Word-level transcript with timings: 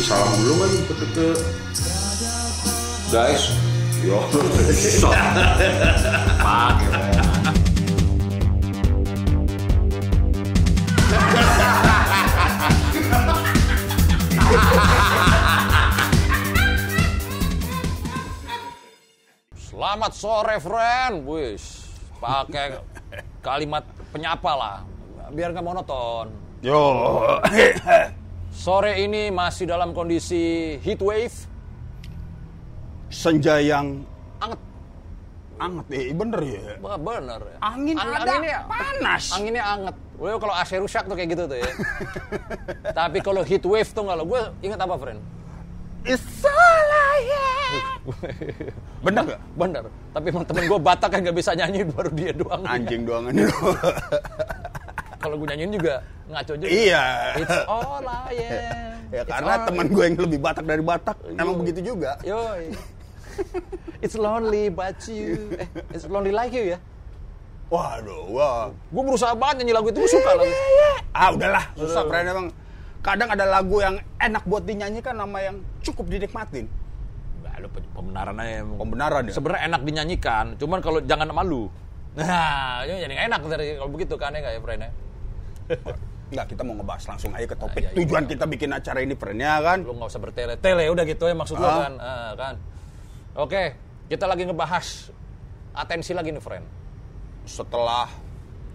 kasih 0.00 0.16
salam 0.16 0.32
dulu 0.40 0.54
kan 0.56 0.70
ke, 0.88 0.94
ke 1.12 1.28
guys 3.12 3.52
yo 4.00 4.16
pakai 6.40 7.04
Selamat 19.60 20.12
sore, 20.12 20.56
friend. 20.60 21.24
Wis, 21.28 21.92
pakai 22.20 22.80
kalimat 23.44 23.84
penyapa 24.12 24.52
lah, 24.56 24.78
biar 25.32 25.52
nggak 25.52 25.64
monoton. 25.64 26.32
Yo. 26.64 26.88
Sore 28.60 28.92
ini 29.00 29.32
masih 29.32 29.64
dalam 29.64 29.96
kondisi 29.96 30.76
heat 30.84 31.00
wave, 31.00 31.32
Senja 33.08 33.56
yang 33.56 34.04
anget. 34.36 34.60
anget 35.56 35.86
eh 35.96 36.12
bener 36.12 36.40
ya. 36.44 36.76
Bener. 36.76 37.40
ya. 37.40 37.56
Angin 37.64 37.96
ada, 37.96 38.20
anginnya 38.20 38.58
panas. 38.68 39.24
Anginnya 39.32 39.64
anget. 39.64 39.96
Well, 40.20 40.36
kalau 40.36 40.52
AC 40.52 40.76
rusak 40.76 41.08
tuh 41.08 41.16
kayak 41.16 41.32
gitu 41.32 41.48
tuh 41.48 41.56
ya. 41.56 41.72
Tapi 43.00 43.24
kalau 43.24 43.40
heat 43.48 43.64
wave 43.64 43.88
tuh 43.88 44.04
nggak 44.04 44.16
lo, 44.20 44.24
gue 44.28 44.42
ingat 44.60 44.76
apa, 44.84 44.94
friend? 45.00 45.20
It's 46.04 46.44
all. 46.44 46.80
Bener 49.06 49.22
gak? 49.24 49.40
Bener. 49.56 49.84
Tapi 50.12 50.26
emang 50.32 50.44
temen 50.44 50.64
gue 50.66 50.80
Batak 50.80 51.08
kan 51.12 51.18
nggak 51.22 51.36
bisa 51.36 51.50
nyanyi, 51.56 51.80
baru 51.86 52.10
dia 52.12 52.32
doang. 52.34 52.62
Anjing 52.66 53.02
doangan 53.06 53.32
itu. 53.36 53.48
Kalau 55.20 55.36
gue 55.36 55.46
nyanyiin 55.52 55.72
juga 55.76 55.94
ngaco 56.32 56.52
juga. 56.56 56.70
iya. 56.72 57.04
It's 57.36 57.60
all 57.68 58.04
I 58.04 58.34
am. 58.40 58.88
Ya 59.10 59.26
It's 59.26 59.32
karena 59.34 59.66
teman 59.66 59.90
gue 59.90 60.04
yang 60.06 60.16
lebih 60.22 60.38
Batak 60.38 60.64
dari 60.70 60.82
Batak 60.86 61.18
emang 61.34 61.58
Yo. 61.58 61.60
begitu 61.66 61.80
juga. 61.82 62.14
Yoi. 62.22 62.70
It's 64.04 64.14
lonely 64.14 64.70
but 64.70 64.96
you. 65.10 65.50
Eh, 65.58 65.68
it's 65.90 66.06
lonely 66.06 66.30
like 66.30 66.54
you 66.54 66.72
ya. 66.72 66.78
Waduh, 67.70 68.30
wah. 68.30 68.70
Gue 68.90 69.02
berusaha 69.02 69.34
banget 69.34 69.62
nyanyi 69.62 69.74
lagu 69.74 69.90
itu, 69.90 69.98
gue 70.02 70.10
suka 70.10 70.30
lagu. 70.34 70.50
Ah 71.10 71.30
udahlah, 71.34 71.64
susah 71.74 72.02
friend 72.06 72.26
emang. 72.26 72.46
Kadang 73.02 73.28
ada 73.34 73.46
lagu 73.50 73.82
yang 73.82 73.98
enak 74.18 74.42
buat 74.46 74.62
dinyanyikan 74.62 75.14
nama 75.18 75.38
yang 75.42 75.56
cukup 75.82 76.06
dinikmatin. 76.06 76.66
Nah, 77.42 77.54
lu 77.58 77.66
pe- 77.66 77.90
pembenaran 77.90 78.34
aja. 78.38 78.62
emang. 78.62 78.76
Pembenaran 78.78 79.22
ya. 79.26 79.32
Sebenarnya 79.34 79.62
enak 79.74 79.80
dinyanyikan, 79.82 80.46
cuman 80.54 80.78
kalau 80.78 80.98
jangan 81.02 81.30
malu. 81.34 81.66
Nah, 82.14 82.82
jadi 82.86 83.26
enak 83.30 83.40
dari 83.46 83.74
kalau 83.78 83.90
begitu 83.90 84.14
kan 84.18 84.34
ya 84.34 84.42
nggak 84.42 84.54
ya, 84.58 84.74
ya? 84.86 84.90
Enggak, 86.30 86.46
kita 86.46 86.62
mau 86.62 86.74
ngebahas 86.74 87.04
langsung 87.06 87.30
aja 87.34 87.42
ke 87.44 87.56
topik. 87.56 87.82
iya, 87.82 87.90
iya. 87.90 87.98
Tujuan 87.98 88.24
kita 88.24 88.44
bikin 88.46 88.70
acara 88.70 88.98
ini 89.00 89.14
friend 89.14 89.38
ya 89.38 89.58
kan. 89.58 89.78
Lu 89.82 89.92
nggak 89.92 90.08
usah 90.08 90.20
bertele-tele, 90.20 90.86
udah 90.86 91.04
gitu 91.04 91.26
ya 91.26 91.34
maksud 91.34 91.56
lu 91.56 91.66
Ah. 91.66 91.78
kan. 91.80 91.92
Ah, 91.98 92.32
kan. 92.34 92.54
Oke, 93.34 93.74
kita 94.06 94.24
lagi 94.24 94.42
ngebahas 94.44 95.10
atensi 95.72 96.14
lagi 96.14 96.30
nih, 96.30 96.38
friend. 96.38 96.66
Setelah 97.44 98.06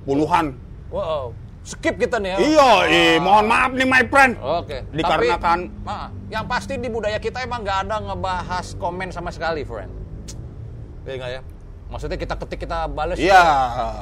puluhan. 0.03 0.51
Wow, 0.87 1.31
skip 1.61 1.95
kita 1.95 2.19
nih 2.19 2.35
ya. 2.35 2.37
Iya, 2.37 2.69
eh, 2.85 3.15
mohon 3.17 3.47
maaf 3.47 3.71
nih 3.71 3.83
my 3.83 4.03
friend. 4.05 4.35
Oke. 4.37 4.83
Dikarenakan 4.91 5.59
Tapi, 5.65 5.83
ma, 5.83 6.11
yang 6.27 6.45
pasti 6.45 6.75
di 6.75 6.87
budaya 6.87 7.17
kita 7.17 7.39
emang 7.39 7.63
nggak 7.63 7.87
ada 7.87 8.03
ngebahas 8.03 8.75
komen 8.75 9.09
sama 9.09 9.31
sekali, 9.31 9.63
friend. 9.63 9.91
Iya 11.03 11.15
nggak 11.15 11.31
ya? 11.31 11.41
Maksudnya 11.85 12.17
kita 12.17 12.35
ketik 12.35 12.59
kita 12.61 12.87
balas, 12.87 13.15
Iya. 13.15 13.39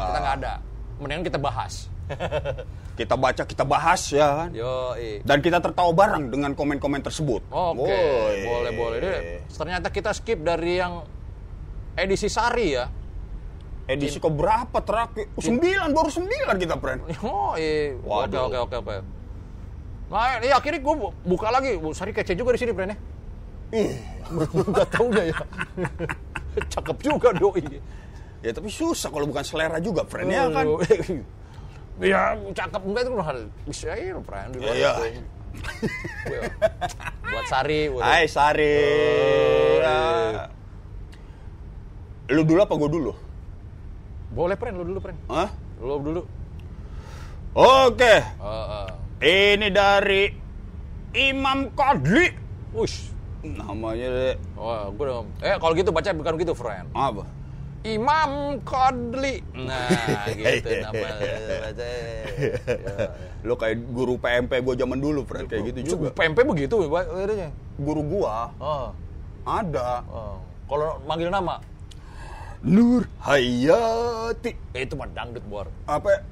kita 0.01 0.17
nggak 0.17 0.35
ada. 0.41 0.53
Mendingan 0.97 1.21
kita 1.23 1.37
bahas. 1.37 1.92
kita 2.99 3.15
baca, 3.17 3.43
kita 3.47 3.63
bahas 3.65 4.01
ya 4.13 4.45
kan. 4.45 4.49
Yo, 4.53 4.93
Dan 5.23 5.37
kita 5.41 5.57
tertawa 5.63 5.91
bareng 5.95 6.29
dengan 6.29 6.51
komen-komen 6.53 7.01
tersebut. 7.01 7.41
Oke, 7.49 7.89
Woi. 7.89 8.45
boleh 8.45 8.71
boleh. 8.75 8.97
Ini, 8.99 9.13
ternyata 9.49 9.87
kita 9.89 10.11
skip 10.13 10.39
dari 10.43 10.77
yang 10.77 11.01
edisi 11.97 12.29
sari 12.29 12.67
ya. 12.75 12.85
Edisi 13.83 14.15
ke 14.15 14.29
berapa 14.31 14.79
terakhir? 14.79 15.27
Oh, 15.35 15.43
sembilan, 15.43 15.91
baru 15.91 16.07
sembilan 16.07 16.55
kita, 16.55 16.75
friend. 16.79 16.99
Oh, 17.27 17.51
iya. 17.59 17.99
Oke, 17.99 18.07
Waduh. 18.07 18.41
oke, 18.47 18.57
oke, 18.63 18.75
oke. 18.79 18.95
Nah, 20.07 20.39
ini 20.39 20.53
akhirnya 20.55 20.79
gue 20.79 20.95
buka 21.27 21.47
lagi. 21.51 21.75
Bu, 21.75 21.91
Sari 21.91 22.15
kece 22.15 22.31
juga 22.37 22.55
di 22.55 22.59
sini, 22.63 22.71
friend 22.71 22.95
ya. 22.95 22.97
Nggak 24.71 24.87
tahu 24.93 25.07
ya. 25.11 25.35
Cakep 26.73 26.97
juga 27.01 27.33
doi. 27.33 27.81
Ya 28.43 28.51
tapi 28.51 28.67
susah 28.67 29.07
kalau 29.09 29.25
bukan 29.25 29.43
selera 29.43 29.79
juga, 29.79 30.03
friend 30.05 30.29
ya 30.29 30.47
kan. 30.51 30.67
Iya, 31.97 32.21
cakep 32.49 32.81
enggak 32.83 33.01
itu 33.05 33.11
hal 33.19 33.37
bisa 33.63 33.89
ya, 33.93 34.17
friend. 34.19 34.49
Di 34.49 34.57
luar 34.57 34.73
Iya. 34.73 34.91
itu. 35.05 35.21
Buat- 37.23 37.47
Sari. 37.47 37.81
buat- 37.87 38.01
Hai 38.01 38.23
Sari. 38.25 38.77
Oh, 38.81 39.77
Ya. 39.77 39.97
iya. 40.31 40.43
Lu 42.29 42.41
dulu 42.41 42.59
apa 42.59 42.73
gue 42.73 42.89
dulu? 42.89 43.11
Boleh, 44.31 44.55
friend. 44.55 44.75
Lu 44.75 44.85
dulu, 44.87 44.99
friend. 44.99 45.19
Hah? 45.29 45.49
Lu 45.77 45.95
dulu. 45.99 46.21
Oke, 47.53 48.15
Uh, 48.41 48.49
uh. 48.81 48.87
ini 49.21 49.69
dari 49.69 50.25
Imam 51.13 51.69
Kadli. 51.71 52.33
Ush. 52.73 53.13
Namanya 53.45 54.09
deh. 54.09 54.35
Wah, 54.57 54.89
gue 54.89 55.03
udah... 55.03 55.21
Eh, 55.39 55.53
kalau 55.61 55.73
gitu 55.75 55.93
baca 55.93 56.09
bukan 56.09 56.33
gitu, 56.41 56.53
friend. 56.55 56.89
apa? 56.91 57.21
Imam 57.83 58.63
Kodli. 58.63 59.43
Nah, 59.51 59.91
gitu 60.31 60.67
Iya. 60.71 60.87
nama 60.87 61.03
baca. 61.03 61.83
Ya, 61.83 63.05
Lu 63.43 63.59
kayak 63.59 63.77
guru 63.91 64.15
PMP 64.15 64.63
gue 64.63 64.75
zaman 64.79 65.03
dulu, 65.03 65.27
friend. 65.27 65.51
Kayak 65.51 65.75
gitu 65.75 65.99
juga. 65.99 66.15
PMP 66.15 66.47
begitu 66.47 66.79
Pak, 66.87 67.03
adanya. 67.11 67.49
Guru 67.75 68.01
gua 68.07 68.47
Oh, 68.55 68.87
ada. 69.43 69.99
oh. 70.07 70.39
Kalau 70.63 71.03
manggil 71.03 71.27
nama, 71.27 71.59
Nur 72.63 73.03
Hayati. 73.19 74.55
eh, 74.71 74.87
itu 74.87 74.95
mah 74.95 75.11
dangdut 75.11 75.43
bor. 75.43 75.67
Apa? 75.83 76.23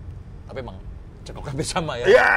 Tapi 0.47 0.57
emang 0.63 0.79
cekok 1.27 1.51
hampir 1.51 1.67
sama 1.67 1.99
ya. 1.99 2.05
Ya. 2.07 2.31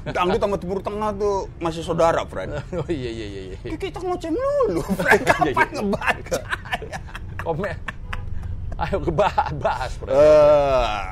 Dangdut 0.16 0.40
sama 0.40 0.56
Timur 0.56 0.80
Tengah 0.80 1.10
tuh 1.12 1.50
masih 1.58 1.82
saudara, 1.84 2.22
friend. 2.24 2.56
oh 2.80 2.88
iya 2.88 3.10
iya 3.10 3.26
iya. 3.26 3.42
iya. 3.58 3.74
Kita 3.74 3.98
ngoceng 4.00 4.32
dulu, 4.32 4.80
friend. 4.96 5.22
Kapan 5.26 5.50
iya. 5.50 5.74
ngebaca? 5.76 6.40
Komen. 7.42 7.76
Ayo 8.80 8.96
bahas, 9.12 9.50
bahas 9.60 9.92
bro. 10.00 10.08
Eh, 10.08 11.02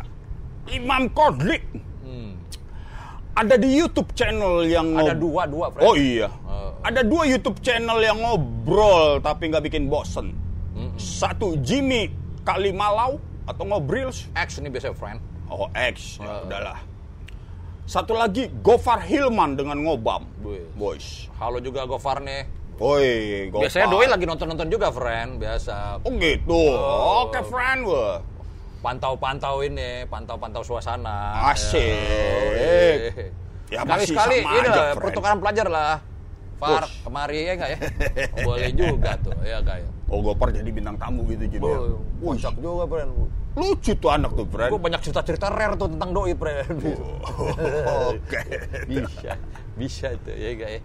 Imam 0.73 1.09
Kodli. 1.13 1.61
Hmm. 2.01 2.33
Ada 3.37 3.55
di 3.55 3.77
YouTube 3.77 4.11
channel 4.17 4.65
yang 4.65 4.97
Ada 4.97 5.13
dua 5.13 5.45
dua, 5.45 5.69
friend. 5.69 5.85
Oh 5.85 5.95
iya. 5.95 6.33
Oh. 6.49 6.73
Ada 6.81 7.05
dua 7.05 7.29
YouTube 7.29 7.61
channel 7.61 8.01
yang 8.01 8.19
ngobrol 8.19 9.21
tapi 9.21 9.53
nggak 9.53 9.65
bikin 9.69 9.87
bosen. 9.87 10.33
Satu 10.99 11.59
Jimmy 11.61 12.11
Kalimalau 12.43 13.19
atau 13.45 13.63
Ngobrils. 13.67 14.27
X 14.35 14.59
ini 14.59 14.71
biasa 14.71 14.91
friend. 14.95 15.19
Oh 15.47 15.69
X, 15.75 16.19
ya 16.19 16.27
Oh. 16.27 16.47
udahlah. 16.47 16.79
Satu 17.85 18.13
lagi 18.13 18.53
Gofar 18.61 19.01
Hilman 19.01 19.57
dengan 19.57 19.81
Ngobam. 19.81 20.27
Wih. 20.45 20.65
Boys. 20.77 21.27
Halo 21.39 21.59
juga 21.59 21.85
Gofar 21.85 22.21
nih. 22.21 22.45
Woi, 22.79 23.11
Gofar. 23.51 23.63
Biasanya 23.67 23.87
doi 23.91 24.07
lagi 24.07 24.25
nonton-nonton 24.25 24.69
juga, 24.71 24.89
friend. 24.89 25.31
Biasa. 25.37 25.99
Oh 26.01 26.13
gitu. 26.15 26.55
Oh. 26.55 27.27
Oke, 27.27 27.43
friend. 27.45 27.83
Wah. 27.85 28.23
pantau-pantau 28.79 29.67
ini, 29.67 30.07
pantau-pantau 30.07 30.63
suasana. 30.63 31.51
Asik. 31.51 31.83
Ya, 31.83 33.11
Ya, 33.69 33.85
masih 33.85 34.15
Sekali-sekali 34.15 34.37
sama 34.41 34.55
ini 34.55 34.65
aja, 34.65 34.71
lah, 34.71 34.87
friend. 34.89 35.03
pertukaran 35.03 35.39
pelajar 35.43 35.67
lah. 35.69 35.95
Far, 36.57 36.83
Push. 36.87 37.05
kemari 37.05 37.39
ya 37.43 37.53
enggak 37.53 37.71
ya? 37.71 37.79
Boleh 38.47 38.71
juga 38.73 39.11
tuh, 39.21 39.35
ya 39.43 39.61
enggak 39.61 39.77
ya? 39.83 39.89
Oh, 40.09 40.19
Gofar 40.23 40.49
jadi 40.51 40.71
bintang 40.71 40.97
tamu 40.97 41.27
gitu 41.27 41.45
jadi. 41.45 41.61
Oh, 41.61 42.01
kocak 42.23 42.55
juga, 42.57 42.87
friend. 42.87 43.13
lucu 43.59 43.93
tuh 43.93 44.09
anak 44.09 44.31
tuh, 44.33 44.47
friend. 44.47 44.71
Gue 44.71 44.81
banyak 44.81 45.01
cerita-cerita 45.03 45.51
rare 45.51 45.75
tuh 45.75 45.91
tentang 45.91 46.11
doi, 46.15 46.33
friend. 46.33 46.79
Oke. 48.15 48.41
bisa, 48.87 49.33
bisa 49.75 50.07
tuh, 50.23 50.33
ya 50.33 50.49
enggak 50.55 50.71
ya? 50.71 50.81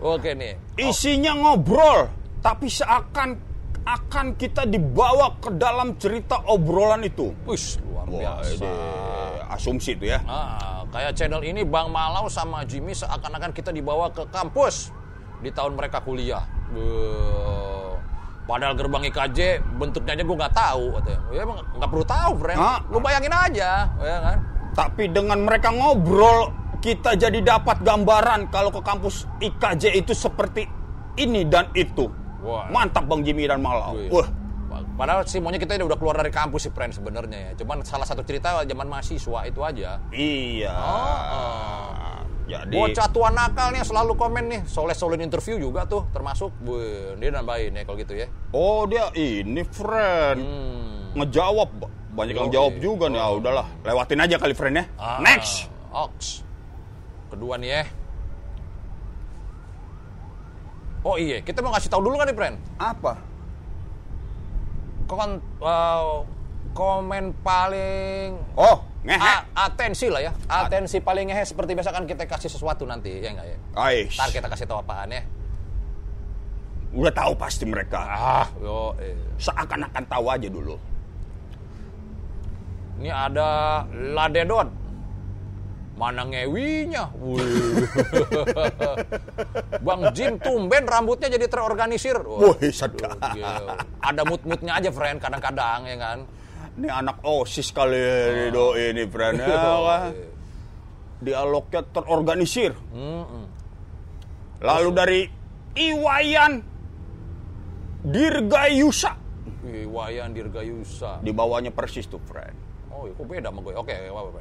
Oke 0.00 0.36
nih. 0.36 0.60
Isinya 0.76 1.32
ngobrol, 1.32 2.12
tapi 2.44 2.68
seakan 2.68 3.36
akan 3.86 4.34
kita 4.34 4.66
dibawa 4.66 5.38
ke 5.38 5.54
dalam 5.54 5.94
cerita 5.96 6.42
obrolan 6.50 7.06
itu. 7.06 7.30
Wih, 7.46 7.64
luar 7.86 8.06
Wah, 8.10 8.20
biasa. 8.42 8.50
ini 8.58 8.70
asumsi 9.46 9.94
tuh 9.94 10.08
ya. 10.10 10.18
Nah, 10.26 10.82
kayak 10.90 11.14
channel 11.14 11.40
ini 11.46 11.62
Bang 11.62 11.94
Malau 11.94 12.26
sama 12.26 12.66
Jimmy 12.66 12.92
seakan-akan 12.98 13.54
kita 13.54 13.70
dibawa 13.70 14.10
ke 14.10 14.26
kampus 14.28 14.90
di 15.40 15.54
tahun 15.54 15.78
mereka 15.78 16.02
kuliah. 16.02 16.42
Beuh. 16.74 17.94
Padahal 18.46 18.78
gerbang 18.78 19.02
IKJ 19.10 19.58
bentuknya 19.74 20.14
aja 20.14 20.22
gue 20.22 20.36
nggak 20.38 20.54
tahu 20.54 20.84
katanya. 20.98 21.20
Ya 21.34 21.40
emang 21.42 21.58
nggak 21.78 21.90
perlu 21.90 22.06
tahu, 22.06 22.30
friend. 22.38 22.58
Ah. 22.62 22.78
Lu 22.90 22.98
bayangin 23.02 23.34
aja, 23.34 23.70
ya 23.98 24.18
kan? 24.22 24.38
Tapi 24.70 25.10
dengan 25.10 25.38
mereka 25.42 25.74
ngobrol, 25.74 26.54
kita 26.86 27.18
jadi 27.18 27.42
dapat 27.42 27.82
gambaran 27.82 28.46
kalau 28.54 28.70
ke 28.70 28.78
kampus 28.78 29.26
IKJ 29.42 29.98
itu 29.98 30.14
seperti 30.14 30.70
ini 31.18 31.42
dan 31.42 31.66
itu. 31.74 32.06
Wah. 32.46 32.70
Mantap 32.70 33.10
Bang 33.10 33.26
Jimmy 33.26 33.50
dan 33.50 33.58
Malau. 33.58 33.98
Wih. 33.98 34.06
Wah, 34.14 34.28
Padahal 34.96 35.26
sih 35.26 35.42
maunya 35.42 35.58
kita 35.60 35.76
udah 35.76 35.98
keluar 35.98 36.16
dari 36.16 36.30
kampus 36.32 36.68
sih, 36.68 36.72
friend 36.72 36.94
sebenarnya 36.94 37.50
ya. 37.50 37.50
Cuman 37.58 37.82
salah 37.82 38.06
satu 38.06 38.22
cerita 38.22 38.62
zaman 38.62 38.86
mahasiswa 38.86 39.40
itu 39.44 39.60
aja. 39.66 39.98
iya. 40.14 40.72
Oh, 40.72 41.20
oh. 41.34 42.16
Jadi 42.46 42.78
Bocah 42.78 43.10
tua 43.10 43.34
nakal 43.34 43.74
nih 43.74 43.82
selalu 43.82 44.14
komen 44.14 44.44
nih. 44.46 44.60
Soleh-soleh 44.70 45.18
interview 45.18 45.58
juga 45.58 45.82
tuh 45.90 46.06
termasuk. 46.14 46.54
Wih, 46.62 47.18
dia 47.18 47.34
nambahin 47.34 47.74
ya 47.74 47.82
kalau 47.82 47.98
gitu 47.98 48.14
ya. 48.14 48.30
Oh 48.54 48.86
dia 48.86 49.10
ini 49.18 49.66
friend 49.66 50.38
Hmm. 50.38 51.18
ngejawab 51.18 51.68
banyak 52.14 52.34
yang 52.38 52.50
jawab 52.54 52.78
juga 52.78 53.10
nih. 53.10 53.18
Ah 53.18 53.34
udahlah, 53.34 53.66
lewatin 53.82 54.22
aja 54.22 54.38
kali 54.38 54.54
friend 54.54 54.78
ya. 54.78 54.84
Ah, 54.96 55.18
Next. 55.18 55.66
Ox. 55.90 56.45
Kedua 57.26 57.54
nih 57.58 57.70
ya. 57.70 57.82
Oh 61.06 61.14
iya, 61.14 61.38
kita 61.38 61.62
mau 61.62 61.70
ngasih 61.70 61.86
tahu 61.86 62.02
dulu 62.02 62.18
kan 62.18 62.26
nih, 62.26 62.34
friend? 62.34 62.56
Apa? 62.76 63.14
Kon, 65.06 65.38
eh, 65.38 66.14
komen 66.74 67.30
paling 67.46 68.34
Oh, 68.58 68.82
ngehe. 69.06 69.22
A- 69.22 69.46
atensi 69.64 70.10
lah 70.10 70.18
ya. 70.18 70.32
Atensi 70.44 70.98
paling 70.98 71.30
ngehe 71.30 71.46
seperti 71.46 71.78
biasa 71.78 71.94
kan 71.94 72.04
kita 72.04 72.26
kasih 72.26 72.50
sesuatu 72.50 72.82
nanti, 72.82 73.22
ya 73.22 73.30
enggak 73.30 73.46
ya? 73.46 73.58
Ais. 73.78 74.18
Ntar 74.18 74.34
kita 74.34 74.46
kasih 74.50 74.66
tahu 74.66 74.82
apaan 74.82 75.14
ya. 75.14 75.22
Udah 76.90 77.14
tahu 77.14 77.38
pasti 77.38 77.62
mereka. 77.62 78.02
Ah, 78.02 78.48
yo. 78.58 78.98
eh. 78.98 79.14
Seakan-akan 79.38 80.04
tahu 80.10 80.26
aja 80.26 80.48
dulu. 80.50 80.74
Ini 82.98 83.12
ada 83.12 83.48
Ladedot. 83.92 84.66
Mana 85.96 86.28
ngewinya? 86.28 87.08
Bang 89.86 90.12
Jim 90.12 90.36
tumben 90.36 90.84
rambutnya 90.84 91.32
jadi 91.32 91.48
terorganisir. 91.48 92.20
Wah, 92.20 92.52
Wih, 92.52 92.68
sedap. 92.68 93.16
Ada 94.04 94.22
mood-moodnya 94.28 94.76
aja, 94.76 94.92
friend, 94.92 95.24
kadang-kadang 95.24 95.88
ya 95.88 95.96
kan. 95.96 96.18
Ini 96.76 96.92
anak 96.92 97.24
OSIS 97.24 97.72
kali 97.72 97.96
ini 97.96 98.52
doi 98.52 98.92
ini 98.92 99.08
friend 99.08 99.40
ya 99.40 99.48
kan? 99.56 100.12
Dialognya 101.24 101.80
terorganisir. 101.88 102.76
Lalu 104.60 104.90
dari 104.92 105.20
Iwayan 105.76 106.60
Dirgayusa. 108.04 109.16
Wih, 109.64 109.88
Wayan 109.88 110.30
Dirgayusa. 110.36 111.24
Di 111.24 111.32
bawahnya 111.32 111.72
persis 111.72 112.04
tuh 112.06 112.20
friend. 112.28 112.54
Oh, 112.92 113.08
kok 113.08 113.24
beda 113.24 113.48
sama 113.48 113.60
gue? 113.64 113.74
Oke, 113.74 113.92
apa 113.96 114.20
apa. 114.20 114.40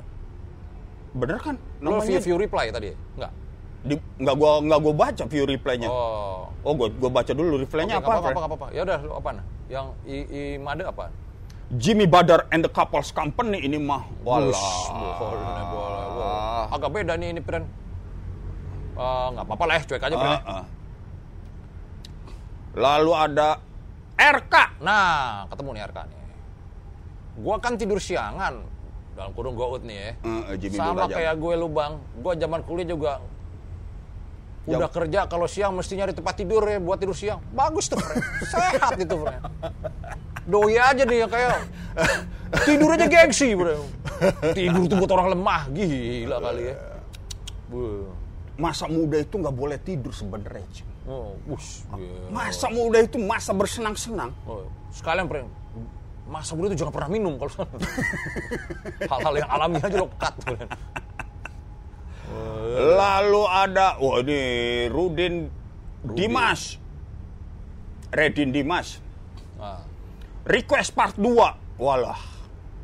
Bener 1.16 1.40
kan? 1.40 1.56
Lo 1.80 2.04
view, 2.04 2.20
Namanya 2.20 2.20
view 2.20 2.38
reply 2.38 2.66
tadi? 2.76 2.92
Enggak. 3.16 3.32
di, 3.86 3.96
nggak 4.18 4.36
gua 4.36 4.52
nggak 4.66 4.80
gua 4.82 4.94
baca 4.98 5.24
view 5.30 5.46
reply-nya. 5.48 5.90
Oh, 5.90 6.50
Oh. 6.66 6.74
gua 6.74 6.90
gua 6.90 7.12
baca 7.14 7.32
dulu 7.32 7.62
reply-nya 7.62 8.02
nggak 8.02 8.04
apa, 8.04 8.12
apa-apa, 8.12 8.26
friend? 8.26 8.36
nggak 8.36 8.52
apa-apa. 8.52 8.68
Ya 8.74 8.82
udah, 8.84 9.00
apa 9.00 9.30
Yang 9.70 9.88
i, 10.10 10.18
i 10.26 10.42
Made 10.60 10.84
apa? 10.84 11.06
Jimmy 11.78 12.06
Badar 12.06 12.46
and 12.54 12.62
the 12.62 12.70
Couples 12.70 13.10
Company 13.10 13.62
ini 13.64 13.78
mah. 13.80 14.06
Walah. 14.22 14.54
Bush, 14.54 14.90
boleh, 14.94 15.64
boleh, 15.72 16.06
boleh. 16.14 16.76
Agak 16.76 16.90
beda 16.94 17.14
nih 17.18 17.28
ini, 17.34 17.42
friend. 17.42 17.66
Eh, 18.96 19.28
nggak 19.34 19.46
apa-apa 19.46 19.64
lah 19.66 19.82
cuek 19.86 20.04
aja. 20.04 20.16
Ah, 20.18 20.42
ah. 20.46 20.66
Lalu 22.76 23.12
ada 23.16 23.50
RK. 24.18 24.56
Nah, 24.84 25.48
ketemu 25.48 25.70
nih 25.74 25.82
RK 25.90 26.00
nih. 26.10 26.20
Gua 27.40 27.56
kan 27.60 27.74
tidur 27.80 28.00
siangan 28.02 28.75
dalam 29.16 29.32
kurung 29.32 29.56
gout 29.56 29.82
nih 29.82 29.96
ya. 29.96 30.10
Eh, 30.52 30.56
Jimmy 30.60 30.76
Sama 30.76 31.08
kayak 31.08 31.34
gue 31.40 31.54
lu 31.56 31.72
bang, 31.72 31.94
gua 32.20 32.34
zaman 32.36 32.60
kuliah 32.68 32.88
juga 32.88 33.14
Jam- 34.66 34.82
udah 34.82 34.90
kerja 34.92 35.20
kalau 35.30 35.48
siang 35.48 35.72
mesti 35.78 35.94
nyari 35.96 36.12
tempat 36.12 36.36
tidur 36.36 36.62
ya 36.66 36.78
buat 36.78 37.00
tidur 37.00 37.16
siang. 37.16 37.40
Bagus 37.56 37.88
tuh, 37.88 37.96
friend. 37.96 38.24
Sehat 38.52 38.98
itu, 39.00 39.16
friend. 39.16 39.42
Doi 40.46 40.78
aja 40.78 41.04
nih 41.06 41.26
yang 41.26 41.32
kayak 41.32 41.58
tidur 42.68 42.90
aja 42.92 43.06
gengsi, 43.08 43.56
friend. 43.56 43.82
Tidur 44.52 44.84
tuh 44.86 44.96
buat 45.00 45.12
orang 45.16 45.38
lemah, 45.38 45.62
gila 45.72 46.38
kali 46.44 46.64
ya. 46.70 46.76
Masa 48.56 48.88
muda 48.88 49.20
itu 49.20 49.36
nggak 49.36 49.56
boleh 49.56 49.78
tidur 49.80 50.12
sebenarnya. 50.12 50.66
Oh, 51.06 51.38
gila. 51.46 52.34
Masa 52.34 52.68
muda 52.68 53.00
itu 53.00 53.22
masa 53.22 53.54
bersenang-senang. 53.54 54.34
Oh, 54.50 54.66
sekalian 54.90 55.30
friend, 55.30 55.48
masa 56.26 56.58
muda 56.58 56.74
itu 56.74 56.82
jangan 56.82 56.94
pernah 56.94 57.10
minum 57.14 57.38
kalau 57.38 57.54
hal-hal 59.14 59.34
yang 59.38 59.50
alami 59.50 59.78
aja 59.78 59.98
lo 60.02 60.10
cut. 60.18 60.36
Lalu 62.76 63.44
ada, 63.48 63.96
wah 64.02 64.20
ini 64.20 64.42
Rudin, 64.92 65.48
Dimas. 66.04 66.82
Redin 68.12 68.50
Dimas. 68.52 69.00
Nah, 69.56 69.80
Request 70.44 70.92
part 70.98 71.16
2. 71.16 71.80
Walah, 71.80 72.20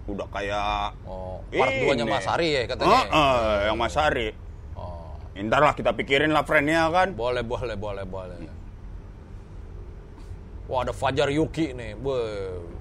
udah 0.08 0.28
kayak 0.28 0.96
oh, 1.08 1.40
part 1.48 1.72
Ini. 1.72 1.88
2-nya 1.88 2.06
Mas 2.08 2.28
Ari 2.28 2.50
ya 2.52 2.62
katanya. 2.68 2.92
Ah, 2.92 3.06
ah, 3.08 3.56
yang 3.72 3.78
Mas 3.80 3.96
Ari. 3.96 4.36
Oh, 4.76 5.16
Ntar 5.32 5.62
lah 5.64 5.74
kita 5.76 5.96
pikirin 5.96 6.36
lah 6.36 6.44
friendnya 6.44 6.92
kan. 6.92 7.16
boleh, 7.16 7.44
boleh, 7.44 7.76
boleh, 7.80 8.04
boleh. 8.04 8.38
Wah, 10.68 10.88
ada 10.88 10.92
Fajar 10.96 11.28
Yuki 11.32 11.76
nih. 11.76 11.96
Weh. 12.00 12.81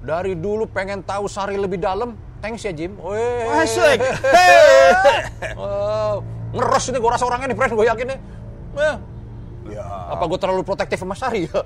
Dari 0.00 0.32
dulu 0.34 0.66
pengen 0.66 1.00
tahu 1.00 1.26
Sari 1.26 1.56
lebih 1.56 1.78
dalam. 1.78 2.14
Thanks 2.38 2.62
ya, 2.62 2.72
Jim. 2.72 2.94
Weh. 2.96 3.46
Asik. 3.48 3.98
Oh, 5.56 6.20
ngeros 6.52 6.84
ini 6.88 6.98
gue 6.98 7.10
rasa 7.10 7.24
orangnya 7.24 7.50
nih, 7.50 7.56
friend. 7.56 7.72
Gue 7.74 7.86
yakin 7.88 8.06
nih. 8.06 8.18
Eh, 8.76 8.96
ya, 9.72 9.84
apa 10.12 10.24
gue 10.24 10.38
terlalu 10.38 10.62
protektif 10.62 11.00
sama 11.00 11.16
Sari 11.16 11.48
ya? 11.48 11.60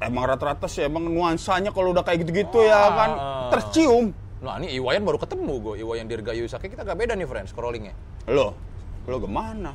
emang 0.00 0.24
rata-rata 0.24 0.64
sih 0.64 0.80
emang 0.82 1.06
nuansanya 1.06 1.70
kalau 1.70 1.92
udah 1.92 2.00
kayak 2.00 2.24
gitu-gitu 2.24 2.64
ya 2.64 2.74
Ah. 2.74 2.88
kan 2.96 3.10
tercium. 3.52 4.10
Nah, 4.40 4.56
ini 4.56 4.72
Iwayan 4.74 5.04
baru 5.04 5.20
ketemu 5.20 5.52
gue. 5.60 5.74
Iwayan 5.80 6.08
Dirgayusa. 6.08 6.56
Kayak 6.56 6.80
kita 6.80 6.82
gak 6.84 6.98
beda 6.98 7.12
nih, 7.12 7.28
friend, 7.28 7.46
scrollingnya. 7.46 7.92
Loh, 8.28 8.56
lo 9.04 9.16
gimana? 9.20 9.72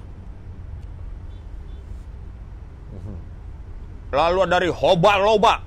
Lalu 4.16 4.40
dari 4.48 4.70
Hoba 4.72 5.20
Loba. 5.20 5.60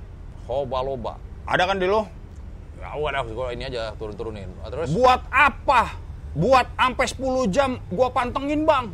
Hoba 0.49 0.81
loba. 0.81 1.13
Ada 1.45 1.69
kan 1.69 1.77
di 1.77 1.85
lo? 1.85 2.09
Ya 2.81 2.97
udah, 2.97 3.21
gue 3.21 3.47
ini 3.53 3.69
aja 3.69 3.93
turun-turunin. 4.01 4.49
Ah, 4.65 4.73
Terus, 4.73 4.89
Buat 4.89 5.21
apa? 5.29 5.93
Buat 6.33 6.73
sampai 6.73 7.05
10 7.05 7.53
jam 7.53 7.69
gua 7.93 8.09
pantengin, 8.09 8.65
Bang. 8.65 8.93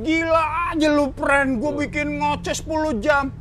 Gila 0.00 0.72
aja 0.72 0.88
lu, 0.92 1.12
friend. 1.16 1.60
Gua 1.60 1.72
bikin 1.84 2.20
ngoceh 2.20 2.52
10 2.52 3.00
jam. 3.00 3.32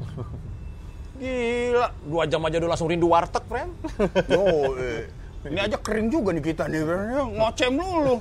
Gila. 1.21 1.87
dua 2.07 2.23
jam 2.27 2.41
aja 2.43 2.55
udah 2.59 2.69
langsung 2.71 2.87
rindu 2.91 3.07
warteg, 3.11 3.43
friend. 3.47 3.71
Yo, 4.31 4.43
eh. 4.79 5.07
Ini 5.47 5.59
aja 5.63 5.77
keren 5.79 6.07
juga 6.11 6.35
nih 6.35 6.43
kita 6.43 6.67
nih, 6.71 6.81
friend. 6.83 7.35
Ngoceh 7.39 7.69
melulu. 7.71 8.15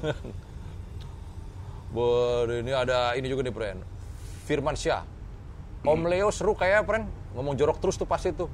Ber, 1.91 2.47
ini 2.62 2.71
ada 2.71 3.15
ini 3.19 3.27
juga 3.27 3.43
nih, 3.47 3.55
friend. 3.55 3.79
Firman 4.46 4.75
Syah. 4.79 5.03
Om 5.82 6.06
Leo 6.06 6.31
seru 6.31 6.55
kayak, 6.55 6.87
friend. 6.87 7.19
Ngomong 7.31 7.55
jorok 7.55 7.79
terus 7.79 7.94
tuh 7.94 8.08
pasti 8.10 8.34
tuh. 8.34 8.51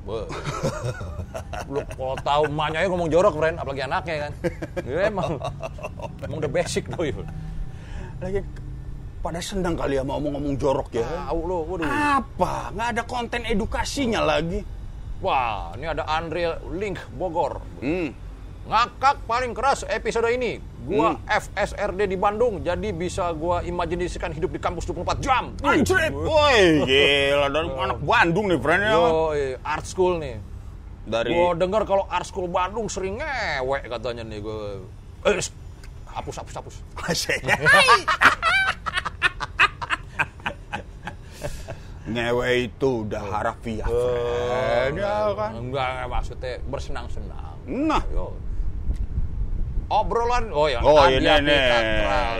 Lu 1.69 1.81
kalau 1.97 2.17
tahu 2.21 2.43
emaknya 2.49 2.85
ya 2.85 2.89
ngomong 2.93 3.09
jorok, 3.09 3.35
friend. 3.41 3.57
Apalagi 3.57 3.83
anaknya 3.89 4.17
kan. 4.29 4.33
Ya, 4.85 5.09
emang, 5.09 5.41
emang 6.23 6.39
the 6.45 6.51
basic 6.51 6.85
tuh. 6.93 7.09
Lagi 8.21 8.41
pada 9.25 9.43
senang 9.43 9.75
kali 9.75 9.99
ya 9.99 10.05
mau 10.07 10.21
ngomong 10.21 10.55
jorok 10.61 10.93
ya. 10.93 11.03
Tahu 11.03 11.41
lo, 11.49 11.59
waduh. 11.67 11.89
Apa? 11.89 12.71
Nggak 12.77 12.89
ada 12.95 13.03
konten 13.09 13.43
edukasinya 13.49 14.21
lagi. 14.23 14.61
Wah, 15.25 15.73
ini 15.81 15.89
ada 15.89 16.05
Andre 16.05 16.61
Link 16.77 17.01
Bogor. 17.17 17.65
Hmm. 17.81 18.13
Ngakak 18.67 19.23
paling 19.31 19.55
keras 19.55 19.87
episode 19.87 20.27
ini. 20.35 20.59
Gua 20.87 21.19
FSRD 21.27 22.07
di 22.07 22.19
Bandung, 22.19 22.63
jadi 22.63 22.95
bisa 22.95 23.31
gua 23.35 23.59
imajinasikan 23.63 24.31
hidup 24.31 24.55
di 24.55 24.63
kampus 24.63 24.87
24 24.87 25.19
jam. 25.19 25.51
Anjrit, 25.63 26.15
woi 26.15 26.87
gila 26.87 27.51
dari 27.51 27.67
anak 27.75 27.99
Bandung 28.03 28.47
nih 28.51 28.59
friend. 28.63 28.83
Yo, 28.87 29.35
art 29.67 29.87
school 29.87 30.23
nih. 30.23 30.39
Dari 31.07 31.35
Gua 31.35 31.59
dengar 31.59 31.83
kalau 31.87 32.07
art 32.07 32.27
school 32.27 32.47
Bandung 32.47 32.87
sering 32.87 33.19
ngewek 33.19 33.87
katanya 33.91 34.23
nih 34.27 34.39
gua. 34.43 34.79
Eh, 35.27 35.43
hapus 36.11 36.35
hapus 36.39 36.55
hapus. 36.55 36.75
Ngewe 42.07 42.71
itu 42.71 43.03
udah 43.03 43.23
harafiah. 43.35 43.87
Ya 43.91 45.35
kan? 45.35 45.51
Enggak, 45.59 45.59
enggak 45.59 46.07
maksudnya 46.07 46.63
bersenang-senang. 46.71 47.59
Nah, 47.67 48.03
Yo. 48.15 48.31
Obrolan, 49.87 50.51
oh 50.51 50.67
ya, 50.67 50.83
Oh, 50.83 51.07
ini 51.07 51.23
nih. 51.23 51.63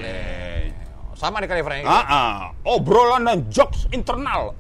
Nih. 0.03 0.75
Sama 1.17 1.41
nih 1.41 1.49
kali 1.49 1.63
Frank. 1.65 1.89
ah, 1.89 2.05
ah, 2.05 2.35
obrolan 2.67 3.25
dan 3.25 3.49
jokes 3.49 3.89
internal. 3.95 4.53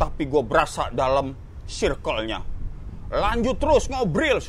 Tapi 0.00 0.26
gue 0.26 0.42
berasa 0.42 0.88
dalam 0.90 1.36
circle-nya. 1.68 2.40
Lanjut 3.12 3.60
terus 3.60 3.86
ngobrol. 3.92 4.40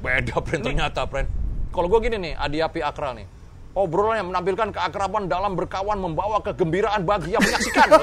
Beda, 0.00 0.40
friend, 0.40 0.64
ternyata, 0.64 1.04
friend. 1.06 1.28
Kalau 1.70 1.86
gue 1.86 2.00
gini 2.02 2.16
nih, 2.18 2.32
Adi 2.34 2.58
Api 2.64 2.80
Akral 2.80 3.20
nih. 3.20 3.28
Obrolan 3.74 4.22
yang 4.22 4.30
menampilkan 4.30 4.70
keakraban 4.70 5.26
dalam 5.26 5.58
berkawan 5.58 5.98
membawa 5.98 6.38
kegembiraan 6.40 7.02
bagi 7.02 7.34
yang 7.34 7.42
menyaksikan. 7.42 7.90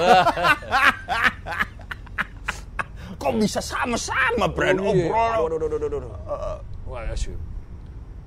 Kok 3.21 3.33
bisa 3.39 3.63
sama-sama, 3.63 4.51
friend? 4.51 4.83
Oh, 4.83 4.91
iya. 4.91 5.07
Obrolan. 5.09 5.37
Aduh, 5.47 5.57
aduh, 5.57 5.67
aduh, 5.67 5.87
aduh, 5.87 5.99
aduh. 5.99 6.11
Wah, 6.91 7.01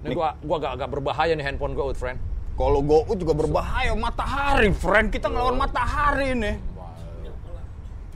ya. 0.04 0.12
Ini 0.12 0.14
gua, 0.14 0.28
gua 0.38 0.56
agak, 0.60 0.72
agak 0.76 0.88
berbahaya 0.92 1.32
nih 1.32 1.44
handphone 1.44 1.72
gua, 1.72 1.90
friend. 1.96 2.20
Kalau 2.54 2.86
GoFood 2.86 3.18
juga 3.18 3.34
berbahaya 3.34 3.90
matahari, 3.98 4.70
friend. 4.70 5.10
Kita 5.10 5.26
ngelawan 5.26 5.58
matahari 5.58 6.38
ini. 6.38 6.52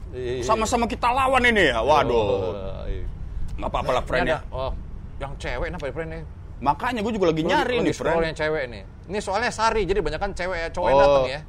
Iya. 0.09 0.41
Sama-sama 0.41 0.87
kita 0.87 1.11
lawan 1.11 1.43
ini 1.43 1.69
ya. 1.69 1.83
Waduh. 1.83 2.15
Oh, 2.15 2.83
iya. 2.87 3.03
Nggak 3.59 3.69
apa-apa 3.69 3.91
lah, 3.99 4.03
friend 4.07 4.25
ya. 4.25 4.39
oh, 4.49 4.71
yang 5.19 5.35
cewek 5.35 5.67
kenapa 5.69 5.85
ya, 5.85 5.93
friend 5.93 6.09
nih? 6.15 6.23
Makanya 6.59 6.99
gue 7.03 7.13
juga 7.13 7.27
lagi 7.31 7.43
nyari 7.43 7.75
Lagi 7.83 7.85
nih, 7.91 7.93
friend. 7.95 8.23
yang 8.23 8.37
cewek 8.39 8.63
nih. 8.71 8.83
Ini 9.11 9.19
soalnya 9.19 9.51
Sari, 9.51 9.83
jadi 9.83 9.99
banyak 9.99 10.19
kan 10.23 10.31
cewek 10.31 10.71
cowok 10.71 10.87
yang 10.87 10.97
Oh. 10.97 11.03
datang 11.03 11.27
ya. 11.27 11.41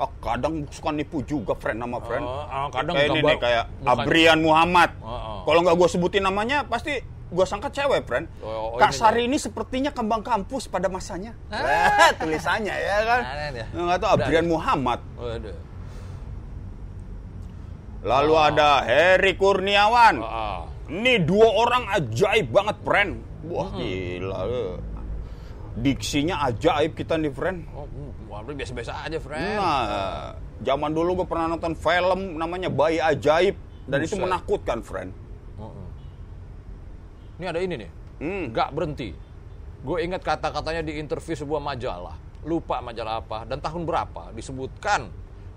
Oh, 0.00 0.10
kadang 0.24 0.64
suka 0.72 0.90
nipu 0.96 1.20
juga, 1.28 1.52
friend 1.60 1.76
nama 1.76 2.00
friend. 2.00 2.24
Oh, 2.24 2.40
oh, 2.48 2.66
kadang 2.72 2.96
kayak 2.96 3.08
ini 3.12 3.20
nih, 3.20 3.36
kayak. 3.36 3.64
Abrian 3.84 4.40
Muhammad. 4.40 4.96
Oh, 5.04 5.12
oh. 5.12 5.38
Kalau 5.44 5.60
nggak 5.60 5.76
gue 5.76 5.88
sebutin 5.92 6.24
namanya, 6.24 6.64
pasti 6.64 7.04
gue 7.30 7.44
sangka 7.46 7.70
cewek, 7.70 8.02
friend. 8.04 8.26
Oh, 8.42 8.74
oh, 8.74 8.78
Kak 8.78 8.90
ini 8.90 8.98
Sari 8.98 9.22
ini 9.30 9.38
sepertinya 9.38 9.90
kembang 9.94 10.20
kampus 10.20 10.66
pada 10.66 10.90
masanya. 10.90 11.30
Eh, 11.54 12.10
tulisannya 12.20 12.74
ya 12.74 12.96
kan. 13.06 13.20
Dia. 13.54 13.66
Nggak 13.70 13.98
tahu 14.02 14.10
Abrian 14.18 14.46
Muhammad. 14.50 14.98
Waduh. 15.14 15.58
Lalu 18.00 18.34
ada 18.34 18.80
Heri 18.82 19.32
Kurniawan. 19.36 20.14
Ah, 20.24 20.64
Ini 20.90 21.22
dua 21.22 21.48
orang 21.54 21.86
ajaib 21.94 22.50
banget, 22.50 22.76
friend. 22.82 23.12
Wah, 23.46 23.70
gila. 23.76 24.40
eh. 24.50 24.74
Diksinya 25.78 26.50
ajaib 26.50 26.98
kita 26.98 27.14
nih, 27.14 27.30
friend. 27.30 27.62
oh, 27.70 27.86
hmm, 27.86 28.56
biasa-biasa 28.58 29.06
aja, 29.06 29.18
friend. 29.22 29.54
Nah, 29.54 30.34
zaman 30.66 30.90
dulu 30.90 31.22
gue 31.22 31.26
pernah 31.30 31.46
nonton 31.46 31.78
film 31.78 32.36
namanya 32.36 32.66
Bayi 32.68 32.98
Ajaib 32.98 33.54
dan 33.86 34.02
itu 34.02 34.18
Buset. 34.18 34.24
menakutkan, 34.26 34.78
friend. 34.82 35.14
Ini 37.40 37.48
ada 37.48 37.60
ini 37.64 37.74
nih. 37.80 37.90
Hmm. 38.20 38.44
Nggak 38.52 38.68
berhenti. 38.76 39.16
Gue 39.80 40.04
ingat 40.04 40.20
kata-katanya 40.20 40.84
di 40.84 41.00
interview 41.00 41.32
sebuah 41.32 41.64
majalah. 41.64 42.20
Lupa 42.44 42.84
majalah 42.84 43.24
apa 43.24 43.48
dan 43.48 43.64
tahun 43.64 43.88
berapa 43.88 44.32
disebutkan 44.36 45.08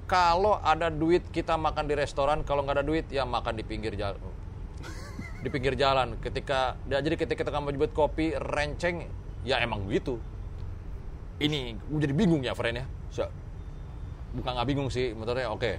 kalau 0.08 0.60
ada 0.64 0.88
duit 0.92 1.24
kita 1.32 1.56
makan 1.56 1.88
di 1.88 1.96
restoran, 1.96 2.44
kalau 2.44 2.64
nggak 2.64 2.80
ada 2.80 2.86
duit 2.88 3.08
ya 3.12 3.28
makan 3.28 3.60
di 3.60 3.64
pinggir 3.68 3.96
jalan. 4.00 4.20
di 5.44 5.50
pinggir 5.52 5.76
jalan. 5.76 6.16
Ketika 6.24 6.80
ya, 6.88 7.04
jadi 7.04 7.20
ketika 7.20 7.44
kita 7.44 7.60
nyebut 7.60 7.92
kopi 7.92 8.32
renceng, 8.36 9.12
ya 9.44 9.60
emang 9.60 9.84
begitu. 9.84 10.20
Ini 11.44 11.76
gue 11.76 12.00
jadi 12.00 12.16
bingung 12.16 12.48
ya, 12.48 12.56
friend 12.56 12.80
ya. 12.80 12.86
So, 13.12 13.28
Bukan 14.34 14.50
nggak 14.56 14.68
bingung 14.72 14.90
sih, 14.90 15.12
motornya 15.14 15.52
oke. 15.52 15.78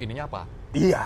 Ininya 0.00 0.24
apa? 0.24 0.42
iya. 0.74 1.04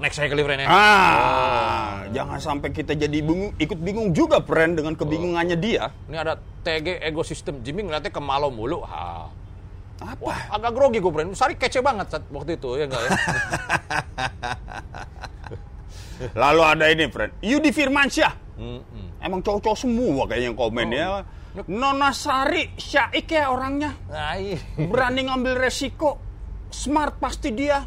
Next 0.00 0.16
saya 0.16 0.32
kali, 0.32 0.40
friend 0.40 0.64
ya. 0.64 0.68
Ah, 0.72 2.08
jangan 2.08 2.40
sampai 2.40 2.72
kita 2.72 2.96
jadi 2.96 3.20
bingung, 3.20 3.52
ikut 3.60 3.76
bingung 3.76 4.16
juga, 4.16 4.40
friend, 4.40 4.80
dengan 4.80 4.96
kebingungannya 4.96 5.60
dia. 5.60 5.92
Ini 6.08 6.16
ada 6.16 6.40
TG 6.64 7.04
ekosistem 7.04 7.60
Jimmy 7.60 7.84
ngeliatnya 7.84 8.08
ke 8.08 8.16
Malo 8.16 8.48
mulu. 8.48 8.80
Ha. 8.80 9.28
Apa? 10.00 10.22
Wah, 10.24 10.40
agak 10.56 10.72
grogi 10.72 11.04
gue, 11.04 11.12
friend. 11.12 11.36
Sari 11.36 11.60
kece 11.60 11.84
banget 11.84 12.08
saat 12.08 12.24
waktu 12.32 12.56
itu, 12.56 12.80
ya 12.80 12.88
enggak 12.88 13.02
ya? 13.04 13.10
Lalu 16.48 16.60
ada 16.64 16.84
ini, 16.88 17.04
friend. 17.12 17.32
Yudi 17.44 17.68
Firmansyah. 17.68 18.32
Mm-mm. 18.56 19.20
Emang 19.20 19.44
cowok-cowok 19.44 19.76
semua 19.78 20.24
kayaknya 20.24 20.48
yang 20.48 20.56
komen 20.56 20.86
Oh. 20.88 20.96
ya. 20.96 21.08
Nona 21.68 22.08
Sari, 22.16 22.72
syaik 22.72 23.28
ya 23.28 23.52
orangnya. 23.52 23.92
Nah, 24.08 24.32
iya. 24.40 24.56
Berani 24.80 25.28
ngambil 25.28 25.60
resiko. 25.60 26.16
Smart 26.72 27.20
pasti 27.20 27.52
dia. 27.52 27.84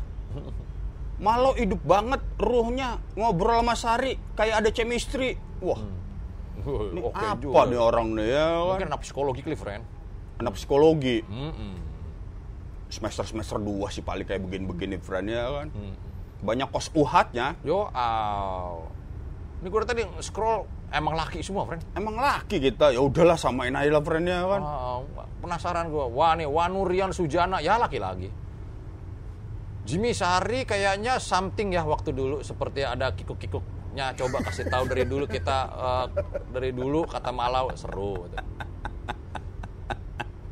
Malau 1.24 1.56
hidup 1.56 1.80
banget 1.88 2.20
ruhnya. 2.36 3.00
Ngobrol 3.16 3.64
sama 3.64 3.80
Sari 3.80 4.20
kayak 4.36 4.60
ada 4.60 4.70
chemistry. 4.76 5.40
Wah, 5.64 5.80
ini 6.92 7.00
Oke 7.00 7.16
apa 7.16 7.40
juga. 7.40 7.64
nih 7.72 7.80
orang 7.80 8.08
nih 8.20 8.28
ya 8.28 8.48
kan? 8.52 8.68
Mungkin 8.76 8.90
anak 8.92 9.02
psikologi 9.08 9.40
kali, 9.40 9.56
friend. 9.56 9.84
Anak 10.44 10.54
psikologi. 10.60 11.24
Mm-mm. 11.24 11.74
Semester-semester 12.92 13.58
2 13.58 13.96
sih 13.96 14.04
paling 14.04 14.28
kayak 14.28 14.44
begini-begini 14.44 15.00
friend 15.00 15.32
ya 15.32 15.48
kan. 15.48 15.68
Hmm. 15.72 15.96
Banyak 16.44 16.68
kos 16.76 16.92
uhatnya. 16.92 17.56
Yo, 17.64 17.88
aw. 17.96 18.84
Ini 19.64 19.68
gue 19.72 19.80
tadi 19.88 20.04
scroll 20.20 20.68
emang 20.92 21.16
laki 21.16 21.40
semua, 21.40 21.64
friend. 21.64 21.88
Emang 21.96 22.20
laki 22.20 22.60
kita. 22.60 22.92
Ya 22.92 23.00
udahlah 23.00 23.40
samain 23.40 23.72
aja 23.72 23.88
lah 23.88 24.04
friend 24.04 24.28
ya 24.28 24.44
kan. 24.44 24.60
Wow, 24.60 25.08
penasaran 25.40 25.88
gue. 25.88 26.06
Wah 26.12 26.36
nih, 26.36 26.52
Wanurian 26.52 27.16
Sujana, 27.16 27.64
ya 27.64 27.80
laki 27.80 27.96
lagi. 27.96 28.28
Jimmy 29.84 30.16
Sari 30.16 30.64
kayaknya 30.64 31.20
something 31.20 31.76
ya 31.76 31.84
waktu 31.84 32.16
dulu 32.16 32.40
seperti 32.40 32.88
ada 32.88 33.12
kikuk-kikuknya. 33.12 34.16
Coba 34.16 34.40
kasih 34.40 34.72
tahu 34.72 34.88
dari 34.88 35.04
dulu 35.04 35.28
kita 35.28 35.58
eh, 35.68 36.06
dari 36.56 36.72
dulu 36.72 37.04
kata 37.04 37.36
Malau 37.36 37.68
seru. 37.76 38.32
gitu. 38.32 38.38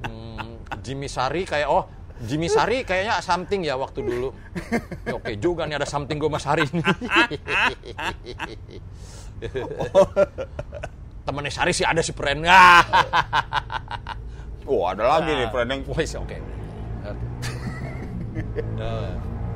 Hmm, 0.03 0.59
Jimmy 0.83 1.07
Sari 1.07 1.47
kayak 1.47 1.71
oh 1.71 1.87
Jimmy 2.21 2.51
Sari 2.51 2.83
kayaknya 2.83 3.23
something 3.23 3.63
ya 3.63 3.79
waktu 3.79 4.03
dulu. 4.03 4.35
Ya, 5.07 5.15
Oke 5.15 5.39
juga 5.39 5.63
nih 5.65 5.79
ada 5.79 5.87
something 5.87 6.19
gue 6.19 6.29
mas 6.29 6.43
Sari 6.43 6.67
ini. 6.67 6.83
Temennya 11.25 11.51
Sari 11.55 11.71
sih 11.71 11.87
ada 11.87 12.03
si 12.03 12.11
Pren. 12.11 12.43
Ah. 12.45 12.83
Oh 14.69 14.85
ada 14.85 15.03
lagi 15.17 15.33
nih 15.33 15.47
friend 15.49 15.69
yang 15.73 15.81
Wes, 15.89 16.13
oke. 16.13 16.60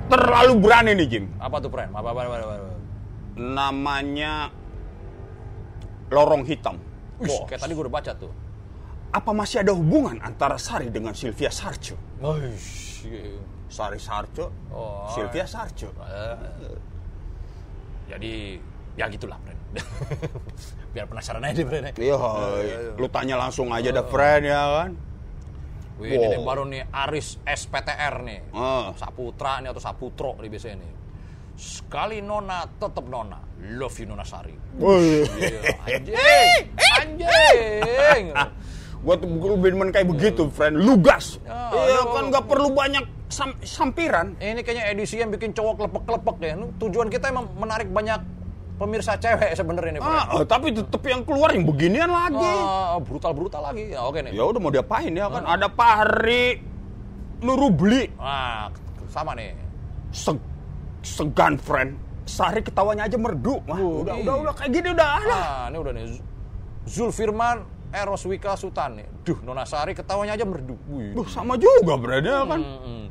Terlalu 0.05 0.53
berani 0.61 0.91
nih 0.93 1.07
Jim. 1.09 1.25
apa 1.41 1.57
tuh 1.57 1.69
Pren? 1.69 1.89
Apa, 1.89 2.13
apa, 2.13 2.21
apa, 2.21 2.35
apa, 2.37 2.53
apa. 2.55 2.75
Namanya 3.35 4.33
lorong 6.07 6.45
hitam. 6.45 6.77
Wih, 7.17 7.31
kayak 7.47 7.59
tadi 7.59 7.71
gue 7.73 7.83
udah 7.83 7.93
baca 7.93 8.11
tuh. 8.13 8.31
apa 9.09 9.31
masih 9.31 9.63
ada 9.63 9.71
hubungan 9.71 10.19
antara 10.19 10.59
Sari 10.59 10.91
dengan 10.91 11.15
Sylvia 11.15 11.47
Sarcho? 11.47 11.95
Wih, 12.19 12.51
Sari 13.65 13.95
Sarcho, 13.95 14.51
Oh. 14.69 15.07
Sylvia 15.09 15.47
Sarcho. 15.47 15.87
eh. 16.03 16.75
jadi 18.05 18.59
ya 18.99 19.07
gitulah 19.07 19.39
Pren. 19.39 19.55
Biar 20.93 21.07
penasaran 21.07 21.39
aja 21.41 21.55
deh 21.55 21.63
Pren. 21.63 21.95
Iya, 21.95 22.19
lu 22.99 23.07
tanya 23.07 23.39
langsung 23.39 23.71
aja 23.71 23.87
dah 23.89 24.03
friend 24.03 24.43
ya 24.45 24.61
kan. 24.83 24.91
Wih, 25.95 26.11
ini 26.11 26.25
nih 26.27 26.39
Wow. 26.39 26.47
baru 26.47 26.63
nih 26.67 26.81
Aris 26.91 27.39
SPTR 27.41 28.15
nih. 28.21 28.39
Ah. 28.51 28.91
Saputra 28.99 29.63
nih 29.63 29.71
atau 29.71 29.79
Saputro 29.79 30.35
nih 30.39 30.51
biasanya 30.51 30.83
nih. 30.83 30.91
Sekali 31.55 32.19
nona, 32.19 32.67
tetap 32.67 33.07
nona. 33.07 33.39
Love 33.79 33.95
you 34.03 34.05
Nona 34.11 34.27
Sari. 34.27 34.51
Iya, 34.75 35.71
anjing, 35.87 36.63
anjing. 36.99 38.23
Gua 39.05 39.15
tuh 39.21 39.29
lebih 39.29 39.93
kayak 39.93 40.07
begitu, 40.09 40.49
friend. 40.49 40.81
Lugas. 40.81 41.37
Ya, 41.45 41.69
iya 41.71 42.01
aduh. 42.01 42.11
kan 42.11 42.23
nggak 42.33 42.45
perlu 42.49 42.73
banyak 42.73 43.05
sam- 43.29 43.61
sampiran. 43.61 44.33
Ini 44.41 44.65
kayaknya 44.65 44.85
edisi 44.91 45.21
yang 45.21 45.29
bikin 45.29 45.53
cowok 45.53 45.87
lepek-lepek 45.87 46.37
ya. 46.41 46.53
Tujuan 46.81 47.07
kita 47.07 47.29
emang 47.29 47.47
menarik 47.55 47.87
banyak 47.87 48.19
pemirsa 48.75 49.15
cewek 49.15 49.51
sebenarnya 49.53 49.91
nih. 49.95 50.01
Ah, 50.01 50.35
eh, 50.35 50.45
tapi 50.45 50.71
tetep 50.71 50.99
yang 51.01 51.23
keluar 51.23 51.51
yang 51.51 51.63
beginian 51.63 52.11
lagi. 52.11 52.51
Ah, 52.59 52.99
brutal-brutal 52.99 53.63
lagi. 53.63 53.95
Ya, 53.95 54.03
oke 54.03 54.19
nih. 54.19 54.31
Ya 54.31 54.43
udah 54.43 54.59
mau 54.59 54.69
diapain 54.69 55.11
ya 55.11 55.31
kan? 55.31 55.43
Ada 55.43 55.67
Pahri 55.67 56.59
Nurubli. 57.39 58.11
Nah, 58.15 58.67
sama 59.07 59.31
nih. 59.33 59.55
Se- 60.11 60.43
segan, 61.01 61.55
friend. 61.55 61.95
Sari 62.25 62.59
ketawanya 62.59 63.05
aja 63.05 63.15
merdu. 63.15 63.61
Wah, 63.63 63.77
Uh, 63.77 64.01
udah, 64.01 64.15
udah, 64.17 64.35
udah 64.43 64.53
kayak 64.57 64.71
gini 64.73 64.87
udah 64.91 65.09
ada. 65.21 65.35
Ah, 65.35 65.65
ini 65.69 65.77
udah 65.77 65.93
nih. 65.93 66.05
Z- 66.09 66.23
Zulfirman 66.85 67.57
Eros 67.93 68.25
Wika 68.25 68.57
Sultan 68.57 68.97
nih. 68.97 69.07
Duh, 69.23 69.37
Nona 69.45 69.61
Sari 69.63 69.93
ketawanya 69.93 70.33
aja 70.33 70.43
merdu. 70.43 70.73
Wih. 70.89 71.13
Duh, 71.13 71.27
sama 71.29 71.53
juga, 71.55 71.95
berarti 71.95 72.27
ya 72.27 72.41
kan? 72.43 72.59
Mm-mm. 72.59 73.01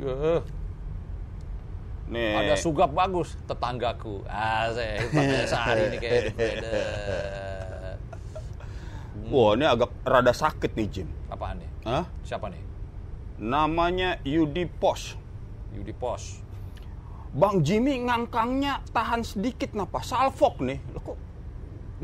Ya, 0.00 0.38
Nih. 2.12 2.36
ada 2.36 2.54
sugap 2.60 2.92
bagus 2.92 3.32
tetanggaku. 3.48 4.20
Asik, 4.28 5.08
tetangga 5.08 5.40
Sari 5.48 5.82
nih 5.96 5.98
kayak 5.98 6.22
beda. 6.36 6.80
Wah, 9.32 9.56
ini 9.56 9.64
agak 9.64 9.90
rada 10.04 10.32
sakit 10.36 10.76
nih, 10.76 10.86
Jim. 10.92 11.08
Apaan 11.32 11.56
nih? 11.64 11.70
Hah? 11.88 12.04
Siapa 12.20 12.52
nih? 12.52 12.60
Namanya 13.40 14.20
Yudi 14.28 14.68
Pos. 14.68 15.16
Yudi 15.72 15.96
Pos. 15.96 16.44
Bang 17.32 17.64
Jimmy 17.64 17.96
ngangkangnya 18.04 18.84
tahan 18.92 19.24
sedikit 19.24 19.72
napa? 19.72 20.04
Salfok 20.04 20.60
nih. 20.60 20.76
Loh 20.92 21.00
kok 21.00 21.16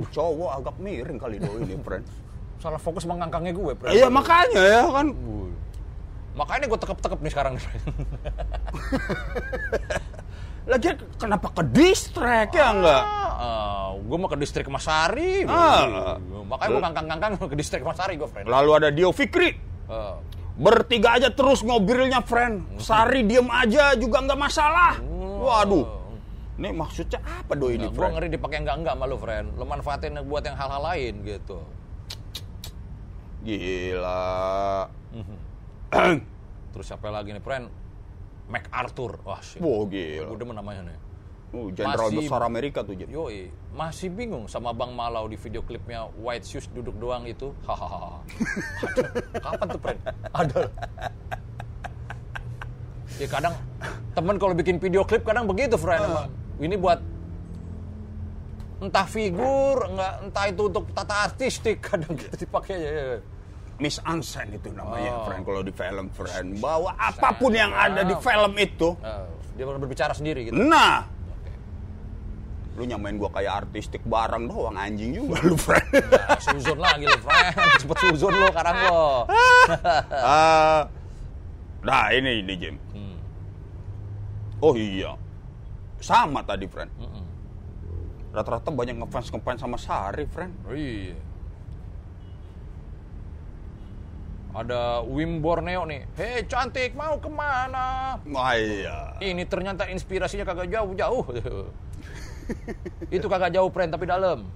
cowok 0.08 0.50
agak 0.56 0.76
miring 0.80 1.20
kali 1.20 1.36
do 1.36 1.52
ini, 1.60 1.76
friend. 1.84 2.06
Salah 2.64 2.80
fokus 2.80 3.04
mengangkangnya 3.04 3.52
gue, 3.52 3.72
Bro. 3.76 3.92
Iya, 3.92 4.08
makanya 4.08 4.62
ya 4.62 4.82
kan. 4.88 5.12
Wuh. 5.12 5.52
Makanya 6.38 6.70
gue 6.70 6.78
tekep-tekep 6.78 7.18
nih 7.18 7.32
sekarang. 7.34 7.54
Lagi 10.70 10.88
kenapa 11.18 11.48
ke 11.50 11.62
distract 11.74 12.52
ya 12.54 12.70
enggak? 12.70 13.04
gue 13.98 14.16
mau 14.16 14.28
ke 14.30 14.38
distrik 14.40 14.68
Mas 14.72 14.88
Sari. 14.88 15.44
Ah. 15.44 16.16
Makanya 16.22 16.70
gue 16.72 16.82
ngangkang-ngangkang 16.82 17.32
ke 17.52 17.56
distrik 17.58 17.82
Mas 17.84 17.98
Sari 18.00 18.16
gue, 18.16 18.24
friend. 18.24 18.48
Lalu 18.48 18.70
ada 18.72 18.88
Dio 18.88 19.12
Fikri. 19.12 19.52
Eh, 19.88 20.14
Bertiga 20.58 21.20
aja 21.20 21.28
terus 21.30 21.60
ngobrolnya, 21.62 22.24
friend. 22.24 22.80
Sari 22.80 23.22
diem 23.28 23.46
aja 23.46 23.94
juga 23.94 24.24
nggak 24.24 24.38
masalah. 24.38 24.96
Waduh. 25.38 25.86
Ini 26.58 26.74
maksudnya 26.74 27.22
apa 27.22 27.54
do 27.54 27.70
ini, 27.70 27.86
Nah, 27.86 27.94
gue 27.94 27.98
friend? 28.00 28.12
ngeri 28.18 28.28
dipakai 28.34 28.58
enggak-enggak 28.66 28.94
sama 28.98 29.04
lu, 29.06 29.16
friend. 29.20 29.46
Lu 29.54 29.64
manfaatin 29.68 30.18
buat 30.26 30.42
yang 30.42 30.56
hal-hal 30.58 30.82
lain 30.82 31.14
gitu. 31.22 31.58
Gila. 33.46 34.90
Terus 36.72 36.84
siapa 36.84 37.08
lagi 37.08 37.32
nih, 37.32 37.42
friend? 37.42 37.66
MacArthur. 38.48 39.20
Wah, 39.24 39.40
sih. 39.44 39.60
Wow, 39.60 39.84
gila. 39.88 40.32
Gue 40.32 40.38
demen 40.40 40.56
namanya 40.56 40.82
nih. 40.88 40.98
Uh, 41.48 41.72
Jenderal 41.72 42.12
Masih- 42.12 42.28
besar 42.28 42.40
Amerika 42.44 42.84
tuh, 42.84 42.92
Jim. 42.92 43.08
Yoi, 43.08 43.48
masih 43.72 44.12
bingung 44.12 44.44
sama 44.52 44.76
Bang 44.76 44.92
Malau 44.92 45.24
di 45.32 45.36
video 45.40 45.64
klipnya 45.64 46.04
White 46.20 46.44
Shoes 46.44 46.68
duduk 46.68 46.92
doang 47.00 47.24
itu. 47.24 47.56
Hahaha. 47.64 48.20
Kapan 49.40 49.66
tuh, 49.72 49.80
friend? 49.80 50.00
Ada. 50.28 50.60
Ya 53.16 53.26
kadang 53.26 53.54
temen 54.12 54.36
kalau 54.36 54.52
bikin 54.52 54.76
video 54.76 55.02
klip 55.08 55.24
kadang 55.24 55.48
begitu, 55.48 55.80
friend. 55.80 56.04
Emang. 56.04 56.28
Ini 56.60 56.76
buat 56.76 57.00
entah 58.78 59.06
figur, 59.08 59.88
enggak 59.88 60.12
entah 60.28 60.44
itu 60.46 60.62
untuk 60.68 60.84
tata 60.94 61.26
artistik 61.26 61.80
kadang 61.82 62.12
gitu 62.14 62.44
dipakai 62.44 62.76
aja. 62.76 62.90
ya. 62.92 63.18
Miss 63.78 64.02
Ansen 64.02 64.50
itu 64.50 64.74
namanya, 64.74 65.22
Oh. 65.22 65.24
friend. 65.30 65.42
Kalau 65.46 65.62
di 65.62 65.70
film, 65.70 66.06
friend. 66.10 66.58
Bahwa 66.58 66.90
apa 66.98 67.30
pun 67.38 67.54
yang 67.54 67.70
ada 67.70 68.02
di 68.02 68.14
film 68.18 68.52
itu. 68.58 68.98
Eh, 68.98 69.26
dia 69.54 69.64
berbicara 69.64 70.10
sendiri 70.10 70.50
gitu. 70.50 70.58
Nah. 70.58 71.06
Lu 72.74 72.86
nyamain 72.86 73.18
gua 73.18 73.30
kayak 73.30 73.66
artistik 73.66 74.02
barang 74.06 74.46
doang, 74.46 74.74
anjing 74.74 75.10
juga 75.10 75.42
lu, 75.42 75.54
friend. 75.54 75.90
Nah, 75.94 76.38
suzon 76.38 76.78
lagi 76.78 77.06
lo, 77.06 77.18
friend. 77.18 77.54
Cepet 77.82 77.98
suzon 78.02 78.34
lo 78.34 78.46
sekarang 78.50 78.76
lo. 78.86 79.02
Ah, 80.10 80.86
nah, 81.82 82.10
ini, 82.10 82.42
ini, 82.42 82.54
Jim. 82.54 82.74
Hmm. 82.94 83.18
Oh 84.58 84.74
iya. 84.74 85.14
Sama 85.98 86.42
tadi, 86.42 86.66
friend. 86.66 86.90
Rata-rata 88.34 88.70
banyak 88.70 89.02
ngefans-ngefans 89.02 89.58
sama 89.58 89.74
Sari, 89.78 90.26
friend. 90.30 90.54
Oh, 90.66 90.74
iya. 90.74 91.14
Ada 94.58 95.06
Wim 95.06 95.38
Borneo 95.38 95.86
nih. 95.86 96.02
Hei 96.18 96.42
cantik 96.42 96.90
mau 96.98 97.14
ke 97.22 97.30
mana? 97.30 98.18
Wah 98.26 98.58
iya. 98.58 99.14
Ini 99.22 99.46
ternyata 99.46 99.86
inspirasinya 99.86 100.42
kagak 100.42 100.66
jauh-jauh. 100.66 101.22
Itu 103.14 103.30
kagak 103.30 103.54
jauh 103.54 103.70
friend 103.70 103.94
tapi 103.94 104.10
dalam. 104.10 104.50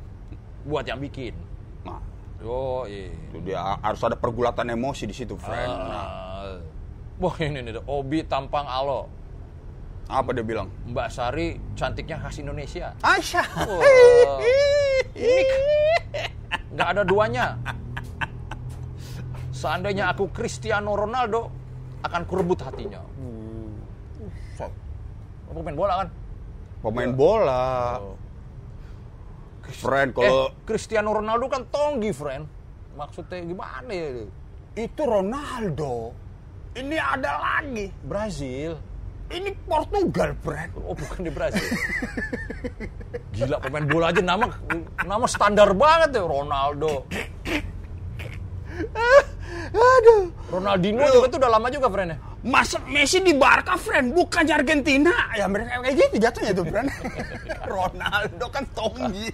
Buat 0.66 0.90
yang 0.90 0.98
bikin. 0.98 1.38
Nah, 1.86 2.02
Yo, 2.42 2.82
iya. 2.90 3.14
itu 3.14 3.38
dia 3.46 3.62
harus 3.78 4.02
ada 4.02 4.18
pergulatan 4.18 4.74
emosi 4.74 5.06
di 5.06 5.14
situ, 5.14 5.38
friend. 5.38 5.70
Nah, 5.70 6.10
Ah. 6.42 6.58
Wah 7.22 7.38
ini 7.38 7.62
nih, 7.62 7.78
Obi 7.86 8.26
tampang 8.26 8.66
alo. 8.66 9.06
apa 10.10 10.34
dia 10.34 10.42
bilang? 10.42 10.66
Mbak 10.90 11.08
Sari 11.14 11.54
cantiknya 11.78 12.18
khas 12.18 12.42
Indonesia. 12.42 12.90
Aisyah. 13.06 13.46
Wah. 13.54 14.42
Unik. 15.14 15.48
Nggak 16.74 16.88
ada 16.90 17.02
duanya. 17.06 17.46
Seandainya 19.62 20.10
aku 20.10 20.26
Cristiano 20.34 20.98
Ronaldo, 20.98 21.46
akan 22.02 22.22
kurebut 22.26 22.58
hatinya. 22.66 22.98
Set. 24.58 24.72
Apa 25.46 25.58
main 25.62 25.78
bola 25.78 26.02
kan? 26.02 26.08
Pemain 26.82 27.12
bola. 27.14 27.62
Oh. 28.02 28.18
Friend, 29.70 30.10
kalau 30.10 30.26
Eh, 30.26 30.48
Cristiano 30.66 31.14
Ronaldo 31.14 31.46
kan 31.46 31.62
tonggi, 31.70 32.10
friend. 32.10 32.44
Maksudnya 32.98 33.38
gimana 33.46 33.88
ya? 33.88 34.26
itu 34.72 35.02
Ronaldo, 35.04 36.16
ini 36.72 36.96
ada 36.96 37.36
lagi. 37.36 37.92
Brazil. 38.02 38.80
Ini 39.28 39.52
Portugal, 39.64 40.32
friend. 40.40 40.72
Oh, 40.80 40.96
bukan 40.96 41.20
di 41.24 41.32
Brazil. 41.32 41.64
Gila, 43.36 43.60
pemain 43.60 43.84
bola 43.84 44.06
aja 44.12 44.22
nama 44.24 44.48
nama 45.04 45.26
standar 45.28 45.76
banget 45.76 46.20
ya 46.20 46.24
Ronaldo. 46.24 47.04
Aduh. 49.72 50.32
Ronaldinho 50.52 51.04
juga 51.08 51.26
tuh 51.32 51.38
udah 51.40 51.50
lama 51.56 51.68
juga, 51.72 51.86
friend. 51.88 52.12
Masa 52.42 52.76
Messi 52.88 53.22
di 53.22 53.32
Barca, 53.32 53.78
friend, 53.78 54.12
bukan 54.12 54.42
di 54.44 54.52
Argentina. 54.52 55.12
Ya 55.32 55.46
mereka 55.48 55.80
kayak 55.80 55.94
gitu 55.96 56.16
jatuhnya 56.20 56.52
tuh, 56.52 56.64
friend. 56.68 56.88
Ronaldo 57.72 58.46
kan 58.52 58.64
tonggi. 58.76 59.28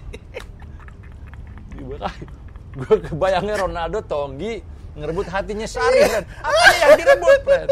Gue 2.78 2.96
kebayangnya 3.10 3.54
Ronaldo 3.58 3.98
Tonggi 4.06 4.62
ngerebut 4.98 5.26
hatinya 5.30 5.66
Sari, 5.66 6.02
friend. 6.06 6.26
Apa 6.46 6.70
yang 6.74 6.90
direbut, 6.98 7.38
friend? 7.46 7.68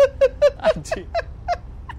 Anjing. 0.62 1.06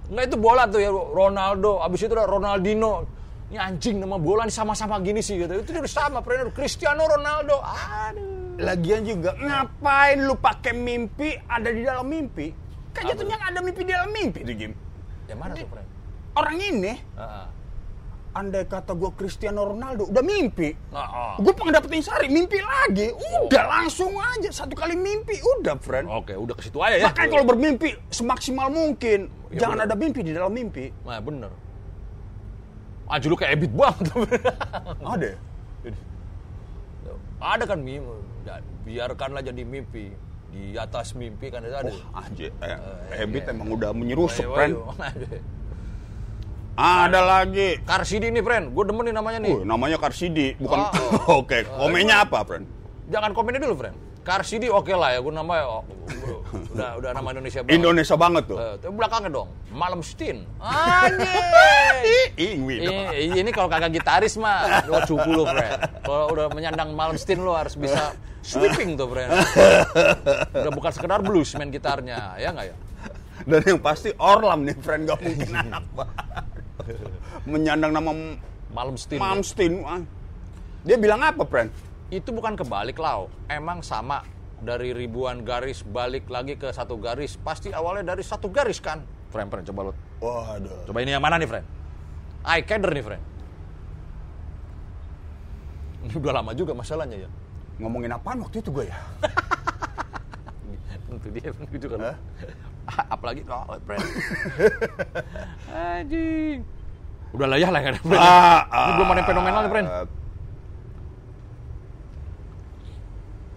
Nggak 0.08 0.24
itu 0.32 0.38
bola 0.39 0.63
tuh 0.71 0.80
ya 0.80 0.91
Ronaldo, 0.91 1.84
abis 1.84 2.08
itu 2.08 2.15
Ronaldinho. 2.15 3.16
Ini 3.47 3.57
anjing 3.63 3.95
nama 4.03 4.19
bola 4.19 4.43
nih 4.43 4.51
sama-sama 4.51 4.99
gini 4.99 5.23
sih 5.23 5.39
gitu. 5.39 5.63
Itu 5.63 5.71
udah 5.71 5.88
sama, 5.88 6.19
friend. 6.19 6.51
Cristiano 6.51 7.07
Ronaldo. 7.07 7.63
Aduh. 7.63 8.60
Lagian 8.60 9.07
juga 9.07 9.38
ngapain 9.38 10.19
lu 10.19 10.36
pakai 10.36 10.73
mimpi 10.75 11.31
ada 11.47 11.69
di 11.71 11.86
dalam 11.86 12.10
mimpi? 12.10 12.51
Kan 12.91 13.07
jatuhnya 13.07 13.38
ada 13.39 13.62
mimpi 13.62 13.81
di 13.86 13.91
dalam 13.93 14.10
mimpi 14.12 14.41
tuh, 14.43 14.55
Jim. 14.57 14.73
Yang 15.29 15.38
mana 15.39 15.53
tuh, 15.53 15.69
friend? 15.69 15.88
Orang 16.33 16.57
ini, 16.57 16.93
Heeh. 16.97 17.45
andai 18.33 18.65
kata 18.65 18.93
gue 18.93 19.10
Cristiano 19.13 19.62
Ronaldo, 19.63 20.10
udah 20.10 20.23
mimpi. 20.25 20.73
Oh. 20.91 21.38
Gue 21.38 21.53
pengen 21.53 21.77
dapetin 21.77 22.01
Sari, 22.01 22.27
mimpi 22.27 22.57
lagi. 22.57 23.13
Udah 23.45 23.63
langsung 23.65 24.17
aja, 24.17 24.49
satu 24.49 24.73
kali 24.73 24.97
mimpi, 24.97 25.38
udah, 25.57 25.77
friend. 25.77 26.10
Oke, 26.10 26.33
udah 26.33 26.53
ke 26.57 26.65
situ 26.65 26.81
aja 26.81 26.97
ya. 26.97 27.05
Makanya 27.10 27.29
kalau 27.31 27.45
bermimpi 27.45 27.93
semaksimal 28.10 28.73
mungkin, 28.73 29.29
Ya, 29.53 29.63
jangan 29.63 29.86
bener. 29.86 29.93
ada 29.93 29.95
mimpi 29.95 30.19
di 30.25 30.31
dalam 30.33 30.51
mimpi. 30.51 30.89
Nah, 31.05 31.21
bener. 31.21 31.51
Anjir 33.08 33.28
lu 33.32 33.38
kayak 33.39 33.56
Ebit 33.56 33.72
banget. 33.72 34.06
Ada. 35.00 35.32
ada 37.38 37.63
kan 37.63 37.80
mimpi. 37.80 38.15
Ya, 38.43 38.56
biarkanlah 38.84 39.41
jadi 39.43 39.63
mimpi. 39.63 40.12
Di 40.48 40.76
atas 40.80 41.12
mimpi 41.15 41.52
kan 41.52 41.63
ada. 41.63 41.84
Wah, 41.88 42.24
anjir, 42.24 42.52
eh, 42.63 42.76
Eh, 43.12 43.24
Ebit 43.28 43.48
iya. 43.48 43.52
emang 43.52 43.72
udah 43.76 43.91
menyerusuk, 43.91 44.48
friend. 44.48 44.76
woy. 44.80 44.96
Ada 46.78 47.20
lagi. 47.26 47.82
Karsidi 47.84 48.30
nih, 48.30 48.43
friend. 48.46 48.72
Gue 48.72 48.84
demen 48.86 49.04
nih 49.10 49.15
namanya 49.15 49.39
nih. 49.41 49.54
Oh, 49.56 49.65
namanya 49.65 49.98
Karsidi, 49.98 50.54
bukan. 50.62 50.78
Oh. 50.88 51.39
Oke, 51.43 51.65
komennya 51.65 52.22
apa, 52.24 52.46
friend? 52.46 52.70
Jangan 53.10 53.34
komennya 53.34 53.65
dulu, 53.65 53.76
friend. 53.82 53.98
Karsidi 54.28 54.68
oke 54.68 54.92
lah 54.92 55.16
ya. 55.16 55.20
Gue 55.24 55.32
nama 55.32 55.54
oh, 55.63 55.88
udah 56.76 57.00
udah 57.00 57.12
nama 57.16 57.28
Indonesia 57.32 57.63
banget. 57.63 57.80
Indonesia 57.80 58.16
banget 58.20 58.44
tuh. 58.52 58.58
Tapi 58.60 58.92
belakangnya 58.92 59.32
dong. 59.32 59.50
Malam 59.72 60.04
Stin. 60.04 60.44
Ingwi 62.36 62.76
dong. 62.84 62.92
ini, 63.16 63.40
ini 63.40 63.50
kalau 63.56 63.72
kagak 63.72 63.96
gitaris 63.96 64.36
mah 64.36 64.84
lo 64.84 65.00
cupu 65.08 65.32
lo, 65.32 65.48
friend. 65.48 65.80
Kalau 66.04 66.26
udah 66.36 66.52
menyandang 66.52 66.92
Malam 66.92 67.16
Stin 67.16 67.40
lo 67.40 67.56
harus 67.56 67.80
bisa 67.80 68.12
sweeping 68.44 69.00
tuh, 69.00 69.08
friend. 69.08 69.32
Udah 70.52 70.72
bukan 70.76 70.92
sekedar 70.92 71.24
blues 71.24 71.56
main 71.56 71.72
gitarnya, 71.72 72.36
ya 72.36 72.52
nggak 72.52 72.68
ya? 72.68 72.76
Dan 73.48 73.62
yang 73.63 73.80
pasti 73.80 74.12
Orlam 74.20 74.68
nih, 74.68 74.76
friend. 74.76 75.08
Gak 75.08 75.24
mungkin 75.24 75.56
anak. 75.63 75.84
Menyandang 77.48 77.96
nama 77.96 78.12
Malam 78.76 79.00
Stin. 79.00 79.24
Malmsteen. 79.24 79.80
Wah. 79.88 80.04
Dia 80.84 81.00
bilang 81.00 81.24
apa, 81.24 81.48
friend? 81.48 81.72
Itu 82.08 82.32
bukan 82.32 82.56
kebalik 82.56 82.96
lau. 82.96 83.28
Emang 83.52 83.84
sama 83.84 84.24
dari 84.63 84.96
ribuan 84.96 85.43
garis 85.43 85.84
balik 85.84 86.32
lagi 86.32 86.56
ke 86.56 86.72
satu 86.72 86.96
garis. 86.96 87.36
Pasti 87.36 87.76
awalnya 87.76 88.15
dari 88.15 88.24
satu 88.24 88.48
garis 88.48 88.80
kan? 88.80 89.04
Friend, 89.28 89.52
friend, 89.52 89.67
coba 89.67 89.91
lo. 89.91 89.93
Waduh. 90.24 90.88
Coba 90.88 91.00
ini 91.04 91.12
yang 91.12 91.24
mana 91.24 91.36
nih, 91.36 91.50
friend? 91.52 91.67
I 92.48 92.63
Keder 92.63 92.91
nih, 92.96 93.04
friend. 93.04 93.24
Ini 96.08 96.13
udah 96.15 96.34
lama 96.39 96.56
juga 96.56 96.72
masalahnya 96.72 97.28
ya. 97.28 97.30
Ngomongin 97.84 98.15
apaan 98.15 98.39
waktu 98.39 98.63
itu 98.63 98.72
gue 98.72 98.88
ya? 98.88 98.98
Tentu 101.12 101.28
dia 101.32 101.52
gitu 101.52 101.88
kan. 101.91 102.15
Apalagi 103.13 103.43
oh, 103.52 103.76
friend. 103.84 104.08
Anjing. 106.00 106.63
Udah 107.36 107.48
lah 107.52 107.60
ya 107.60 107.67
lah 107.67 107.84
kan, 107.84 108.00
friend. 108.00 108.24
Ah, 108.24 108.63
Ini 108.63 108.91
belum 108.96 109.10
ada 109.12 109.20
yang 109.20 109.28
fenomenal 109.28 109.62
nih, 109.67 109.72
friend. 109.76 109.88
ah, 109.91 110.06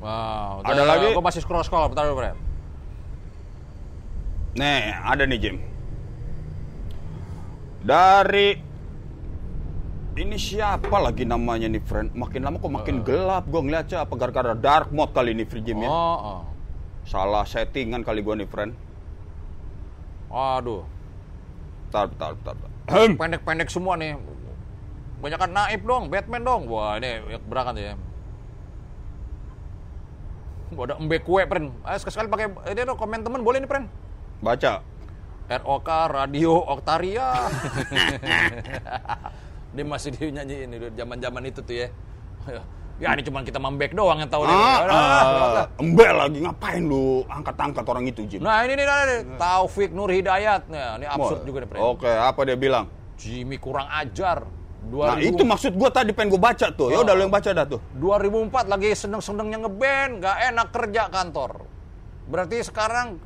Wow. 0.01 0.65
Ada 0.65 0.83
lagi? 0.89 1.07
Gue 1.13 1.25
masih 1.25 1.45
scroll-scroll, 1.45 1.93
bentar 1.93 2.09
dulu, 2.09 2.25
friend. 2.25 2.39
Nih, 4.57 4.97
ada 4.97 5.23
nih, 5.29 5.39
Jim. 5.39 5.57
Dari 7.85 8.57
ini 10.21 10.37
siapa 10.37 10.97
lagi 11.01 11.25
namanya 11.29 11.69
nih, 11.69 11.81
friend? 11.85 12.17
Makin 12.17 12.41
lama 12.45 12.57
kok 12.61 12.73
makin 12.73 12.97
gelap. 13.05 13.45
Gue 13.49 13.61
ngeliatnya 13.61 14.05
apa 14.05 14.15
gara-gara 14.17 14.53
dark 14.57 14.89
mode 14.93 15.13
kali 15.13 15.37
ini, 15.37 15.45
Free 15.45 15.65
Jim 15.65 15.85
ya? 15.85 15.89
Oh, 15.89 16.17
oh. 16.19 16.41
Salah 17.05 17.45
settingan 17.45 18.01
kali 18.01 18.25
gue 18.25 18.35
nih, 18.41 18.49
friend. 18.49 18.73
Aduh. 20.33 20.85
Bentar, 21.89 22.09
bentar, 22.09 22.31
bentar. 22.37 22.55
bentar. 22.57 23.17
Pendek-pendek 23.17 23.69
semua 23.69 23.97
nih. 24.01 24.17
Banyak 25.21 25.39
kan 25.39 25.51
naib 25.53 25.85
dong, 25.85 26.09
Batman 26.09 26.43
dong. 26.43 26.65
Wah, 26.69 26.97
ini 26.97 27.21
berangkat 27.45 27.75
ya. 27.77 27.95
Ada 30.71 30.95
embe 31.03 31.19
kue, 31.19 31.43
friend. 31.47 31.75
Ayo 31.83 31.99
sekali 31.99 32.31
pakai 32.31 32.47
ini 32.71 32.81
dong, 32.87 32.99
komen 32.99 33.27
temen 33.27 33.43
boleh 33.43 33.59
nih, 33.59 33.69
friend. 33.69 33.87
Baca. 34.39 34.73
ROK 35.51 35.91
Radio 36.15 36.63
Oktaria. 36.63 37.27
Dia 39.75 39.85
masih 39.87 40.15
dinyanyiin 40.15 40.71
itu 40.71 40.87
zaman-zaman 40.95 41.43
itu 41.47 41.61
tuh 41.63 41.75
ya. 41.75 41.89
Ya 43.01 43.17
ini 43.17 43.25
cuma 43.25 43.41
kita 43.41 43.57
membek 43.57 43.97
doang 43.97 44.21
yang 44.21 44.31
tahu. 44.31 44.45
Ah, 44.45 44.53
Ah, 44.53 44.79
ah, 44.93 45.65
embel 45.81 46.13
lagi 46.13 46.39
ngapain 46.45 46.85
lu 46.85 47.25
angkat-angkat 47.27 47.85
orang 47.89 48.05
itu 48.07 48.21
Jim? 48.29 48.45
Nah 48.45 48.61
ini 48.63 48.77
nih, 48.77 48.87
Taufik 49.41 49.91
Nur 49.91 50.13
Hidayat. 50.13 50.69
Nah, 50.69 51.01
ini 51.01 51.09
absurd 51.09 51.43
Wah, 51.43 51.47
juga 51.49 51.59
nih. 51.65 51.81
Oke, 51.81 52.13
apa 52.13 52.41
dia 52.45 52.61
bilang? 52.61 52.93
Jimmy 53.17 53.57
kurang 53.57 53.89
ajar. 53.89 54.45
Nah 54.90 55.16
2000 55.22 55.31
itu 55.31 55.42
maksud 55.46 55.72
gua 55.79 55.90
tadi 55.94 56.11
pengen 56.11 56.35
gua 56.35 56.50
baca 56.50 56.66
tuh. 56.74 56.90
Ya 56.90 56.98
udah 57.07 57.14
lu 57.14 57.22
yang 57.31 57.33
baca 57.33 57.50
dah 57.55 57.66
tuh. 57.66 57.81
2004 58.03 58.66
lagi 58.66 58.90
seneng-senengnya 58.98 59.59
ngeband, 59.62 60.12
nggak 60.18 60.37
enak 60.50 60.68
kerja 60.74 61.03
kantor. 61.07 61.53
Berarti 62.26 62.57
sekarang 62.66 63.22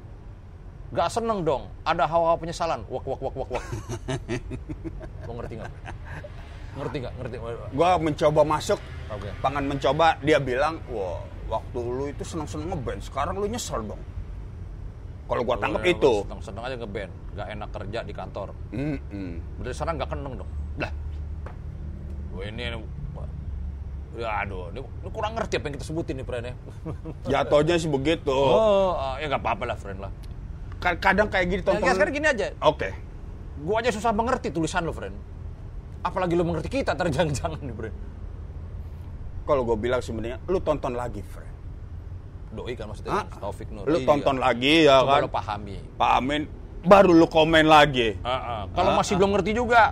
nggak 0.92 1.08
seneng 1.08 1.40
dong. 1.42 1.72
Ada 1.88 2.04
hawa-hawa 2.04 2.36
penyesalan. 2.36 2.84
Wak 2.84 3.04
wak 3.08 3.20
wak 3.24 3.34
wak 3.34 3.50
wak. 3.56 3.64
Lo 5.26 5.32
ngerti 5.40 5.54
nggak? 5.56 5.72
Ngerti 6.74 6.96
nggak? 7.00 7.14
Ngerti? 7.16 7.36
Gua 7.72 7.90
mencoba 7.96 8.42
masuk, 8.44 8.78
Oke. 9.08 9.30
pangan 9.40 9.64
mencoba, 9.64 10.18
dia 10.20 10.38
bilang, 10.42 10.82
wah 10.90 11.22
waktu 11.48 11.78
lu 11.80 12.04
itu 12.10 12.26
seneng-seneng 12.26 12.74
ngeband, 12.74 13.00
sekarang 13.00 13.38
lu 13.38 13.46
nyesel 13.46 13.80
dong. 13.86 14.02
Kalau 15.24 15.42
gua 15.46 15.56
tangkap 15.56 15.86
itu. 15.86 16.28
Seneng-seneng 16.28 16.62
aja 16.66 16.76
ngeband, 16.76 17.12
nggak 17.32 17.48
enak 17.56 17.68
kerja 17.72 17.98
di 18.04 18.12
kantor. 18.12 18.48
Mm-mm. 18.74 19.30
Berarti 19.62 19.74
sekarang 19.78 19.94
nggak 19.96 20.10
keneng 20.12 20.34
dong. 20.44 20.50
Lah. 20.82 20.92
Wah 22.34 22.44
ini, 22.44 22.62
ya 24.14 24.30
aduh, 24.40 24.70
ini, 24.70 24.78
ini 24.78 25.10
kurang 25.10 25.34
ngerti 25.34 25.58
apa 25.58 25.64
yang 25.66 25.74
kita 25.74 25.86
sebutin 25.86 26.14
nih, 26.14 26.24
friend 26.24 26.44
ya. 26.44 26.54
Jatuhnya 27.32 27.74
sih 27.76 27.86
begitu. 27.86 28.30
Oh, 28.30 28.94
ah, 28.94 29.18
ya 29.18 29.26
nggak 29.26 29.42
apa-apa 29.42 29.64
lah, 29.64 29.76
friend 29.76 29.98
lah. 29.98 30.10
Ka- 30.78 30.98
Kadang 30.98 31.26
kayak 31.26 31.46
gini 31.48 31.60
Ya, 31.60 31.66
tontonan. 31.66 31.94
sekarang 31.94 32.14
gini 32.14 32.26
aja, 32.28 32.46
Oke. 32.60 32.94
Gua 33.56 33.78
aja 33.78 33.90
susah 33.90 34.10
mengerti 34.10 34.50
tulisan 34.50 34.82
lo, 34.82 34.90
friend. 34.90 35.14
Apalagi 36.00 36.34
lo 36.34 36.42
mengerti 36.42 36.68
kita, 36.72 36.92
ntar 36.92 37.10
jangan-jangan 37.14 37.58
nih, 37.60 37.74
friend. 37.74 37.96
Kalau 39.44 39.62
gue 39.62 39.76
bilang 39.76 40.00
sebenarnya, 40.00 40.38
lu 40.44 40.58
tonton 40.58 40.94
lagi, 40.94 41.20
friend. 41.20 41.52
Doi 42.50 42.72
kan 42.72 42.86
maksudnya, 42.86 43.12
Ah, 43.12 43.26
Taufik 43.36 43.66
Nur. 43.68 43.82
Lu 43.84 43.98
Iya. 43.98 44.06
tonton 44.06 44.36
lagi 44.38 44.86
ya 44.86 45.02
Coba 45.02 45.10
kan. 45.10 45.20
lo 45.20 45.28
pahami. 45.28 45.76
Pak 45.92 46.10
Amin, 46.14 46.42
baru 46.80 47.10
lu 47.12 47.26
komen 47.26 47.66
lagi. 47.66 48.14
Ah, 48.22 48.30
ah. 48.30 48.62
Kalau 48.70 48.90
Ah, 48.90 48.96
masih 48.96 49.18
belum 49.18 49.34
ngerti 49.34 49.52
juga, 49.52 49.90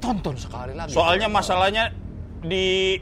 tonton 0.00 0.34
sekali 0.34 0.72
lagi. 0.72 0.90
Soalnya 0.96 1.28
masalahnya 1.28 1.92
di 2.40 2.96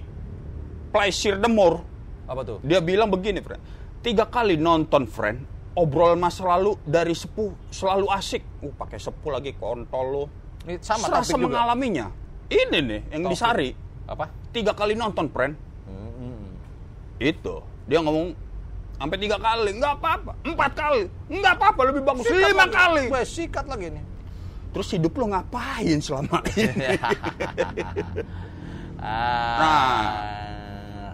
the 0.92 1.50
More, 1.50 1.78
Apa 2.26 2.42
tuh? 2.42 2.58
dia 2.66 2.82
bilang 2.82 3.08
begini, 3.08 3.38
friend. 3.38 3.62
Tiga 4.02 4.26
kali 4.26 4.58
nonton, 4.58 5.06
friend. 5.06 5.46
Obrolan 5.78 6.18
masa 6.18 6.42
lalu 6.42 6.74
dari 6.82 7.14
sepuh 7.14 7.54
selalu 7.70 8.10
asik. 8.10 8.42
Uh, 8.66 8.74
pakai 8.74 8.98
sepuh 8.98 9.30
lagi 9.30 9.54
kontol 9.54 10.06
lu. 10.10 10.24
Ini 10.66 10.82
sama 10.82 11.06
Serasa 11.06 11.38
mengalaminya. 11.38 12.10
Ini 12.50 12.78
nih 12.82 13.00
yang 13.14 13.22
Taufik. 13.30 13.32
disari. 13.38 13.70
Apa? 14.10 14.26
Tiga 14.50 14.74
kali 14.74 14.98
nonton, 14.98 15.30
friend. 15.30 15.54
Hmm. 15.86 16.50
Itu. 17.22 17.62
Dia 17.86 18.02
ngomong 18.02 18.34
sampai 18.98 19.16
tiga 19.22 19.38
kali, 19.38 19.70
nggak 19.78 19.94
apa-apa. 20.02 20.32
Empat 20.42 20.72
kali, 20.74 21.02
nggak 21.30 21.54
apa-apa, 21.62 21.80
lebih 21.94 22.02
bagus. 22.02 22.26
Sikat 22.26 22.50
Lima 22.50 22.66
lagi. 22.66 22.74
kali. 22.74 23.04
Weh, 23.14 23.24
sikat 23.24 23.66
lagi 23.70 23.86
nih. 23.94 24.04
Terus 24.68 24.88
hidup 24.92 25.16
lo 25.16 25.26
ngapain 25.28 25.98
selama 25.98 26.38
ini? 26.54 26.86
Ah. 28.98 30.38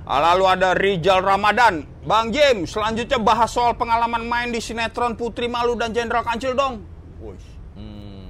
Lalu 0.05 0.45
ada 0.45 0.77
Rijal 0.77 1.25
Ramadan. 1.25 1.81
Bang 2.05 2.29
Jim, 2.29 2.69
selanjutnya 2.69 3.17
bahas 3.17 3.49
soal 3.49 3.73
pengalaman 3.73 4.21
main 4.23 4.53
di 4.53 4.61
sinetron 4.61 5.17
Putri 5.17 5.49
Malu 5.49 5.81
dan 5.81 5.97
Jenderal 5.97 6.21
Kancil 6.21 6.53
dong. 6.53 6.85
Wih, 7.19 7.41
Hmm. 7.73 8.29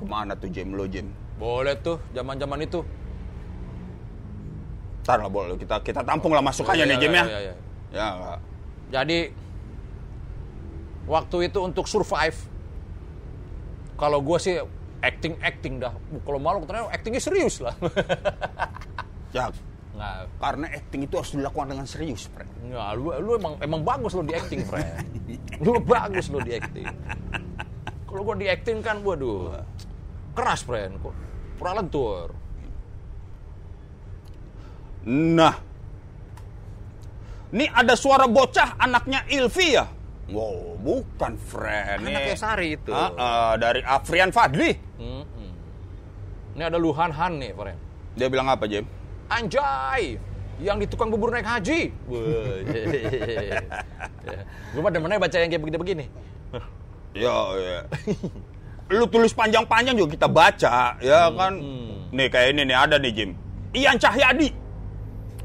ke 0.00 0.04
mana 0.08 0.32
tuh 0.32 0.48
Jim 0.48 0.72
lo 0.72 0.88
Jim? 0.88 1.12
Boleh 1.36 1.76
tuh, 1.76 2.00
zaman-zaman 2.10 2.64
itu. 2.64 2.80
Ntar 5.04 5.18
lah 5.18 5.28
boleh 5.28 5.58
kita 5.58 5.82
kita 5.82 6.00
tampung 6.00 6.32
lah 6.32 6.40
masukannya 6.40 6.86
Iya, 6.86 6.88
nih 6.88 6.96
iya, 6.96 7.02
Jim 7.02 7.12
ya. 7.12 7.24
iya, 7.26 7.38
iya. 7.42 7.54
Ya? 7.92 8.08
Jadi 8.92 9.18
waktu 11.04 11.36
itu 11.50 11.58
untuk 11.60 11.84
survive, 11.84 12.38
kalau 14.02 14.18
gue 14.18 14.38
sih 14.42 14.58
acting 14.98 15.38
acting 15.38 15.78
dah. 15.78 15.94
Kalau 16.26 16.42
malu 16.42 16.66
ternyata 16.66 16.90
actingnya 16.90 17.22
serius 17.22 17.62
lah. 17.62 17.74
Ya, 19.32 19.48
Nggak, 19.96 20.28
karena 20.44 20.66
acting 20.76 21.08
itu 21.08 21.14
harus 21.16 21.32
dilakukan 21.32 21.72
dengan 21.72 21.88
serius, 21.88 22.28
friend. 22.28 22.52
nggak, 22.68 22.88
lu, 23.00 23.16
lu 23.16 23.30
emang 23.40 23.56
emang 23.64 23.80
bagus 23.80 24.12
lo 24.12 24.20
di 24.20 24.36
acting, 24.36 24.60
friend. 24.68 24.92
lu 25.64 25.80
bagus 25.80 26.28
lo 26.28 26.44
di 26.44 26.52
acting. 26.52 26.84
Kalau 28.04 28.28
gue 28.28 28.44
di 28.44 28.48
acting 28.52 28.84
kan, 28.84 29.00
waduh, 29.00 29.56
keras, 30.36 30.68
friend. 30.68 31.00
Kok 31.00 31.16
kurang 31.56 31.80
lentur. 31.80 32.28
Nah, 35.08 35.56
ini 37.56 37.64
ada 37.72 37.96
suara 37.96 38.28
bocah 38.28 38.76
anaknya 38.76 39.24
Ilvi 39.32 39.68
ya? 39.80 39.88
Wow, 40.30 40.78
bukan 40.78 41.34
friend. 41.34 42.06
Anaknya 42.06 42.30
Nih. 42.30 42.38
Sari 42.38 42.68
itu. 42.78 42.94
Ah, 42.94 43.10
ah, 43.18 43.52
dari 43.58 43.82
Afrian 43.82 44.30
Fadli. 44.30 44.70
Mm-mm. 44.96 45.50
Ini 46.54 46.62
ada 46.68 46.78
Luhan 46.78 47.10
Han 47.10 47.42
nih, 47.42 47.50
friend. 47.52 47.78
Dia 48.14 48.26
bilang 48.30 48.46
apa, 48.46 48.68
Jim? 48.70 48.86
Anjay, 49.26 50.20
yang 50.60 50.78
di 50.78 50.86
tukang 50.86 51.08
bubur 51.10 51.32
naik 51.32 51.48
haji. 51.48 51.90
Gue 54.72 54.80
pada 54.86 54.98
mana 55.00 55.18
baca 55.18 55.36
yang 55.36 55.50
kayak 55.50 55.62
begini-begini. 55.64 56.04
Ya, 57.12 57.36
ya. 57.56 57.78
Lu 58.92 59.08
tulis 59.08 59.32
panjang-panjang 59.32 59.96
juga 59.96 60.10
kita 60.16 60.28
baca, 60.28 60.96
ya 61.00 61.28
Hmm, 61.28 61.36
kan? 61.36 61.52
Nih 62.12 62.28
kayak 62.28 62.48
ini 62.52 62.62
nih 62.68 62.76
ada 62.76 62.96
nih, 63.00 63.12
Jim. 63.12 63.30
Ian 63.72 63.96
Cahyadi. 63.96 64.52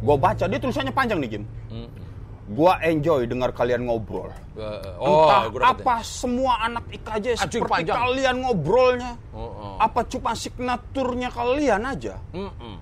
Gua 0.03 0.19
baca 0.19 0.45
dia 0.45 0.59
tulisannya 0.59 0.91
panjang 0.91 1.19
nih, 1.23 1.29
Jim. 1.39 1.43
Gua 2.47 2.79
enjoy 2.79 3.27
dengar 3.27 3.51
kalian 3.51 3.83
ngobrol. 3.83 4.31
Eh, 4.55 4.63
oh, 5.03 5.27
Entah 5.27 5.43
gua 5.51 5.59
dapet 5.67 5.83
apa 5.83 5.95
semua 5.99 6.63
anak 6.63 6.87
IKJ 6.87 7.35
Anjing 7.35 7.59
seperti 7.59 7.71
panjang. 7.83 7.97
kalian 7.99 8.35
ngobrolnya. 8.39 9.11
Oh, 9.35 9.51
oh. 9.51 9.75
Apa 9.83 10.07
cuma 10.07 10.31
signaturnya 10.31 11.27
kalian 11.27 11.83
aja? 11.83 12.15
Mm-mm. 12.31 12.79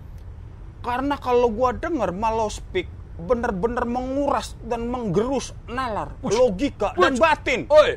Karena 0.85 1.17
kalau 1.17 1.49
gua 1.49 1.73
denger 1.73 2.13
Malo 2.13 2.45
Speak 2.47 2.85
bener-bener 3.15 3.89
menguras 3.89 4.53
dan 4.61 4.85
menggerus 4.85 5.55
nalar, 5.65 6.13
logika 6.21 6.91
dan 6.93 7.15
Wush. 7.15 7.23
batin. 7.23 7.61
Oi, 7.71 7.95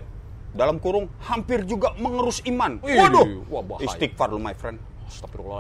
Dalam 0.55 0.81
kurung 0.81 1.13
hampir 1.21 1.69
juga 1.69 1.93
mengerus 2.01 2.41
iman. 2.49 2.81
Waduh, 2.81 3.45
wah, 3.51 3.77
istighfar 3.79 4.33
lu 4.33 4.41
my 4.41 4.57
friend. 4.57 4.81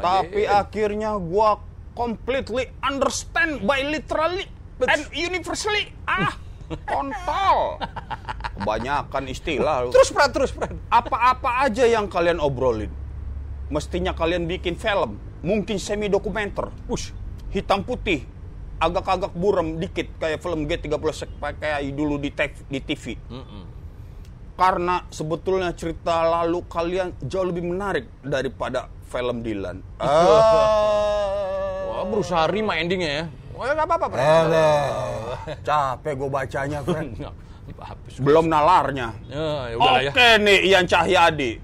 Tapi 0.00 0.48
akhirnya 0.48 1.20
gua 1.20 1.60
completely 1.92 2.70
understand 2.80 3.66
by 3.66 3.82
literally 3.82 4.46
and 4.86 5.02
universally. 5.10 5.90
Ah, 6.06 6.38
kontol. 6.90 7.82
Kebanyakan 8.58 9.24
istilah 9.30 9.88
terus 9.90 10.10
Fred, 10.12 10.30
terus 10.30 10.50
Fred. 10.54 10.74
Apa-apa 10.90 11.66
aja 11.66 11.86
yang 11.88 12.06
kalian 12.06 12.38
obrolin. 12.38 12.90
Mestinya 13.68 14.16
kalian 14.16 14.48
bikin 14.48 14.76
film, 14.80 15.20
mungkin 15.44 15.76
semi 15.76 16.08
dokumenter, 16.08 16.72
Ush. 16.88 17.12
hitam 17.52 17.84
putih, 17.84 18.24
agak-agak 18.80 19.32
buram 19.36 19.76
dikit 19.76 20.08
kayak 20.16 20.40
film 20.40 20.64
G30 20.64 21.04
sek 21.12 21.30
kayak 21.36 21.84
dulu 21.92 22.16
di, 22.16 22.30
te- 22.32 22.64
di 22.68 22.80
TV. 22.80 23.18
Mm-mm. 23.28 23.64
Karena 24.58 25.06
sebetulnya 25.12 25.70
cerita 25.76 26.26
lalu 26.26 26.66
kalian 26.66 27.14
jauh 27.22 27.46
lebih 27.46 27.62
menarik 27.62 28.10
daripada 28.24 28.90
film 29.06 29.44
Dylan. 29.44 29.84
Wah, 31.88 32.04
berusaha 32.08 32.48
rima 32.50 32.76
endingnya 32.80 33.10
ya. 33.10 33.24
Wah, 33.58 33.74
nggak 33.74 33.86
apa-apa, 33.90 34.06
Fred. 34.06 34.46
Capek 35.66 36.12
gue 36.14 36.30
bacanya, 36.30 36.78
habis. 37.90 38.14
Belum 38.22 38.46
nalarnya. 38.46 39.18
Ya, 39.26 39.74
ya 39.74 39.90
ya. 40.08 40.10
Oke 40.14 40.28
nih, 40.38 40.58
Ian 40.70 40.86
Cahyadi. 40.86 41.58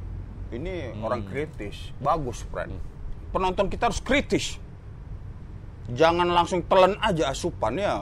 Ini 0.51 0.99
orang 0.99 1.23
kritis. 1.27 1.95
Bagus, 2.03 2.43
friend. 2.51 2.75
Penonton 3.31 3.71
kita 3.71 3.91
harus 3.91 4.03
kritis. 4.03 4.59
Jangan 5.95 6.27
langsung 6.35 6.67
telan 6.67 6.99
aja 6.99 7.31
asupan 7.31 7.79
ya. 7.79 7.95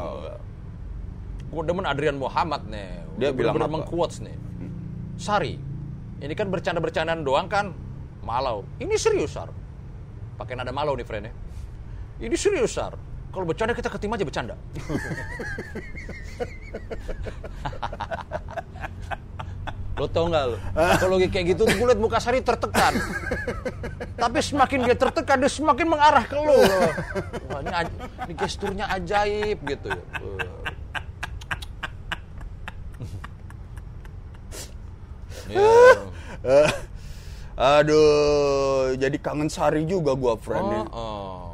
Gue 1.53 1.63
demen 1.69 1.85
Adrian 1.85 2.17
Muhammad 2.17 2.65
nih. 2.73 3.05
Dia 3.21 3.31
bilang 3.37 3.61
bener 3.61 3.69
apa? 3.69 3.75
mengquotes 3.77 4.25
nih. 4.25 4.37
Sari, 5.21 5.61
ini 6.25 6.33
kan 6.33 6.49
bercanda-bercandaan 6.49 7.21
doang 7.21 7.47
kan? 7.47 7.77
Malau. 8.25 8.65
Ini 8.81 8.97
serius, 8.97 9.37
Sar. 9.37 9.53
Pakai 10.41 10.57
nada 10.57 10.73
malau 10.73 10.97
nih, 10.97 11.05
friend 11.05 11.29
ya. 11.29 11.33
Ini 12.25 12.37
serius, 12.39 12.73
Sar. 12.73 12.97
Kalau 13.33 13.49
bercanda 13.49 13.73
kita 13.73 13.89
ketim 13.89 14.13
aja 14.13 14.25
bercanda. 14.29 14.55
lo 19.97 20.11
tau 20.11 20.27
nggak 20.29 20.45
lo? 20.53 20.57
Kalau 21.01 21.17
kayak 21.17 21.57
gitu 21.57 21.63
gue 21.65 21.87
liat 21.89 21.97
muka 21.97 22.21
Sari 22.21 22.45
tertekan. 22.45 22.93
Tapi 24.21 24.39
semakin 24.45 24.85
dia 24.85 24.97
tertekan, 24.99 25.41
dia 25.41 25.49
semakin 25.49 25.87
mengarah 25.89 26.29
ke 26.29 26.37
lo. 26.37 26.61
Wah, 27.49 27.61
ini, 27.65 27.71
ini 28.29 28.35
gesturnya 28.37 28.85
ajaib 28.93 29.59
gitu 29.65 29.89
ya. 29.89 30.05
Aduh, 37.57 38.97
jadi 38.99 39.17
kangen 39.23 39.47
Sari 39.47 39.87
juga 39.87 40.19
gua 40.19 40.35
friend. 40.35 40.91
Oh, 40.91 40.99
oh. 40.99 41.52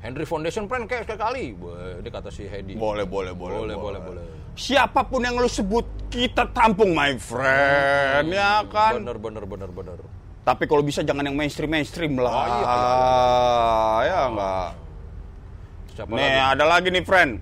Henry 0.00 0.24
Foundation 0.24 0.64
friend 0.64 0.88
kayak 0.88 1.04
sekali. 1.04 1.52
Ini 2.00 2.08
kata 2.08 2.32
si 2.32 2.48
Hedi. 2.48 2.72
Boleh, 2.72 3.04
boleh, 3.04 3.36
boleh, 3.36 3.56
boleh, 3.60 3.76
boleh, 3.76 4.00
boleh. 4.00 4.22
Siapa 4.56 5.04
pun 5.04 5.20
yang 5.20 5.36
lu 5.36 5.46
sebut 5.46 5.84
kita 6.08 6.48
tampung 6.56 6.96
my 6.96 7.14
friend, 7.20 8.32
ya 8.32 8.64
kan. 8.66 8.96
Bener, 8.96 9.16
bener, 9.20 9.44
bener, 9.44 9.70
bener. 9.70 9.98
Tapi 10.40 10.64
kalau 10.64 10.80
bisa 10.80 11.04
jangan 11.04 11.22
yang 11.28 11.36
mainstream 11.36 11.68
mainstream 11.68 12.16
lah. 12.16 12.32
Oh, 12.32 12.46
iya, 12.48 14.08
ya 14.08 14.20
enggak. 14.26 14.68
Siapa 15.94 16.12
Nih 16.16 16.32
lagi? 16.32 16.50
ada 16.56 16.64
lagi 16.64 16.88
nih 16.88 17.04
friend. 17.04 17.32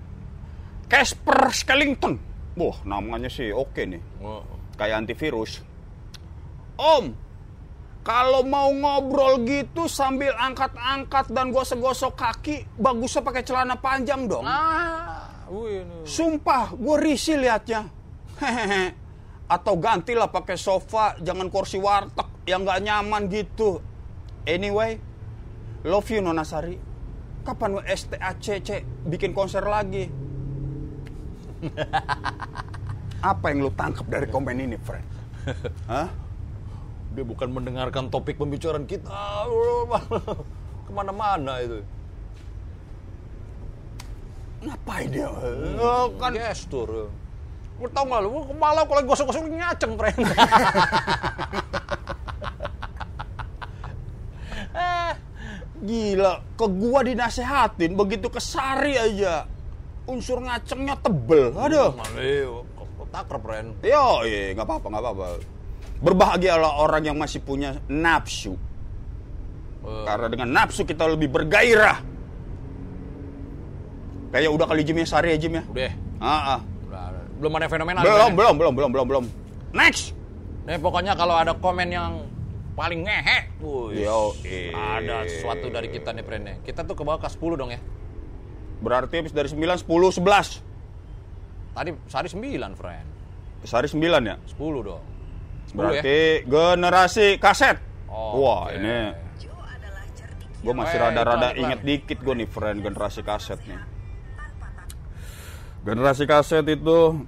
Casper 0.91 1.39
Skellington. 1.55 2.19
Wah 2.59 2.75
namanya 2.83 3.31
sih 3.31 3.55
oke 3.55 3.87
nih. 3.87 4.03
Oh. 4.19 4.43
Kayak 4.75 5.07
antivirus. 5.07 5.63
Om, 6.75 7.15
kalau 8.09 8.41
mau 8.41 8.73
ngobrol 8.73 9.45
gitu 9.45 9.85
sambil 9.85 10.33
angkat-angkat 10.33 11.29
dan 11.29 11.53
gosok-gosok 11.53 12.17
kaki, 12.17 12.65
bagusnya 12.81 13.21
pakai 13.21 13.45
celana 13.45 13.77
panjang 13.77 14.25
dong. 14.25 14.41
Ah, 14.49 15.45
wih. 15.45 15.85
Sumpah, 16.09 16.73
gue 16.73 16.97
risih 17.05 17.37
liatnya. 17.37 17.85
Hehehe. 18.41 18.97
Atau 19.45 19.77
gantilah 19.77 20.25
pakai 20.25 20.57
sofa, 20.57 21.21
jangan 21.21 21.53
kursi 21.53 21.77
warteg 21.77 22.25
yang 22.49 22.65
nggak 22.65 22.81
nyaman 22.81 23.29
gitu. 23.29 23.77
Anyway, 24.41 24.97
love 25.85 26.09
you 26.09 26.25
Nona 26.25 26.41
Sari. 26.41 26.81
Kapan 27.45 27.77
STACC 27.85 28.89
bikin 29.05 29.37
konser 29.37 29.61
lagi? 29.61 30.09
Apa 33.21 33.53
yang 33.53 33.69
lu 33.69 33.71
tangkap 33.77 34.09
dari 34.09 34.25
komen 34.25 34.65
ini, 34.65 34.81
friend? 34.81 35.05
Hah? 35.85 36.28
Dia 37.17 37.25
bukan 37.25 37.49
mendengarkan 37.49 38.13
topik 38.13 38.37
pembicaraan 38.37 38.85
kita. 38.85 39.45
Ke 40.85 40.91
mana-mana 40.93 41.61
itu. 41.61 41.81
Ngapain 44.59 45.07
dia? 45.07 45.31
Oh, 45.79 46.11
kan 46.19 46.35
Gestur. 46.35 47.07
Lu 47.79 47.87
tau 47.95 48.03
gak 48.11 48.19
lu, 48.27 48.43
kepala 48.43 48.83
kalau 48.83 49.01
gosok-gosok 49.07 49.47
ngaceng, 49.55 49.95
friend. 49.95 50.19
gila, 55.79 56.43
ke 56.59 56.65
gua 56.67 56.99
dinasehatin 57.07 57.95
begitu 57.95 58.27
ke 58.27 58.43
Sari 58.43 58.99
aja. 58.99 59.47
Unsur 60.05 60.43
ngacengnya 60.43 60.99
tebel. 60.99 61.55
Aduh. 61.55 61.95
Aduh. 61.95 62.67
Takrep, 63.09 63.41
friend. 63.41 63.73
Yo, 63.81 64.21
iya, 64.21 64.53
nggak 64.53 64.69
apa-apa, 64.69 64.85
nggak 64.85 65.01
apa-apa. 65.01 65.27
Berbahagialah 65.99 66.79
orang 66.79 67.11
yang 67.11 67.17
masih 67.19 67.43
punya 67.43 67.75
nafsu. 67.91 68.55
Eh, 69.83 70.05
Karena 70.07 70.27
dengan 70.31 70.47
nafsu 70.47 70.87
kita 70.87 71.03
lebih 71.07 71.27
bergairah. 71.27 71.97
Kayak 74.29 74.51
udah 74.53 74.67
kali 74.69 74.85
Jim 74.85 75.01
ya, 75.01 75.07
Sari 75.09 75.35
ya 75.35 75.37
Jim 75.41 75.59
ya. 75.59 75.63
Udah. 75.67 75.91
Ah, 76.21 76.31
ah. 76.55 76.59
Udah, 76.87 77.03
Belum 77.41 77.53
ada 77.59 77.67
fenomena. 77.67 77.99
Belum, 77.99 78.31
belum, 78.31 78.55
belum, 78.55 78.73
belum, 78.75 78.89
belum, 78.93 79.05
belum. 79.11 79.25
Next. 79.75 80.15
Nih 80.69 80.77
pokoknya 80.77 81.17
kalau 81.17 81.35
ada 81.35 81.57
komen 81.57 81.89
yang 81.89 82.29
paling 82.77 83.03
ngehe, 83.03 83.59
wuih, 83.59 84.07
eh. 84.47 84.71
ada 84.71 85.27
sesuatu 85.27 85.67
dari 85.67 85.91
kita 85.91 86.15
nih, 86.15 86.23
friend 86.23 86.63
Kita 86.63 86.87
tuh 86.87 86.95
ke 86.95 87.03
bawah 87.03 87.19
ke 87.19 87.27
10 87.27 87.59
dong 87.59 87.71
ya. 87.75 87.81
Berarti 88.79 89.19
habis 89.19 89.35
dari 89.35 89.51
9, 89.51 89.83
10, 89.83 90.23
11. 90.23 91.75
Tadi 91.75 91.89
sehari 92.07 92.29
9, 92.31 92.79
friend. 92.79 93.07
Sari 93.67 93.87
9 93.91 93.99
ya? 94.23 94.35
10 94.55 94.87
dong. 94.87 95.03
10 95.69 95.71
ya? 95.71 95.77
Berarti 95.77 96.19
generasi 96.49 97.27
kaset. 97.37 97.77
Oh, 98.09 98.41
Wah, 98.41 98.67
oke. 98.67 98.77
ini 98.77 98.97
gue 100.59 100.73
masih 100.75 100.97
rada-rada 100.99 101.55
inget 101.55 101.79
dikit 101.87 102.19
gue 102.19 102.35
nih 102.43 102.49
friend 102.49 102.83
generasi 102.83 103.21
kaset 103.23 103.59
nih. 103.63 103.79
Generasi 105.87 106.27
kaset 106.27 106.65
itu 106.67 107.23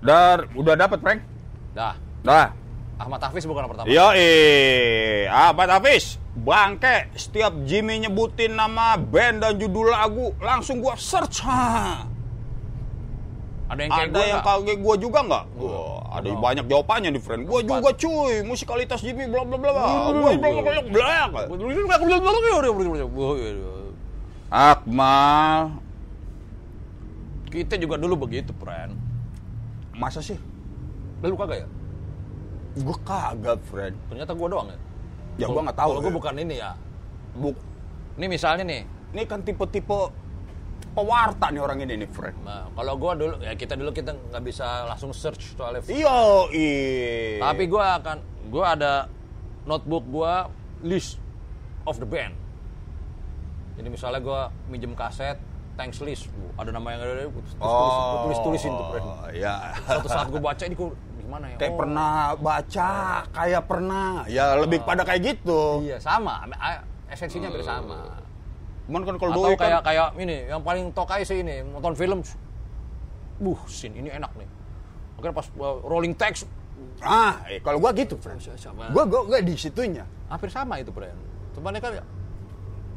Dar, 0.00 0.48
udah 0.56 0.74
dapat 0.80 0.98
prank? 1.04 1.20
Dah. 1.76 1.92
Dah. 2.24 2.56
Ahmad 3.00 3.20
Hafiz 3.20 3.44
bukan 3.44 3.64
yang 3.64 3.72
pertama. 3.72 3.86
Yo, 3.88 4.06
eh, 4.16 5.28
apa 5.28 5.68
Hafiz? 5.68 6.20
Bangke, 6.36 7.12
setiap 7.16 7.52
Jimmy 7.68 8.00
nyebutin 8.00 8.56
nama 8.56 8.96
band 8.96 9.44
dan 9.44 9.52
judul 9.60 9.92
lagu, 9.92 10.32
langsung 10.40 10.80
gua 10.80 10.96
search. 10.96 11.44
Ha. 11.44 12.08
Ada 13.70 13.80
yang 13.86 13.92
kayak 13.94 14.08
Ada 14.10 14.18
gue 14.18 14.26
yang 14.26 14.42
kayak 14.42 14.80
gua 14.82 14.94
juga 14.98 15.18
nggak? 15.22 15.44
Wah, 15.62 16.02
ada 16.10 16.26
Belum. 16.26 16.42
banyak 16.42 16.64
jawabannya 16.66 17.10
nih, 17.14 17.22
friend. 17.22 17.42
Gua 17.46 17.60
Empat. 17.62 17.70
juga 17.70 17.88
cuy, 17.94 18.34
musikalitas 18.42 18.98
Jimmy 18.98 19.30
bla 19.30 19.46
bla 19.46 19.56
bla. 19.62 19.70
bla. 19.70 19.82
Gua 20.10 20.30
bla 20.34 20.48
bla 20.50 20.62
bla 20.66 20.82
bla. 20.90 21.14
Akmal, 24.50 25.78
Kita 27.50 27.74
juga 27.78 27.94
dulu 27.98 28.26
begitu, 28.26 28.50
friend. 28.58 28.98
masa 29.94 30.18
sih? 30.18 30.38
Lalu 31.22 31.34
kagak 31.38 31.58
ya? 31.62 31.68
Gua 32.82 32.96
kagak, 33.06 33.58
friend. 33.70 33.94
Ternyata 34.10 34.32
gue 34.34 34.48
doang 34.50 34.68
ya. 34.70 34.78
Ya 35.38 35.46
gua 35.46 35.62
nggak 35.62 35.78
tahu. 35.78 35.90
Gue 36.02 36.10
bukan 36.10 36.34
ini 36.42 36.58
ya. 36.58 36.74
Buk. 37.38 37.54
Ini 38.18 38.26
misalnya 38.26 38.66
nih, 38.66 38.82
Ini 39.10 39.26
kan 39.26 39.42
tipe-tipe 39.42 40.10
pewarta 41.00 41.48
nih 41.48 41.60
orang 41.64 41.78
ini 41.80 42.04
nih, 42.04 42.08
friend. 42.12 42.36
Nah, 42.44 42.68
kalau 42.76 42.94
gua 43.00 43.16
dulu 43.16 43.40
ya 43.40 43.56
kita 43.56 43.72
dulu 43.72 43.88
kita 43.88 44.12
nggak 44.12 44.44
bisa 44.44 44.84
langsung 44.84 45.16
search 45.16 45.56
soalnya. 45.56 45.80
Yo, 45.88 46.52
iya. 46.52 47.40
Tapi 47.40 47.64
gua 47.64 47.96
akan 47.96 48.16
gua 48.52 48.76
ada 48.76 48.92
notebook 49.64 50.04
gua 50.12 50.52
list 50.84 51.16
of 51.88 51.96
the 51.96 52.04
band. 52.04 52.36
Jadi 53.80 53.88
misalnya 53.88 54.20
gua 54.20 54.52
minjem 54.68 54.92
kaset 54.92 55.40
thanks 55.80 56.04
list, 56.04 56.28
ada 56.60 56.68
nama 56.68 56.92
yang 56.92 57.00
ada 57.00 57.24
tulis 57.32 57.56
tulis, 57.56 57.96
tulis 58.20 58.38
tulisin 58.44 58.72
tuh 58.76 58.86
friend. 58.92 59.08
ya. 59.32 59.72
Suatu 59.88 60.08
saat 60.12 60.28
gua 60.28 60.52
baca 60.52 60.62
ini 60.68 60.76
gua 60.76 60.92
gimana 61.16 61.44
ya? 61.48 61.56
Kayak 61.56 61.72
Oh, 61.72 61.78
pernah 61.80 62.12
baca, 62.36 62.92
kayak 63.32 63.62
pernah. 63.64 64.28
Ya 64.28 64.52
lebih 64.60 64.84
pada 64.84 65.00
kayak 65.08 65.20
gitu. 65.24 65.80
Iya, 65.80 65.96
sama. 65.96 66.44
Esensinya 67.08 67.48
hampir 67.48 67.64
sama. 67.64 68.19
Cuman 68.90 69.06
kan 69.06 69.14
kalau 69.16 69.32
doi 69.32 69.54
kayak 69.54 69.80
kan 69.80 69.86
kayak 69.86 70.08
ini 70.18 70.50
yang 70.50 70.60
paling 70.60 70.90
tokai 70.90 71.22
sih 71.22 71.46
ini 71.46 71.62
nonton 71.62 71.94
film. 71.94 72.26
Buh, 73.38 73.54
scene 73.70 73.94
ini 73.94 74.10
enak 74.10 74.34
nih. 74.34 74.48
Akhirnya 75.14 75.30
pas 75.32 75.46
uh, 75.54 75.78
rolling 75.86 76.10
text 76.12 76.50
ah, 77.00 77.38
eh, 77.46 77.62
kalau 77.62 77.78
gua 77.78 77.94
gitu, 77.94 78.18
friend. 78.18 78.42
sama. 78.58 78.90
Gua 78.90 79.06
gua, 79.06 79.22
gua 79.24 79.38
di 79.38 79.54
situnya. 79.54 80.02
hampir 80.26 80.50
sama 80.50 80.82
itu, 80.82 80.90
friend. 80.90 81.14
Cuman 81.54 81.70
ini 81.70 81.80
kan 81.80 81.92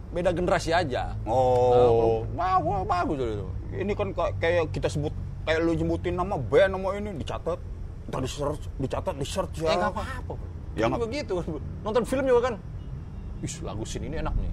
beda 0.10 0.29
generasi 0.34 0.73
aja. 0.73 1.13
Oh. 1.25 2.25
Nah, 2.34 2.58
wah, 2.58 2.82
bagus 2.82 3.21
itu. 3.21 3.47
Ini 3.73 3.93
kan 3.93 4.10
ka- 4.13 4.34
kayak 4.38 4.69
kita 4.69 4.89
sebut 4.89 5.13
kayak 5.45 5.62
lu 5.62 5.73
nyebutin 5.73 6.13
nama 6.13 6.38
band 6.38 6.73
nama 6.73 6.89
ini 6.93 7.13
dicatat. 7.17 7.58
Ntar 8.10 8.19
di 8.19 8.29
search, 8.29 8.63
dicatat, 8.77 9.15
di 9.15 9.25
search 9.25 9.62
Eh 9.62 9.69
ya. 9.69 9.77
nggak 9.77 9.91
apa-apa. 9.93 10.34
Ya, 10.73 10.79
Ya 10.79 10.86
nggak- 10.89 11.01
begitu. 11.06 11.34
Nonton 11.82 12.03
film 12.03 12.25
juga 12.25 12.49
kan. 12.49 12.56
Ih, 13.41 13.53
lagu 13.62 13.84
scene 13.84 14.08
ini 14.08 14.17
enak 14.19 14.34
nih. 14.36 14.51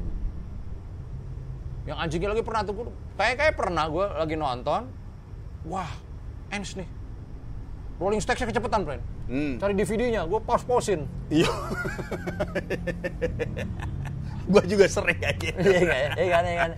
Yang 1.89 1.97
anjingnya 1.97 2.29
lagi 2.37 2.43
pernah 2.45 2.63
tuh, 2.65 2.75
kayak 3.17 3.35
kayak 3.41 3.55
pernah 3.57 3.85
gue 3.89 4.07
lagi 4.17 4.35
nonton. 4.37 4.83
Wah, 5.69 5.91
ends 6.53 6.77
nih. 6.77 6.89
Rolling 8.01 8.21
Stones 8.21 8.41
kecepatan, 8.41 8.81
friend. 8.85 9.03
Hmm. 9.29 9.53
Cari 9.61 9.73
DVD-nya, 9.77 10.25
gue 10.25 10.41
pause-pausein. 10.41 11.05
Iya. 11.29 11.53
gua 14.51 14.63
juga 14.67 14.87
sering 14.91 15.21
gitu. 15.39 15.55
Iya 15.71 15.83
kan, 15.87 16.11
iya 16.19 16.27
kan, 16.27 16.43
iya 16.43 16.57
kan. 16.59 16.71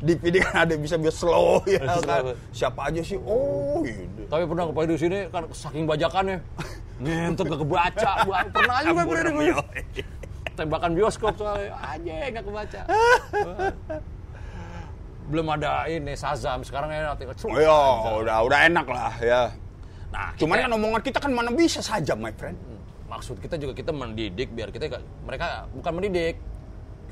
di 0.00 0.12
video 0.16 0.40
kan 0.48 0.56
ada 0.64 0.74
bisa 0.80 0.96
bisa 0.96 1.12
slow 1.12 1.60
ya 1.68 1.84
kan. 1.84 2.32
Siapa 2.56 2.88
aja 2.88 3.04
sih? 3.04 3.20
Oh, 3.20 3.84
ini. 3.84 4.24
Tapi 4.32 4.48
pernah 4.48 4.64
ke 4.72 4.82
di 4.88 4.96
sini 4.96 5.18
kan 5.28 5.44
saking 5.52 5.84
bajakannya. 5.84 6.40
Ngentot 7.04 7.44
gak 7.52 7.60
kebaca. 7.60 8.12
Gua 8.24 8.38
pernah 8.48 8.76
juga 8.80 9.02
gue 9.04 9.06
Burem, 9.12 9.34
gue. 9.36 9.52
Tembakan 10.56 10.90
bioskop 10.96 11.34
soalnya. 11.36 11.76
Aja 11.76 12.14
gak 12.32 12.44
kebaca. 12.48 12.80
Belum 15.30 15.46
ada 15.50 15.86
ini 15.86 16.14
Sazam 16.14 16.62
sekarang 16.62 16.90
ya 16.90 17.14
tinggal 17.14 17.36
Oh, 17.46 17.58
ya, 17.58 17.68
Shazam. 17.68 18.12
udah 18.22 18.36
udah 18.42 18.58
enak 18.66 18.86
lah 18.86 19.12
ya. 19.22 19.42
Nah, 20.12 20.28
Cuman 20.36 20.56
kita- 20.58 20.64
kan 20.66 20.70
omongan 20.76 21.00
kita 21.02 21.18
kan 21.22 21.30
mana 21.32 21.50
bisa 21.50 21.80
saja, 21.80 22.12
my 22.16 22.32
friend. 22.34 22.58
maksud 23.12 23.36
kita 23.44 23.60
juga 23.60 23.76
kita 23.76 23.92
mendidik 23.92 24.48
biar 24.56 24.72
kita 24.72 24.88
mereka 25.22 25.68
bukan 25.76 25.92
mendidik. 26.00 26.40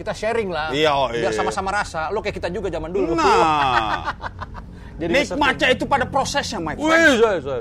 Kita 0.01 0.17
sharing 0.17 0.49
lah. 0.49 0.73
Iya, 0.73 0.97
oh, 0.97 1.13
biar 1.13 1.29
iya. 1.29 1.37
sama-sama 1.37 1.69
rasa. 1.77 2.09
Lo 2.09 2.25
kayak 2.25 2.41
kita 2.41 2.49
juga 2.49 2.73
zaman 2.73 2.89
dulu. 2.89 3.13
Nah, 3.13 4.09
Jadi 5.01 5.13
nikmatnya 5.13 5.69
itu 5.77 5.85
pada 5.85 6.09
prosesnya, 6.09 6.57
my 6.57 6.73
friend. 6.73 6.89
Wih, 6.89 7.21
saya, 7.21 7.39
saya. 7.41 7.61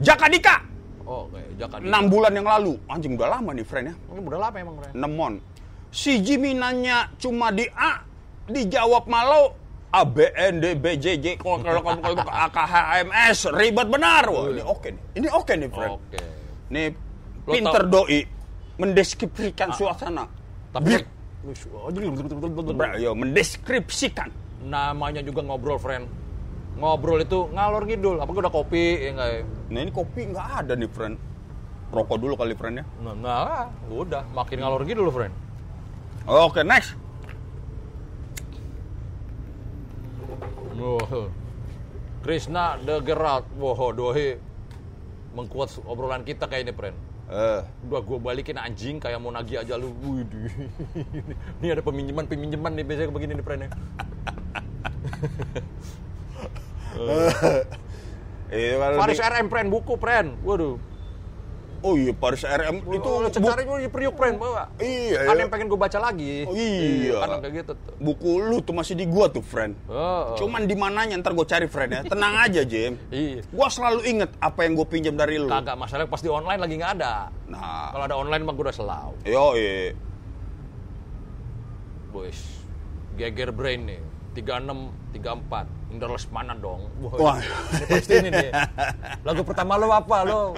Jaka 0.00 0.26
Dika, 0.32 0.56
Oh, 1.04 1.28
oke, 1.28 1.36
jangan. 1.60 1.84
6 1.84 2.08
bulan 2.08 2.32
yang 2.32 2.48
lalu. 2.48 2.80
Anjing 2.88 3.12
udah 3.20 3.28
lama 3.36 3.52
nih, 3.52 3.64
friend 3.68 3.92
ya. 3.92 3.94
Udah 4.08 4.40
lama 4.40 4.56
emang, 4.56 4.76
Ren. 4.80 4.92
6 4.96 5.12
mon. 5.12 5.32
Si 5.92 6.16
Jimmy 6.24 6.56
nanya 6.56 7.12
cuma 7.20 7.52
di 7.52 7.68
A, 7.76 8.00
dijawab 8.48 9.04
malau, 9.08 9.56
ABND, 9.94 10.64
BJJ, 10.82 11.38
kalau 11.38 11.62
kalau 11.62 12.12
itu 12.18 12.26
AKHMS, 12.26 13.38
ribet 13.54 13.86
benar. 13.86 14.26
Wah, 14.26 14.50
ini 14.50 14.62
oke 14.66 14.88
nih. 14.90 15.02
Ini 15.22 15.28
oke 15.30 15.52
nih, 15.54 15.68
friend. 15.70 15.92
Oke. 15.94 16.18
Nih 16.74 16.86
Lo 17.44 17.52
pinter 17.52 17.84
doi 17.86 18.20
mendeskripsikan 18.80 19.70
suasana. 19.76 20.26
Tapi 20.74 20.98
yo, 22.98 23.14
mendeskripsikan. 23.14 24.28
namanya 24.64 25.20
juga 25.20 25.44
ngobrol, 25.44 25.76
friend. 25.76 26.08
Ngobrol 26.80 27.22
itu 27.22 27.46
ngalor 27.52 27.84
ngidul. 27.86 28.16
Apa 28.18 28.30
udah 28.32 28.50
kopi 28.50 28.98
ya 28.98 29.08
enggak 29.14 29.28
ya? 29.28 29.40
Nah 29.70 29.80
ini 29.84 29.90
kopi 29.92 30.20
nggak 30.32 30.48
ada 30.64 30.72
nih, 30.74 30.90
friend. 30.90 31.14
Rokok 31.94 32.18
dulu 32.18 32.34
kali, 32.34 32.58
friend 32.58 32.82
ya. 32.82 32.84
Nah, 33.04 33.14
nah, 33.14 33.70
udah 33.86 34.26
makin 34.34 34.58
ngalor 34.58 34.82
ngidul, 34.82 35.12
friend. 35.14 35.30
Oke, 36.26 36.64
next. 36.66 36.96
Wah. 40.78 41.28
Krishna 42.24 42.80
the 42.82 43.04
Geralt. 43.04 43.44
Wah, 43.60 43.92
doi 43.92 44.40
mengkuat 45.34 45.82
obrolan 45.84 46.22
kita 46.22 46.46
kayak 46.46 46.70
ini, 46.70 46.72
friend. 46.72 46.96
Eh, 47.24 47.60
Udah 47.88 48.00
gue 48.04 48.18
balikin 48.20 48.60
anjing 48.60 49.00
kayak 49.00 49.18
mau 49.18 49.32
nagih 49.32 49.64
aja 49.64 49.74
lu. 49.80 49.90
Widih. 50.04 50.52
Ini 51.64 51.72
ada 51.72 51.82
peminjaman-peminjaman 51.82 52.72
nih 52.76 52.84
biasanya 52.84 53.10
begini 53.10 53.32
nih, 53.40 53.44
friend. 53.44 53.62
ya. 53.64 53.70
eh 58.54 58.76
Faris 58.78 59.18
RM, 59.18 59.46
friend. 59.50 59.68
Buku, 59.72 59.96
friend. 59.98 60.36
Waduh. 60.44 60.93
Oh 61.84 61.94
iya, 61.94 62.10
Paris 62.10 62.40
RM 62.40 62.80
itu 62.88 62.96
Itu 63.28 63.38
bu- 63.38 63.52
cari 63.52 63.62
gue 63.62 63.78
di 63.78 63.90
periuk, 63.92 64.16
friend. 64.16 64.40
Bawa. 64.40 64.72
Iya, 64.78 65.20
Kan 65.22 65.36
iya. 65.36 65.40
yang 65.44 65.50
pengen 65.52 65.66
gue 65.68 65.76
baca 65.76 65.98
lagi. 66.00 66.34
Oh, 66.42 66.56
iya. 66.56 67.20
Kan 67.20 67.28
kayak 67.38 67.54
gitu 67.54 67.72
tuh. 67.76 67.94
buku 68.00 68.30
lu 68.40 68.56
tuh 68.58 68.72
masih 68.72 68.94
di 68.94 69.04
gua 69.04 69.28
tuh, 69.28 69.44
friend. 69.44 69.76
Oh, 69.84 69.92
oh. 69.92 70.24
Cuman 70.34 70.64
di 70.64 70.72
mananya 70.72 71.20
ntar 71.20 71.30
gue 71.30 71.44
cari 71.44 71.68
friend 71.68 71.90
ya. 71.92 72.00
Tenang 72.02 72.40
aja, 72.40 72.64
Jim. 72.64 72.96
Iya. 73.08 73.44
Gua 73.46 73.68
selalu 73.68 74.00
inget 74.02 74.32
apa 74.40 74.64
yang 74.64 74.72
gue 74.74 74.86
pinjam 74.86 75.12
dari 75.12 75.36
lu. 75.36 75.44
Kagak 75.44 75.76
masalah 75.76 76.08
pas 76.08 76.18
di 76.18 76.26
online 76.26 76.56
lagi 76.56 76.74
nggak 76.74 76.92
ada. 76.96 77.28
Nah, 77.46 77.92
Kalau 77.92 78.04
ada 78.06 78.16
online 78.16 78.42
mah 78.42 78.52
gue 78.52 78.64
udah 78.64 78.72
selau. 78.74 79.12
yo 79.22 79.52
iya. 79.52 79.92
Boys. 82.08 82.40
Geger 83.14 83.52
brain 83.52 83.84
nih. 83.84 84.00
36, 84.34 84.88
34. 85.12 85.68
Indra 85.92 86.08
Lesmana 86.10 86.56
dong. 86.56 86.90
Wah. 87.14 87.38
Ini 87.70 87.84
pasti 87.86 88.14
ini 88.16 88.28
nih. 88.28 88.50
Lagu 89.26 89.44
pertama 89.44 89.76
lo 89.76 89.86
apa 89.88 90.24
lo? 90.24 90.56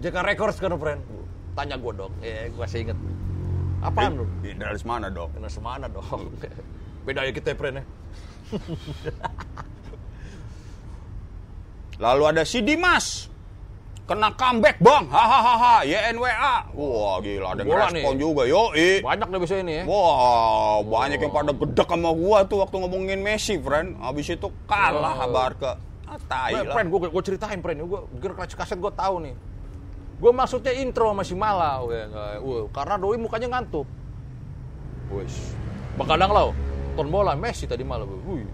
JK 0.00 0.16
Records 0.24 0.56
kan, 0.56 0.72
friend. 0.74 1.00
Tanya 1.52 1.76
gue 1.76 1.92
dong. 1.92 2.12
Eh, 2.20 2.48
gue 2.48 2.56
masih 2.58 2.80
inget. 2.82 2.98
Apaan 3.80 4.12
lu? 4.14 4.24
Di- 4.40 4.52
Dari 4.52 4.76
mana 4.82 5.08
dong? 5.08 5.28
Kena 5.30 5.48
semana 5.48 5.86
dong. 5.86 6.32
Beda 7.04 7.24
ya 7.24 7.32
kita, 7.32 7.52
friend 7.52 7.80
ya. 7.80 7.84
Lalu 12.00 12.22
ada 12.26 12.42
si 12.42 12.60
Dimas. 12.60 13.28
Kena 14.04 14.34
comeback, 14.34 14.82
Bang. 14.82 15.06
Hahaha. 15.06 15.86
YNWA. 15.86 16.54
Wah, 16.74 17.22
gila 17.22 17.54
ada 17.54 17.62
Bola 17.62 17.86
respon 17.86 18.10
nih. 18.10 18.18
juga. 18.18 18.42
Yo, 18.42 18.62
Banyak 19.04 19.26
deh 19.28 19.38
biasanya 19.38 19.62
ini 19.62 19.72
ya. 19.72 19.84
Wah, 19.86 20.82
banyak 20.82 21.18
yang 21.20 21.30
pada 21.30 21.52
gedek 21.54 21.86
sama 21.86 22.10
gua 22.10 22.42
tuh 22.42 22.58
waktu 22.58 22.76
ngomongin 22.80 23.22
Messi, 23.22 23.54
friend. 23.56 24.00
Habis 24.02 24.34
itu 24.34 24.50
kalah 24.66 25.14
Oh. 25.14 25.30
Barca. 25.30 25.78
Ah, 26.10 26.18
tai 26.18 26.50
Gue, 26.50 26.66
lah. 26.66 26.74
friend, 26.74 26.88
gue, 26.90 26.98
gue 27.06 27.22
ceritain, 27.22 27.58
friend. 27.62 27.86
Gue 27.86 28.02
kaset 28.34 28.58
kaset 28.58 28.78
gue 28.82 28.90
tahu 28.90 29.14
nih. 29.22 29.34
Gue 30.20 30.30
maksudnya 30.30 30.76
intro 30.76 31.16
masih 31.16 31.32
malah, 31.32 31.80
nggak- 31.80 32.40
wah, 32.44 32.68
karena 32.70 32.94
doi 32.94 33.16
mukanya 33.16 33.48
ngantuk. 33.50 33.88
Wes, 35.10 35.56
begadang 35.96 36.30
lo, 36.30 36.52
ton 36.94 37.08
bola 37.08 37.32
Messi 37.34 37.64
tadi 37.64 37.80
malah, 37.82 38.04
wih, 38.04 38.44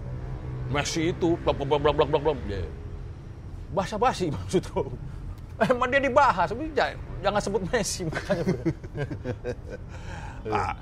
Messi 0.71 1.11
itu 1.11 1.35
blak 1.37 1.59
blak 1.59 1.77
blak 1.77 1.93
blak 1.93 2.07
blak 2.09 2.21
blak, 2.23 2.37
ya. 2.47 2.63
Basa 3.69 3.99
basi 3.99 4.31
maksud 4.35 4.63
gue. 4.63 4.87
Emang 5.59 5.89
dia 5.89 5.99
dibahas, 5.99 6.47
jangan, 6.49 6.95
jangan 7.19 7.41
sebut 7.43 7.61
Messi 7.67 8.07
makanya. 8.07 8.43
bro. 8.43 8.61
Ah, 10.47 10.79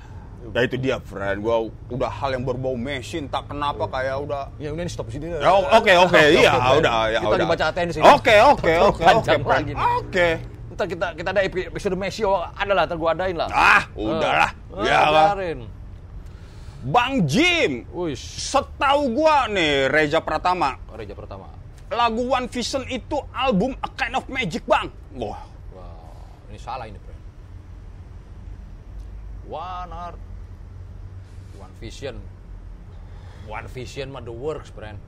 nah 0.54 0.62
itu 0.62 0.78
dia, 0.78 1.02
friend. 1.02 1.42
Gua 1.42 1.66
udah 1.90 2.06
hal 2.06 2.38
yang 2.38 2.46
berbau 2.46 2.78
Messi, 2.78 3.18
entah 3.18 3.42
kenapa 3.42 3.90
kayak 3.90 4.14
udah 4.22 4.42
ya 4.62 4.70
udah 4.70 4.84
ini 4.86 4.86
stop 4.86 5.10
di 5.10 5.18
sini. 5.18 5.26
Ya, 5.34 5.50
Oke, 5.50 5.90
oke, 5.98 6.22
iya, 6.30 6.54
udah, 6.78 6.98
ya 7.10 7.18
Kita 7.18 7.34
udah. 7.34 7.38
dibaca 7.42 7.64
atensi. 7.66 7.98
Oke, 7.98 8.34
oke, 8.38 8.72
oke, 8.78 9.02
oke. 9.02 9.34
Oke. 9.74 10.28
Ntar 10.76 10.86
kita 10.92 11.06
kita 11.16 11.28
ada 11.32 11.40
episode 11.40 11.96
Messi, 11.96 12.20
oh, 12.20 12.36
ada 12.36 12.72
lah, 12.76 12.84
ntar 12.84 13.00
gue 13.00 13.08
adain 13.08 13.32
lah. 13.32 13.48
Ah, 13.48 13.88
udahlah. 13.96 14.52
Eh, 14.76 14.84
Ya 14.84 15.08
lah. 15.08 15.32
Bang 16.84 17.24
Jim, 17.24 17.88
Wih, 17.90 18.14
setahu 18.14 19.10
gua 19.16 19.48
nih 19.48 19.88
Reza 19.90 20.20
Pratama, 20.20 20.76
Reja 20.94 21.16
pertama. 21.16 21.48
lagu 21.88 22.28
One 22.28 22.46
Vision 22.46 22.84
itu 22.86 23.16
album 23.32 23.74
A 23.80 23.88
Kind 23.90 24.14
of 24.14 24.28
Magic, 24.28 24.62
Bang. 24.68 24.92
Wah, 25.16 25.40
Wow, 25.74 26.52
ini 26.52 26.60
salah 26.60 26.86
ini, 26.86 27.00
friend. 27.00 27.22
One 29.48 29.90
Art, 29.90 30.20
One 31.58 31.74
Vision. 31.80 32.20
One 33.48 33.66
Vision 33.72 34.12
mah 34.12 34.22
the 34.22 34.34
works, 34.34 34.70
friend. 34.70 35.00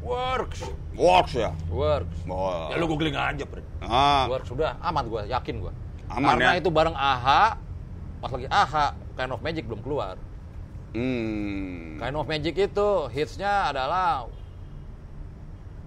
Works, 0.00 0.62
works 0.94 1.34
ya. 1.34 1.50
works. 1.66 2.14
Wah. 2.24 2.70
Ya 2.70 2.78
lu 2.78 2.86
googling 2.86 3.12
aja, 3.12 3.42
friend. 3.42 3.66
Ah, 3.82 4.30
Works 4.30 4.48
sudah 4.48 4.78
aman 4.78 5.04
gua, 5.06 5.26
yakin 5.26 5.58
gua. 5.58 5.72
Aman 6.06 6.38
Karena 6.38 6.54
ya? 6.54 6.62
itu 6.62 6.70
bareng 6.70 6.94
AHA, 6.94 7.42
pas 8.20 8.30
lagi 8.30 8.46
AHA, 8.46 8.86
Kind 9.14 9.30
of 9.30 9.40
Magic 9.42 9.64
belum 9.66 9.82
keluar. 9.82 10.14
hmm. 10.94 11.98
Kind 11.98 12.14
of 12.14 12.24
Magic 12.24 12.54
itu 12.54 12.88
hitsnya 13.10 13.74
adalah 13.74 14.30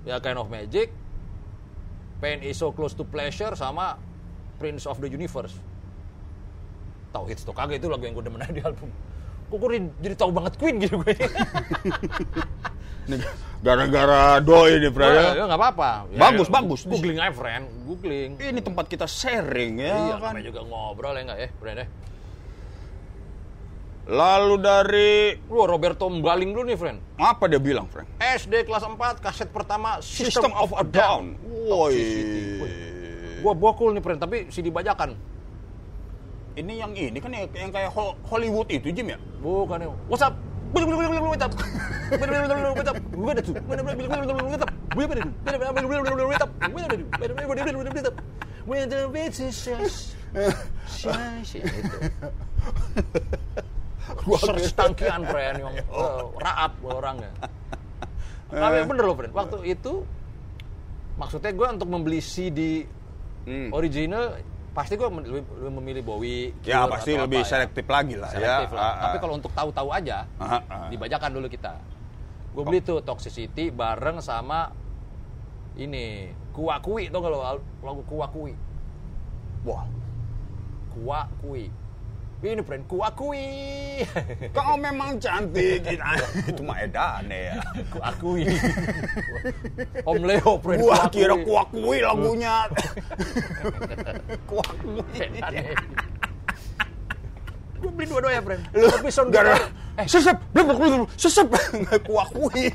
ya 0.04 0.20
Kind 0.20 0.36
of 0.36 0.52
Magic, 0.52 0.92
Pain 2.20 2.44
is 2.44 2.60
so 2.60 2.76
close 2.76 2.92
to 2.92 3.08
pleasure 3.08 3.56
sama 3.56 3.96
Prince 4.60 4.84
of 4.84 5.00
the 5.00 5.08
Universe. 5.08 5.56
Tahu 7.10 7.24
hits 7.26 7.48
tuh 7.48 7.56
kagak 7.56 7.80
itu 7.80 7.88
lagu 7.88 8.04
yang 8.04 8.14
gue 8.14 8.26
demen 8.28 8.44
aja 8.44 8.52
di 8.58 8.62
album. 8.62 8.92
Kok 9.48 9.56
gue 9.56 9.70
jadi 9.98 10.16
tahu 10.20 10.30
banget 10.30 10.54
Queen 10.60 10.76
gitu 10.78 11.00
gue. 11.00 11.16
Gara-gara 13.60 14.40
doi 14.40 14.80
nih, 14.80 14.88
friend. 14.88 15.16
ya. 15.20 15.28
ya 15.36 15.44
nggak 15.52 15.60
apa-apa. 15.60 15.92
Ya, 16.16 16.20
Bagus, 16.24 16.48
ya, 16.48 16.54
bagus. 16.56 16.80
Googling 16.88 17.20
aja 17.20 17.34
friend, 17.36 17.66
googling. 17.84 18.32
Ini 18.40 18.60
tempat 18.64 18.88
kita 18.88 19.04
sharing 19.04 19.84
ya 19.84 19.96
iya, 20.00 20.16
kan. 20.16 20.34
juga 20.40 20.64
ngobrol 20.64 21.12
ya 21.12 21.24
nggak 21.28 21.40
ya, 21.44 21.50
friend 21.60 21.78
ya. 21.84 21.88
Lalu 24.10 24.56
dari 24.58 25.12
Wah, 25.54 25.70
Roberto 25.70 26.10
Mbaling 26.10 26.50
dulu 26.50 26.66
nih, 26.66 26.80
friend. 26.80 26.98
apa 27.22 27.46
dia 27.46 27.62
bilang, 27.62 27.86
friend? 27.86 28.10
SD 28.18 28.66
kelas 28.66 28.82
4, 28.82 28.98
kaset 29.22 29.50
pertama 29.54 30.02
System 30.02 30.50
of 30.56 30.74
a 30.74 30.82
Down. 30.82 31.38
Woi. 31.46 31.94
Gua 33.46 33.54
bokul 33.54 33.94
nih, 33.94 34.02
friend, 34.02 34.18
tapi 34.24 34.50
CD 34.50 34.74
bajakan. 34.74 35.14
Ini 36.58 36.74
yang 36.82 36.92
ini 36.98 37.20
kan 37.22 37.30
yang, 37.30 37.46
yang 37.54 37.70
kayak 37.70 37.94
Hol- 37.94 38.18
Hollywood 38.26 38.66
itu, 38.74 38.90
Jim 38.90 39.14
ya? 39.14 39.20
Bukan 39.40 39.78
ya. 39.78 39.94
What's 40.10 40.26
up? 40.26 40.34
Search 54.40 54.74
tangkian, 54.76 55.22
friend, 55.26 55.56
yang 55.64 55.76
eh, 55.80 56.22
raap 56.44 56.74
orangnya. 56.84 57.32
Tapi 58.50 58.78
bener 58.86 59.04
loh, 59.06 59.16
friend. 59.16 59.34
Waktu 59.34 59.58
itu, 59.70 60.04
maksudnya 61.16 61.52
gue 61.54 61.68
untuk 61.78 61.90
membeli 61.90 62.20
CD 62.20 62.86
Hmm. 63.48 63.72
original, 63.74 64.36
pasti 64.80 64.96
gue 64.96 65.08
lebih, 65.12 65.44
lebih 65.44 65.74
memilih 65.76 66.04
Bowie. 66.08 66.56
Ya 66.64 66.88
Cure, 66.88 66.96
pasti 66.96 67.12
atau 67.12 67.28
lebih 67.28 67.40
apa 67.40 67.44
ya. 67.44 67.52
selektif 67.52 67.86
lagi 67.86 68.16
lah 68.16 68.30
Selektif 68.32 68.70
ya. 68.72 68.78
lah. 68.80 68.84
Ah, 68.88 68.96
Tapi 69.04 69.18
kalau 69.20 69.34
untuk 69.36 69.52
tahu-tahu 69.52 69.90
aja, 69.92 70.18
Ah, 70.40 70.64
ah. 70.64 70.88
dibacakan 70.88 71.36
dulu 71.36 71.52
kita. 71.52 71.76
Gue 72.50 72.64
beli 72.64 72.80
tuh 72.80 73.04
Toxicity 73.04 73.70
bareng 73.70 74.24
sama 74.24 74.72
ini 75.76 76.32
Kuakui 76.50 77.08
tau 77.08 77.20
gak 77.20 77.30
lo 77.30 77.40
lagu 77.84 78.02
Kuakui? 78.08 78.56
Wah, 79.62 79.84
Kuakui. 80.90 81.68
Ini 82.40 82.64
friend 82.64 82.88
Kuakui. 82.88 83.44
kau 84.56 84.80
memang 84.80 85.20
cantik. 85.20 85.84
itu 86.50 86.62
mah 86.64 86.80
edan 86.80 87.28
ya. 87.28 87.60
Kuakui. 87.92 88.48
Om 90.10 90.20
Leo 90.24 90.56
friend 90.64 90.80
Gua 90.80 91.04
Kuakui. 91.04 91.12
kira 91.20 91.36
kuakui 91.44 91.98
lagunya. 92.00 92.56
kuakui. 94.48 95.04
Gue 97.80 97.92
beli 97.92 98.08
dua-duanya 98.08 98.40
friend. 98.40 98.64
Lu 98.72 98.88
Tapi 98.88 99.12
sound 99.12 99.36
gara 99.36 99.56
eh 100.00 100.08
sesep, 100.08 100.40
blek 100.56 100.64
blek, 100.80 101.12
sesep. 101.20 101.48
kuakui. 102.08 102.72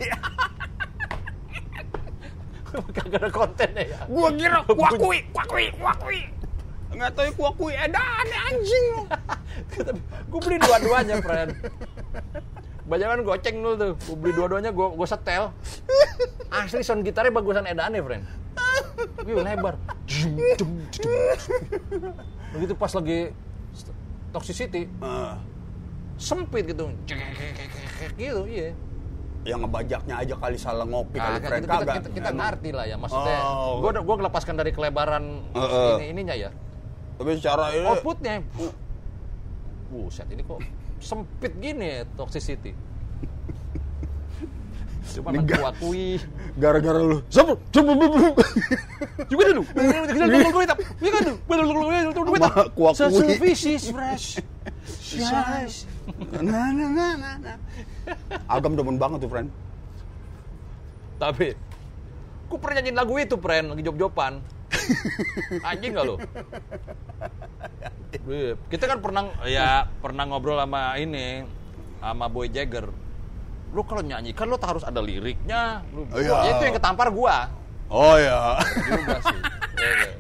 kagak 2.93 3.17
ada 3.17 3.29
kontennya 3.33 3.83
ya. 3.89 3.99
Gua 4.13 4.29
kira 4.29 4.61
kuakui, 4.69 5.25
kuakui, 5.33 5.65
kuakui. 5.81 6.34
Nggak 6.95 7.11
tahu 7.13 7.29
ku 7.35 7.43
akui 7.45 7.75
edan 7.75 8.27
anjing 8.49 8.85
lu. 8.95 9.03
gue 10.31 10.41
beli 10.41 10.57
dua-duanya, 10.59 11.17
friend. 11.19 11.51
Bajakan 12.85 13.21
goceng 13.23 13.57
dulu 13.59 13.75
tuh. 13.75 13.93
Gue 13.99 14.17
beli 14.17 14.33
dua-duanya, 14.33 14.71
gue 14.71 14.87
gue 14.95 15.09
setel. 15.09 15.51
Asli 16.51 16.83
sound 16.83 17.03
gitarnya 17.03 17.35
bagusan 17.35 17.67
Edane, 17.67 17.99
friend. 17.99 18.25
Wih, 19.27 19.43
lebar. 19.43 19.75
Begitu 22.55 22.73
pas 22.75 22.93
lagi 22.93 23.35
Toxicity, 24.31 24.91
Ah, 24.99 25.39
sempit 26.19 26.67
gitu. 26.67 26.91
Gitu, 28.19 28.43
iya. 28.47 28.75
yang 29.45 29.61
ngebajaknya 29.61 30.25
aja 30.25 30.35
kali 30.41 30.57
salah 30.57 30.89
ngopi 30.89 31.21
kali 31.21 31.37
Kagak, 31.37 31.45
kita, 31.45 31.57
kita, 31.61 31.75
kagak. 31.77 31.95
kita, 32.01 32.09
kita 32.17 32.31
Emang. 32.33 32.41
ngerti 32.49 32.71
lah 32.73 32.85
ya 32.89 32.97
maksudnya. 32.97 33.39
Oh. 33.45 33.85
Gue 33.85 33.93
gue 33.93 34.15
lepaskan 34.25 34.55
dari 34.57 34.73
kelebaran 34.73 35.25
Heeh. 35.53 35.93
ini 36.01 36.07
ininya 36.17 36.35
ya. 36.35 36.51
Tapi 37.15 37.31
secara 37.39 37.71
ini 37.71 37.87
Outputnya, 37.87 38.43
buset 39.91 40.27
ini 40.35 40.43
kok 40.43 40.59
sempit 40.99 41.53
gini 41.63 42.03
ya 42.03 42.09
Toxicity. 42.19 42.73
Cuma 45.15 45.37
gara-gara 46.57 46.99
lu. 46.99 47.21
Siapa? 47.29 47.55
Coba 47.71 47.93
Juga 49.29 49.43
dulu. 49.53 49.63
Juga 50.99 51.19
dulu. 51.23 51.43
Ma, 52.35 52.51
ku 52.73 52.83
akui. 52.89 52.99
Sesuvisis 52.99 53.93
fresh. 53.93 54.41
Yes. 55.15 55.87
Nah, 56.41 56.73
nah, 56.73 56.89
nah, 56.91 57.13
nah, 57.15 57.35
nah. 57.39 57.57
Agam 58.49 58.75
demen 58.75 58.97
banget 58.97 59.23
tuh, 59.23 59.31
friend. 59.31 59.53
Tapi, 61.21 61.55
ku 62.51 62.59
pernah 62.59 62.83
nyanyiin 62.83 62.97
lagu 62.97 63.15
itu, 63.21 63.37
friend, 63.39 63.77
lagi 63.77 63.83
job-joban. 63.87 64.43
Anjing 65.63 65.93
gak 65.93 66.05
lo? 66.05 66.17
Iya, 68.25 68.55
Kita 68.71 68.85
kan 68.87 68.99
pernah, 69.03 69.23
ya 69.45 69.85
pernah 70.01 70.25
ngobrol 70.25 70.57
sama 70.57 70.97
ini, 70.97 71.45
sama 71.99 72.27
Boy 72.31 72.49
Jagger. 72.49 72.89
Lu 73.75 73.83
kalau 73.83 74.01
nyanyi 74.01 74.31
kan 74.33 74.47
lu 74.47 74.57
harus 74.57 74.87
ada 74.87 75.03
liriknya. 75.03 75.83
Lu, 75.91 76.07
Oh, 76.09 76.19
iya. 76.23 76.33
Ya 76.47 76.51
itu 76.57 76.63
yang 76.65 76.77
ketampar 76.79 77.11
gua. 77.11 77.51
Oh 77.91 78.17
ya. 78.17 78.57
Juga 78.87 79.19
sih. 79.21 79.39
Iya, 79.77 79.91
iya. 79.93 80.11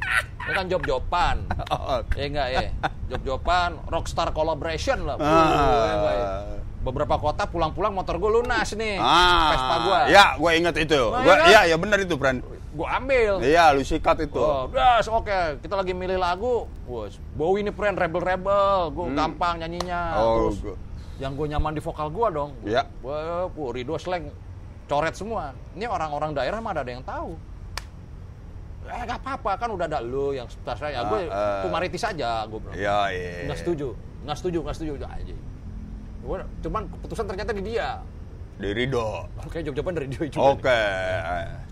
Ini 0.44 0.52
kan 0.52 0.66
job-joban. 0.68 1.36
Ya 2.18 2.24
enggak 2.28 2.48
ya? 2.52 2.60
Job-joban, 3.08 3.80
rockstar 3.88 4.28
collaboration 4.36 5.06
lah. 5.06 5.16
Ya 5.16 5.96
ya? 6.12 6.28
Beberapa 6.84 7.16
kota 7.16 7.48
pulang-pulang 7.48 7.96
motor 7.96 8.20
gue 8.20 8.28
lunas 8.28 8.68
nih. 8.76 9.00
Vespa 9.48 9.76
gua. 9.88 9.98
Ya, 10.12 10.36
gue 10.36 10.50
inget 10.52 10.76
itu. 10.76 11.00
Nah, 11.08 11.24
Gua, 11.24 11.32
iya 11.32 11.40
kan? 11.40 11.48
ya, 11.48 11.60
ya 11.72 11.76
benar 11.80 11.96
itu, 11.96 12.14
friend. 12.20 12.44
Gua 12.74 12.98
ambil. 12.98 13.38
Iya, 13.38 13.70
lu 13.70 13.80
sikat 13.80 14.18
itu. 14.20 14.34
Oh, 14.34 14.66
das, 14.66 15.06
oke. 15.06 15.62
Kita 15.62 15.74
lagi 15.74 15.94
milih 15.94 16.18
lagu. 16.18 16.66
Wos, 16.84 17.22
Bowie 17.32 17.62
ini 17.62 17.70
friend 17.70 17.94
rebel-rebel. 17.94 18.90
Gue 18.90 19.06
gampang 19.14 19.62
nyanyinya. 19.62 20.00
Hmm. 20.10 20.20
Oh, 20.20 20.34
Terus 20.42 20.58
gua- 20.60 20.80
yang 21.14 21.32
gue 21.32 21.46
nyaman 21.46 21.70
di 21.70 21.78
vokal 21.78 22.10
gue 22.10 22.28
dong. 22.28 22.50
Iya. 22.66 22.82
Wah, 23.00 23.46
wah, 23.46 23.70
Rido 23.70 23.94
slang 23.94 24.26
coret 24.84 25.14
semua. 25.14 25.54
Ini 25.72 25.86
orang-orang 25.86 26.34
daerah 26.34 26.58
mah 26.58 26.74
ada 26.74 26.82
yang 26.84 27.06
tahu. 27.06 27.38
Eh, 28.84 29.02
gak 29.06 29.22
apa-apa 29.22 29.56
kan 29.56 29.68
udah 29.70 29.86
ada 29.86 30.02
lu 30.02 30.34
yang 30.34 30.44
seputar 30.44 30.74
saya. 30.76 31.06
Gue 31.06 31.30
Ah, 31.30 31.32
ah. 31.32 31.62
tumaritis 31.62 32.02
aja, 32.02 32.42
gue 32.44 32.58
bilang. 32.58 32.74
Iya, 32.74 32.98
iya. 33.08 33.30
Nggak 33.48 33.58
setuju, 33.62 33.88
nggak 34.26 34.36
setuju, 34.36 34.58
nggak 34.60 34.74
setuju 34.74 34.92
aja. 35.00 35.34
Cuman 36.60 36.82
keputusan 36.90 37.24
ternyata 37.24 37.54
di 37.54 37.62
dia. 37.64 38.02
Di 38.54 38.70
Rido. 38.70 39.26
Oke, 39.42 39.58
jawab-jawaban 39.66 39.92
dari 39.98 40.06
dia 40.06 40.26
juga. 40.30 40.38
nih. 40.38 40.46
Oke, 40.54 40.80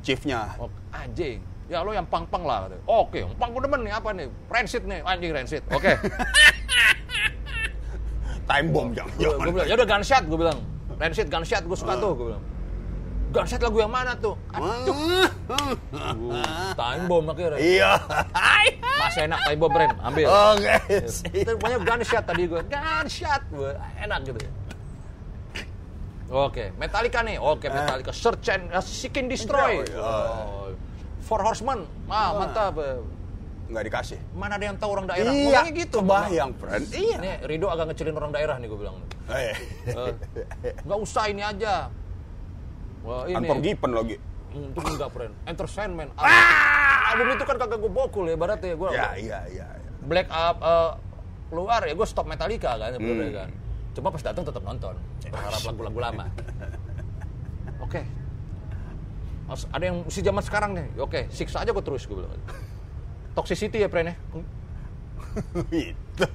chiefnya. 0.03 0.41
Oh, 0.59 0.70
anjing. 0.91 1.39
Ya 1.70 1.78
lo 1.80 1.95
yang 1.95 2.05
pang-pang 2.11 2.43
lah. 2.43 2.66
Oke, 2.85 3.22
yang 3.22 3.33
pang 3.39 3.55
gue 3.55 3.62
demen 3.62 3.80
nih 3.87 3.93
apa 3.95 4.11
nih? 4.11 4.26
Rancid 4.51 4.83
nih, 4.85 5.01
anjing 5.07 5.30
rancid. 5.30 5.62
Oke. 5.70 5.95
Time 8.51 8.68
bomb 8.74 8.91
gue 8.91 9.07
bilang, 9.22 9.64
ya 9.64 9.74
udah 9.78 9.87
gunshot 9.87 10.24
gue 10.26 10.39
bilang. 10.39 10.59
Rancid 10.99 11.30
gunshot 11.30 11.62
gue 11.62 11.78
suka 11.78 11.95
tuh 11.97 12.12
gue 12.18 12.26
bilang. 12.35 12.43
Gunshot 13.33 13.61
lagu 13.64 13.78
yang 13.80 13.89
mana 13.89 14.12
tuh? 14.18 14.37
Aduh, 14.53 15.24
time 16.80 17.05
bomb 17.09 17.33
akhirnya. 17.33 17.57
Iya. 17.57 17.91
Masih 19.01 19.24
enak 19.24 19.41
time 19.49 19.57
bomb 19.62 19.72
brand, 19.72 19.97
ambil. 20.05 20.28
Oke. 20.28 20.74
Itu 21.33 21.57
banyak 21.57 21.80
gunshot 21.87 22.24
tadi 22.28 22.43
gue. 22.45 22.61
Gunshot 22.68 23.43
gue, 23.49 23.72
enak 24.05 24.18
gitu 24.28 24.39
ya. 24.43 24.51
Oke, 26.33 26.72
Metallica 26.74 27.20
nih. 27.20 27.37
Oke, 27.37 27.68
Metallica. 27.68 28.09
Search 28.11 28.49
and 28.49 28.72
uh, 28.72 28.80
Seek 28.80 29.12
and 29.14 29.28
Destroy. 29.28 29.85
Destroy, 29.85 30.01
Oh. 30.01 30.72
Four 31.20 31.45
Horsemen. 31.45 31.85
Ah, 32.09 32.33
mantap. 32.35 32.72
Nggak 33.68 33.85
dikasih. 33.87 34.18
Mana 34.33 34.57
ada 34.57 34.64
yang 34.64 34.76
tahu 34.76 34.91
orang 34.93 35.07
daerah? 35.07 35.28
Iya, 35.28 35.61
Ngomongnya 35.61 35.72
gitu. 35.76 35.99
kebayang, 36.01 36.51
friend. 36.55 36.85
Iya. 36.91 37.16
Nih, 37.18 37.35
Rido 37.45 37.68
agak 37.68 37.93
ngecilin 37.93 38.16
orang 38.16 38.33
daerah 38.33 38.57
nih 38.57 38.66
gue 38.66 38.78
bilang. 38.78 38.97
Eh, 39.28 39.55
Eh, 40.62 40.72
nggak 40.83 40.99
usah 40.99 41.28
ini 41.28 41.41
aja. 41.41 41.93
Wah, 43.03 43.24
ini. 43.26 43.37
Unforgiven 43.39 43.91
lagi. 43.93 44.16
Hmm, 44.53 44.68
Itu 44.68 44.80
enggak, 44.83 45.09
friend. 45.11 45.33
Entertainment. 45.45 46.11
Ah! 46.14 47.12
Album 47.12 47.28
itu 47.30 47.45
kan 47.45 47.57
kagak 47.57 47.76
gue 47.78 47.93
bokul 47.93 48.24
ya, 48.26 48.37
barat 48.37 48.61
ya. 48.61 48.72
Gue 48.74 48.89
Ya, 48.91 49.12
iya, 49.14 49.39
iya. 49.49 49.66
iya. 49.68 49.91
Black 50.01 50.28
Up 50.28 50.57
eh, 50.59 50.91
keluar 51.49 51.80
ya 51.83 51.93
gue 51.93 52.07
stop 52.07 52.24
Metallica 52.24 52.72
kan 52.74 52.89
sebenarnya 52.91 53.28
Hmm. 53.28 53.39
kan. 53.39 53.49
Cuma 53.93 54.09
pas 54.09 54.22
datang 54.24 54.45
tetap 54.45 54.62
nonton. 54.64 54.95
Berharap 55.28 55.62
lagu-lagu 55.68 55.99
lama. 56.01 56.26
Oke. 57.84 58.03
Harus 59.49 59.64
ada 59.68 59.84
yang 59.84 59.99
si 60.09 60.24
zaman 60.24 60.40
sekarang 60.40 60.72
nih. 60.72 60.86
Oke, 60.97 61.28
siksa 61.28 61.61
aja 61.61 61.70
gue 61.70 61.84
terus 61.84 62.09
gue 62.09 62.16
bilang. 62.16 62.32
Toxicity 63.36 63.84
ya, 63.84 63.88
friend 63.88 64.12
ya. 64.12 64.16
Itu. 65.93 66.28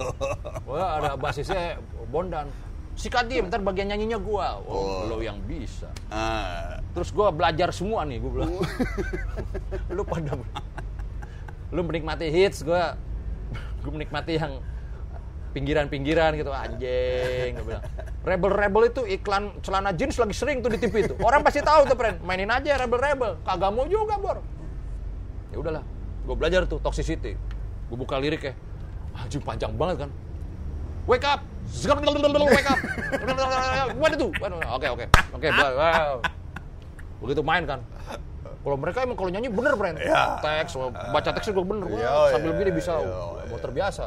Wah, 0.66 1.01
ada 1.01 1.10
basisnya 1.18 1.78
Bondan. 2.10 2.49
Sikat 2.97 3.30
dia, 3.30 3.45
ntar 3.45 3.62
bagian 3.62 3.93
nyanyinya 3.93 4.18
gua. 4.18 4.58
Oh, 4.66 5.05
lo 5.05 5.22
yang 5.22 5.38
bisa. 5.45 5.86
Ah, 6.10 6.82
Terus 6.97 7.14
gua 7.14 7.30
belajar 7.30 7.70
semua 7.70 8.01
nih, 8.10 8.18
gua 8.18 8.32
bilang. 8.41 8.58
lu 9.95 10.01
pada 10.01 10.34
lu 11.70 11.82
menikmati 11.86 12.26
hits, 12.34 12.66
gua 12.66 12.97
gua 13.86 13.91
menikmati 13.93 14.41
yang 14.41 14.58
pinggiran-pinggiran 15.56 16.36
gitu 16.36 16.52
anjing 16.52 17.58
gua 17.60 17.66
bilang. 17.66 17.84
Rebel-rebel 18.28 18.82
itu 18.91 19.02
iklan 19.08 19.56
celana 19.64 19.95
jeans 19.95 20.20
lagi 20.20 20.36
sering 20.36 20.60
tuh 20.60 20.70
di 20.72 20.80
TV 20.80 21.08
itu. 21.08 21.16
Orang 21.24 21.41
pasti 21.41 21.64
tahu 21.64 21.88
tuh, 21.88 21.95
friend. 21.95 22.20
Mainin 22.24 22.52
aja 22.52 22.76
rebel-rebel. 22.76 23.39
Kagak 23.48 23.72
mau 23.72 23.88
juga, 23.88 24.20
Bor. 24.20 24.43
Ya 25.52 25.58
udahlah. 25.58 25.84
Gua 26.28 26.36
belajar 26.36 26.68
tuh 26.68 26.84
toxicity. 26.84 27.39
Gua 27.88 27.98
buka 27.98 28.20
lirik 28.20 28.43
ya. 28.43 28.54
Anjing 29.16 29.41
panjang 29.41 29.72
banget 29.74 30.06
kan. 30.06 30.10
Wake 31.08 31.24
up. 31.24 31.41
Wake 32.52 32.68
up. 32.68 32.80
Mana 33.95 34.16
tuh? 34.20 34.32
Oke, 34.76 34.88
oke. 34.91 35.06
Oke, 35.36 35.48
wow. 35.56 36.20
Begitu 37.24 37.41
main 37.41 37.64
kan. 37.64 37.80
Kalau 38.68 38.76
mereka 38.76 39.00
emang 39.08 39.16
kalau 39.16 39.32
nyanyi 39.32 39.48
bener, 39.48 39.74
friend. 39.80 39.95
Ya. 40.04 40.43
Teks, 40.43 40.76
baca 40.91 41.30
teksnya 41.32 41.56
juga 41.56 41.64
bener. 41.72 41.88
Iya, 41.88 42.36
sambil 42.36 42.52
iya, 42.52 42.60
gini 42.60 42.72
bisa. 42.76 43.00
iya, 43.00 43.48
Mau 43.48 43.56
iya. 43.56 43.64
terbiasa. 43.64 44.06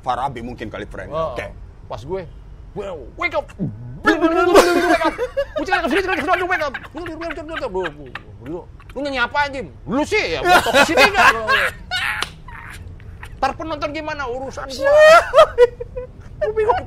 Farabi 0.00 0.40
mungkin 0.40 0.72
kali, 0.72 0.88
friend. 0.88 1.12
Oh, 1.12 1.36
Oke. 1.36 1.46
Pas 1.90 2.00
gue, 2.00 2.22
wake 2.72 2.88
up. 2.88 3.02
wake 3.18 3.34
up. 3.34 3.46
Ucapkan 5.60 5.84
ke 5.84 5.88
sini, 5.92 6.06
wake 6.08 6.22
up. 6.24 6.38
Wake 6.48 6.64
up. 6.64 7.72
Lu, 8.40 8.64
lu 8.64 8.98
nyanyi 9.04 9.20
apa 9.20 9.38
anjing? 9.44 9.68
Lu 9.84 10.00
sih 10.00 10.38
ya, 10.38 10.40
gua 10.40 10.64
ke 10.64 10.88
sini 10.88 11.02
enggak. 11.02 11.28
Ntar 13.36 13.50
penonton 13.56 13.90
gimana 13.92 14.24
urusan 14.30 14.64
gua. 14.70 14.92
Gua 16.40 16.50
bingung. 16.56 16.84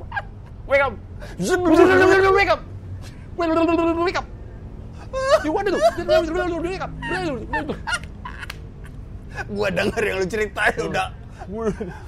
Wake 0.65 0.81
up. 0.81 0.93
Wake 2.33 2.49
up. 2.49 2.61
Wake 4.01 4.17
up. 4.17 4.25
You 5.45 5.53
want? 5.53 5.69
Wake 5.69 6.81
up. 6.81 6.91
Gua 9.49 9.67
denger 9.69 10.01
yang 10.01 10.17
lu 10.21 10.25
ceritain 10.25 10.77
udah. 10.81 11.07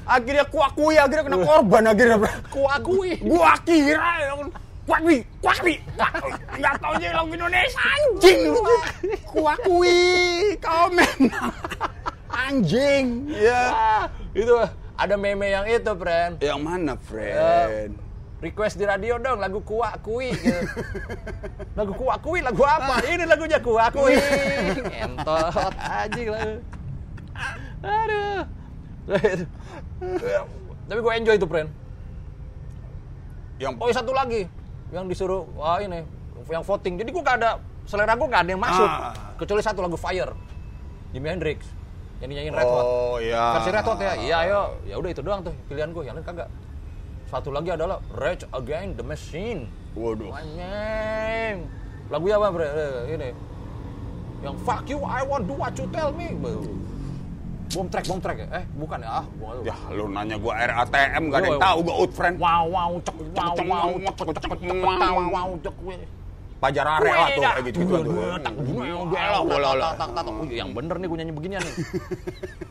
Akhirnya 0.06 0.46
ku 0.48 0.58
akui, 0.62 0.96
akhirnya 0.96 1.24
kena 1.28 1.40
korban 1.42 1.84
akhirnya. 1.90 2.18
bro. 2.22 2.32
Ku 2.52 2.62
akui. 2.68 3.12
Gua 3.22 3.54
kira. 3.64 4.12
Kuakui, 4.86 5.26
kuakui. 5.42 5.82
Enggak 6.54 6.78
tahu 6.78 6.94
aja 6.94 7.08
lagu 7.18 7.32
Indonesia 7.34 7.82
anjing 7.82 8.40
lu. 8.54 8.62
Ku 9.26 9.42
akui, 9.50 9.98
kau 10.62 10.86
memang 10.94 11.50
anjing. 12.30 13.26
Ya. 13.34 13.62
Ah, 13.74 14.04
itu 14.38 14.54
ada 14.94 15.18
meme 15.18 15.50
yang 15.50 15.66
itu, 15.66 15.90
friend. 15.98 16.38
Yang 16.38 16.60
mana, 16.62 16.94
friend? 17.02 17.98
request 18.46 18.78
di 18.78 18.86
radio 18.86 19.18
dong 19.18 19.42
lagu 19.42 19.58
kuak 19.64 20.06
kui 20.06 20.30
gitu. 20.30 20.62
lagu 21.74 21.98
kuak 21.98 22.20
kui 22.22 22.46
lagu 22.46 22.62
apa 22.62 23.02
ini 23.08 23.26
lagunya 23.26 23.58
kuak 23.58 23.90
kui 23.96 24.14
entot 25.02 25.74
anjing 25.80 26.30
lagu 26.30 26.54
aduh 27.82 28.46
tapi 30.88 31.00
gue 31.02 31.14
enjoy 31.14 31.36
itu 31.38 31.48
friend 31.48 31.70
Yang 33.56 33.74
oh 33.80 33.88
satu 33.90 34.12
lagi 34.12 34.50
yang 34.92 35.08
disuruh 35.08 35.48
wah 35.56 35.80
ini 35.80 36.06
yang 36.50 36.62
voting 36.62 37.00
jadi 37.00 37.10
gue 37.10 37.24
gak 37.24 37.38
ada 37.42 37.58
selera 37.86 38.14
gue 38.14 38.28
gak 38.28 38.42
ada 38.46 38.52
yang 38.54 38.62
masuk 38.62 38.86
Ah. 38.90 39.14
kecuali 39.38 39.62
satu 39.62 39.80
lagu 39.82 39.98
Fire 39.98 40.34
Jimi 41.14 41.32
Hendrix 41.32 41.66
Yang 42.24 42.32
nyanyiin 42.32 42.56
Red 42.56 42.64
Hot. 42.72 42.86
Oh 42.88 43.18
iya. 43.20 43.60
Versi 43.60 43.70
Red 43.76 43.86
Hot 43.92 44.00
ya. 44.00 44.14
Iya, 44.16 44.36
ayo. 44.48 44.62
Ya 44.88 44.96
udah 44.96 45.12
itu 45.12 45.20
doang 45.20 45.44
tuh 45.44 45.52
pilihan 45.68 45.92
gue. 45.92 46.04
Yang 46.08 46.24
lain 46.24 46.26
kagak. 46.26 46.48
Satu 47.28 47.52
lagi 47.52 47.76
adalah 47.76 48.00
Rage 48.16 48.48
Against 48.56 48.96
the 48.96 49.04
Machine. 49.04 49.68
Waduh. 50.00 50.32
Anjing. 50.32 51.68
Lagu 52.08 52.26
apa, 52.32 52.48
Bre? 52.56 52.68
Eh, 52.72 53.20
Ini. 53.20 53.30
Yang 54.48 54.56
fuck 54.64 54.88
you, 54.88 55.04
I 55.04 55.28
want 55.28 55.44
do 55.44 55.60
what 55.60 55.76
you 55.76 55.92
tell 55.92 56.16
me. 56.16 56.32
Bom 57.74 57.88
track, 57.90 58.06
bom 58.06 58.20
track 58.22 58.38
ya? 58.38 58.48
Eh, 58.62 58.66
bukan 58.76 58.98
ya? 59.02 59.10
Ah, 59.10 59.26
gua. 59.36 59.52
Ya 59.64 59.76
lu 59.90 60.06
nanya 60.08 60.38
gua 60.38 60.54
RATM 60.56 61.24
gak 61.28 61.40
ada 61.40 61.48
yang 61.50 61.60
tahu 61.60 61.80
gua 61.82 61.96
out 61.98 62.12
friend. 62.14 62.36
Wow, 62.38 62.64
wow, 62.70 62.92
cek, 63.02 63.16
wow, 63.16 63.54
wow, 63.58 63.90
cek, 63.96 64.16
cek, 64.16 64.36
cek, 64.38 64.52
cek, 64.54 64.78
wow, 64.80 65.18
wow, 65.28 65.50
cek. 65.58 65.76
Pajar 66.56 66.88
area 66.88 67.36
tuh 67.36 67.44
kayak 67.44 67.64
gitu. 67.68 67.80
Oh, 67.84 68.40
Yang 70.48 70.70
bener 70.72 70.96
nih 70.98 71.08
gue 71.12 71.18
nyanyi 71.20 71.34
beginian 71.36 71.62
nih. 71.62 71.74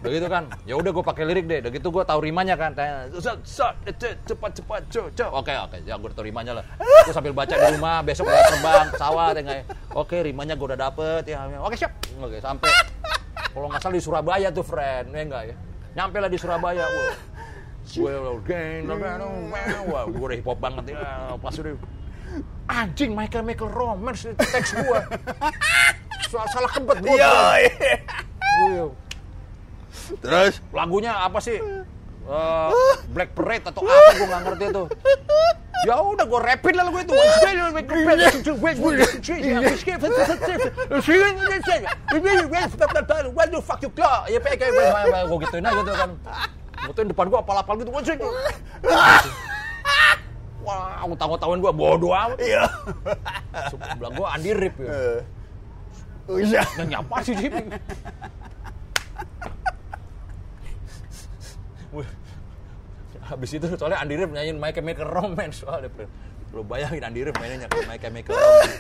Udah 0.01 0.11
gitu 0.11 0.27
kan. 0.27 0.45
Ya 0.65 0.75
udah 0.75 0.91
gue 0.91 1.05
pakai 1.05 1.25
lirik 1.29 1.45
deh. 1.45 1.61
Udah 1.61 1.71
gitu 1.71 1.89
gue 1.93 2.03
tahu 2.03 2.19
rimanya 2.25 2.57
kan. 2.57 2.73
Tanya, 2.73 3.13
"Zat, 3.21 3.45
zat, 3.45 3.77
ce- 4.01 4.17
cepat 4.25 4.57
cepat 4.57 4.83
co 4.89 5.13
co. 5.13 5.27
Oke 5.37 5.53
oke. 5.53 5.77
Ya 5.85 5.95
gue 5.95 6.11
tahu 6.11 6.25
rimanya 6.25 6.59
lah. 6.59 6.65
Gue 6.81 7.13
sambil 7.13 7.37
baca 7.37 7.53
di 7.53 7.67
rumah. 7.77 8.01
Besok 8.01 8.25
gue 8.25 8.41
terbang 8.51 8.89
pesawat 8.89 9.33
ya 9.37 9.43
ya. 9.45 9.63
Oke 9.93 10.17
rimanya 10.25 10.57
gue 10.57 10.65
udah 10.65 10.81
dapet 10.81 11.23
ya. 11.29 11.45
Oke 11.61 11.77
siap. 11.77 11.93
Oke 12.19 12.41
sampai. 12.41 12.73
Kalau 13.35 13.67
nggak 13.69 13.81
salah 13.81 13.95
di 13.95 14.03
Surabaya 14.03 14.49
tuh 14.51 14.63
friend. 14.63 15.11
Ya 15.11 15.23
enggak 15.23 15.43
ya. 15.47 15.55
Nyampe 15.95 16.17
lah 16.19 16.29
di 16.29 16.39
Surabaya. 16.39 16.85
Wah. 16.85 17.15
Gue 18.89 18.97
gang, 18.97 19.21
wah, 19.87 20.03
gue 20.05 20.25
udah 20.25 20.37
hip 20.37 20.47
hop 20.47 20.59
banget 20.59 20.85
ya. 20.91 20.99
Pas 21.37 21.55
udah 21.55 21.75
anjing 22.67 23.13
My 23.13 23.29
Chemical 23.29 23.69
Romance 23.69 24.25
teks 24.33 24.73
gue. 24.75 24.99
Soal 26.27 26.47
salah 26.51 26.71
kebet 26.71 26.99
gue. 26.99 27.13
Iya. 27.13 27.61
Gue- 28.41 28.93
Terus 30.19 30.59
Lagunya 30.71 31.13
apa 31.15 31.39
sih? 31.39 31.61
Eh, 32.25 32.69
Black 33.07 33.37
Parade 33.37 33.69
atau 33.69 33.85
apa 33.85 34.11
gue 34.11 34.27
nggak 34.27 34.43
ngerti 34.43 34.65
itu. 34.67 34.85
Ya 35.85 35.95
udah 36.01 36.25
gue 36.25 36.41
rapin 36.41 36.75
lah 36.75 36.85
lagu 36.89 36.99
itu. 36.99 37.13
Ya 44.33 44.39
kayak 44.41 44.59
kayak 44.65 45.25
gue 45.29 45.39
gituin 45.45 45.65
aja 45.65 45.81
tuh 45.85 45.95
kan. 45.95 46.11
Gituin 46.89 47.09
depan 47.13 47.27
gue 47.29 47.39
apal-apal 47.39 47.75
gitu. 47.81 47.91
Wah, 50.65 51.05
utang-utangan 51.05 51.61
gue 51.61 51.73
bodoh 51.77 52.17
amat. 52.17 52.41
iya. 52.41 52.65
Sebelah 53.69 54.11
gue 54.17 54.27
Andi 54.33 54.51
Rip 54.57 54.77
ya. 54.81 55.21
Oh 56.25 56.41
iya. 56.41 56.65
Yang 56.81 56.89
nyapa 56.89 57.17
sih 57.21 57.37
Jim. 57.37 57.53
Habis 63.25 63.57
itu 63.57 63.65
soalnya 63.81 64.05
Andi 64.05 64.21
Rip 64.21 64.31
nyanyiin 64.31 64.61
My 64.61 64.71
Chemical 64.71 65.09
Romance 65.09 65.65
soalnya. 65.65 65.89
Bro. 65.89 66.07
Lo 66.55 66.63
bayangin 66.63 67.03
Andi 67.03 67.25
mainnya 67.35 67.67
kayak 67.67 67.89
My 67.89 67.99
Chemical 67.99 68.37
Romance. 68.37 68.79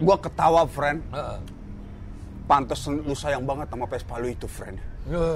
Gua 0.00 0.16
ketawa 0.16 0.62
friend. 0.70 1.02
Heeh. 1.10 1.38
Pantes 2.42 2.86
lu 2.90 3.14
sayang 3.14 3.46
banget 3.46 3.70
sama 3.70 3.86
Vespa 3.86 4.18
lu 4.18 4.28
itu 4.30 4.46
friend. 4.50 4.78
Ya. 5.06 5.26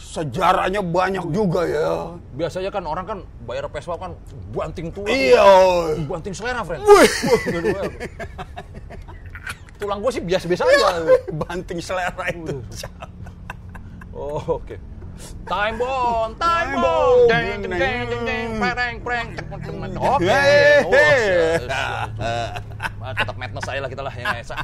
Sejarahnya 0.00 0.80
banyak 0.80 1.28
juga 1.28 1.68
ya. 1.68 2.16
Biasanya 2.32 2.72
kan 2.72 2.88
orang 2.88 3.04
kan 3.04 3.18
bayar 3.44 3.68
Vespa 3.68 4.00
kan 4.00 4.16
banting 4.52 4.88
tulang. 4.88 5.12
Iya. 5.12 5.44
Banting 6.08 6.32
selera, 6.32 6.64
friend. 6.64 6.80
Tulang 9.76 10.00
gue 10.00 10.12
sih 10.12 10.22
biasa-biasa 10.24 10.64
aja. 10.64 10.88
Banting 11.44 11.80
selera 11.84 12.24
itu. 12.32 12.64
Oh, 14.16 14.60
oke. 14.60 14.76
Time 15.46 15.76
bomb, 15.78 16.30
time 16.38 16.70
bomb. 16.78 17.28
Deng, 17.28 17.66
deng, 17.66 17.72
deng, 17.74 18.06
deng, 18.08 18.22
deng, 18.24 18.48
pereng, 18.60 18.96
pereng. 19.02 19.26
Oke. 19.98 20.30
Hey, 20.30 20.84
Oh, 23.00 23.12
tetap 23.16 23.36
madness 23.40 23.66
aja 23.66 23.80
lah 23.80 23.90
kita 23.90 24.02
lah 24.04 24.14
yang 24.14 24.36
esa. 24.38 24.56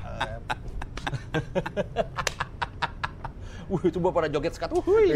Wih, 3.66 3.90
coba 3.98 4.08
pada 4.14 4.28
joget 4.30 4.54
sekat. 4.54 4.70
Wuhui. 4.70 5.10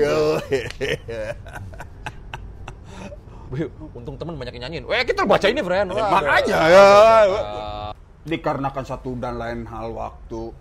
Wih, 3.50 3.66
untung 3.94 4.18
temen 4.18 4.34
banyak 4.34 4.58
yang 4.58 4.66
nyanyiin. 4.66 4.84
Weh, 4.90 5.02
kita 5.06 5.22
baca 5.22 5.46
ini, 5.46 5.62
friend. 5.62 5.94
Wah, 5.94 6.10
Makanya 6.18 6.60
ya. 6.66 6.86
Dikarenakan 8.26 8.84
satu 8.84 9.14
dan 9.16 9.38
lain 9.38 9.64
hal 9.70 9.94
waktu 9.94 10.52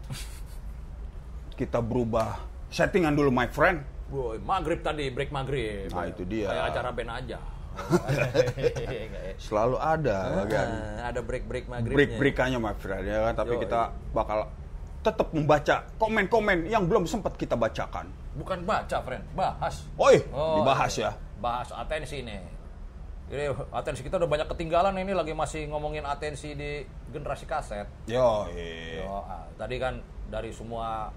kita 1.57 1.83
berubah 1.83 2.39
settingan 2.69 3.17
dulu 3.17 3.33
my 3.33 3.49
friend. 3.49 3.81
Boy, 4.09 4.41
maghrib 4.41 4.81
tadi, 4.81 5.13
break 5.13 5.29
maghrib. 5.29 5.93
Nah, 5.93 6.09
itu 6.09 6.25
dia. 6.25 6.49
Kayak 6.49 6.65
acara 6.73 6.89
band 6.89 7.11
aja. 7.13 7.39
Selalu 9.45 9.77
ada 9.79 10.17
kan. 10.49 10.67
Ah, 10.99 11.13
ada 11.13 11.21
break-break 11.23 11.69
maghribnya. 11.69 11.95
break-breakannya 11.95 12.59
friend 12.75 13.05
ya 13.07 13.17
kan 13.29 13.33
tapi 13.37 13.53
Yo, 13.55 13.61
kita 13.63 13.79
bakal 14.11 14.39
tetap 14.99 15.31
membaca 15.31 15.87
komen-komen 15.95 16.67
yang 16.67 16.83
belum 16.89 17.07
sempat 17.07 17.39
kita 17.39 17.55
bacakan. 17.55 18.11
Bukan 18.35 18.67
baca, 18.67 18.97
friend. 18.99 19.23
Bahas. 19.31 19.85
Oi, 19.95 20.19
Oh, 20.33 20.59
dibahas 20.59 20.91
iya. 20.99 21.11
ya. 21.15 21.39
Bahas 21.39 21.69
atensi 21.71 22.19
nih. 22.19 22.41
Ini 23.29 23.53
atensi 23.69 24.01
kita 24.01 24.17
udah 24.17 24.27
banyak 24.27 24.47
ketinggalan 24.49 24.97
ini 24.99 25.13
lagi 25.13 25.37
masih 25.37 25.69
ngomongin 25.69 26.01
atensi 26.03 26.57
di 26.57 26.83
generasi 27.13 27.45
kaset. 27.45 27.85
Yo, 28.09 28.49
iya. 28.51 29.05
Yo, 29.05 29.23
ah, 29.23 29.45
tadi 29.55 29.77
kan 29.79 30.01
dari 30.27 30.49
semua 30.51 31.13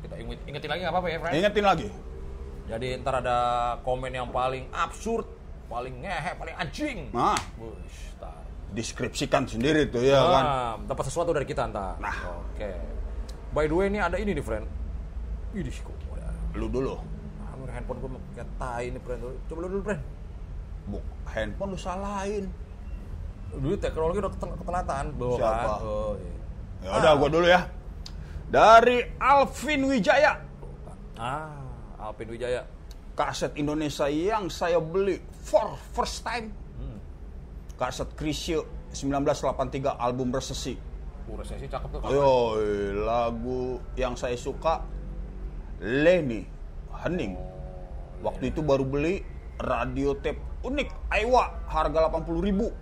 kita 0.00 0.14
inget, 0.14 0.38
ingetin 0.46 0.70
lagi 0.70 0.80
nggak 0.86 0.94
apa-apa 0.94 1.08
ya, 1.10 1.18
friend? 1.20 1.34
Ingetin 1.36 1.66
lagi. 1.66 1.88
Jadi 2.68 3.00
ntar 3.00 3.24
ada 3.24 3.38
komen 3.80 4.12
yang 4.12 4.28
paling 4.28 4.68
absurd, 4.70 5.24
paling 5.72 6.04
ngehe, 6.04 6.36
paling 6.36 6.54
anjing. 6.60 6.98
Nah, 7.16 7.40
tar. 8.20 8.44
deskripsikan 8.76 9.48
sendiri 9.48 9.88
tuh 9.88 10.04
ya 10.04 10.20
kan. 10.20 10.44
Ah, 10.44 10.72
dapat 10.84 11.08
sesuatu 11.08 11.32
dari 11.32 11.48
kita 11.48 11.64
ntar. 11.72 11.96
Nah. 11.96 12.44
Oke. 12.44 12.72
By 13.56 13.64
the 13.64 13.72
way 13.72 13.88
ini 13.88 13.96
ada 13.96 14.20
ini 14.20 14.36
nih, 14.36 14.44
friend. 14.44 14.68
Ini 15.56 15.72
kok. 15.72 15.96
ya. 16.20 16.28
Lu 16.60 16.68
dulu. 16.68 17.00
Ah, 17.40 17.56
handphone 17.72 17.98
gue 18.04 18.10
kayak 18.36 18.48
tai 18.60 18.92
ini, 18.92 19.00
friend. 19.00 19.20
Coba 19.48 19.58
lu 19.64 19.68
dulu, 19.72 19.82
friend. 19.88 20.02
Buk, 20.92 21.04
handphone 21.32 21.72
lu 21.72 21.80
salahin. 21.80 22.44
Dulu 23.48 23.74
teknologi 23.80 24.20
udah 24.20 24.32
ketel- 24.36 24.56
ketelatan. 24.60 25.04
Bawa 25.16 25.36
Siapa? 25.40 25.56
Kan? 25.64 25.80
Oh, 25.88 26.12
iya. 26.20 26.36
Ya 26.78 26.90
udah 27.00 27.12
gua 27.18 27.28
dulu 27.32 27.46
ya. 27.48 27.60
Dari 28.48 28.98
Alvin 29.18 29.80
Wijaya. 29.88 30.32
Ah, 31.18 31.57
Alvin 32.08 32.32
Wijaya. 32.32 32.64
Kaset 33.12 33.52
Indonesia 33.60 34.08
yang 34.08 34.48
saya 34.48 34.80
beli 34.80 35.20
for 35.44 35.76
first 35.92 36.24
time. 36.24 36.48
Hmm. 36.80 36.98
Kaset 37.76 38.08
Krisye 38.16 38.64
1983 38.94 40.00
album 40.00 40.32
Resesi. 40.32 40.78
Uh, 41.28 41.36
resesi 41.36 41.68
cakep 41.68 41.88
tuh. 41.92 42.00
Yo, 42.08 42.56
lagu 43.04 43.82
yang 44.00 44.16
saya 44.16 44.38
suka 44.38 44.80
Leni 45.84 46.48
Hening. 47.04 47.36
Waktu 48.24 48.54
itu 48.54 48.64
baru 48.64 48.88
beli 48.88 49.20
radio 49.60 50.16
tape 50.16 50.40
unik 50.64 51.12
Aiwa 51.12 51.68
harga 51.68 52.08
80.000 52.08 52.46
ribu. 52.48 52.72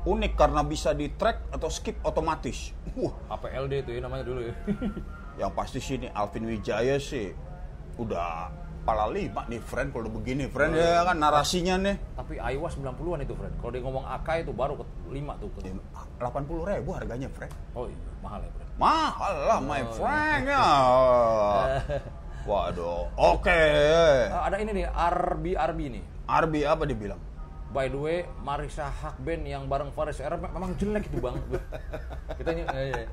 Unik 0.00 0.32
karena 0.32 0.64
bisa 0.64 0.96
di 0.96 1.12
track 1.12 1.52
atau 1.52 1.68
skip 1.68 2.00
otomatis. 2.00 2.72
Wah, 2.96 3.12
APLD 3.36 3.84
itu 3.84 3.90
ya 3.92 4.00
namanya 4.00 4.24
dulu 4.24 4.40
ya. 4.48 4.54
yang 5.44 5.52
pasti 5.52 5.76
sih 5.76 6.00
ini 6.00 6.08
Alvin 6.16 6.48
Wijaya 6.48 6.96
sih 6.96 7.49
udah 8.00 8.48
pala 8.80 9.12
lima 9.12 9.44
nih 9.44 9.60
friend 9.60 9.92
kalau 9.92 10.08
udah 10.08 10.14
begini 10.16 10.48
friend 10.48 10.72
ya 10.72 11.04
kan 11.04 11.20
narasinya 11.20 11.76
nih 11.76 11.96
Tapi 12.16 12.40
Aiwa 12.40 12.68
90-an 12.70 13.20
itu, 13.20 13.34
friend. 13.36 13.54
Kalau 13.60 13.70
dia 13.76 13.82
ngomong 13.84 14.04
AK 14.08 14.28
itu 14.46 14.52
baru 14.56 14.78
ke 14.80 14.84
5 15.12 15.42
tuh. 15.42 15.48
Ke... 15.52 15.60
80 16.16 16.70
ribu 16.72 16.90
harganya 16.96 17.28
friend 17.28 17.52
Oh 17.76 17.84
iya, 17.90 17.98
mahal 18.24 18.40
ya, 18.40 18.50
friend. 18.56 18.70
mahal 18.80 19.34
lah 19.44 19.60
my 19.60 19.82
friend 19.92 20.42
ya 20.48 20.64
waduh 22.48 23.04
oke 23.20 23.62
Ah, 24.32 24.48
ada 24.48 24.56
ini 24.56 24.72
nih, 24.72 24.86
RB 24.88 25.44
RB 25.52 25.80
nih. 25.92 26.04
Arbi 26.24 26.60
apa 26.64 26.88
dibilang 26.88 27.20
By 27.70 27.86
the 27.86 28.00
way, 28.00 28.18
Marisa 28.42 28.90
Hakben 28.90 29.46
yang 29.46 29.70
bareng 29.70 29.94
Faris 29.94 30.18
RM 30.18 30.42
memang 30.42 30.74
jelek 30.74 31.06
itu 31.06 31.22
bang. 31.22 31.38
Kita 32.42 32.50
eh, 32.50 32.66
eh. 32.90 33.06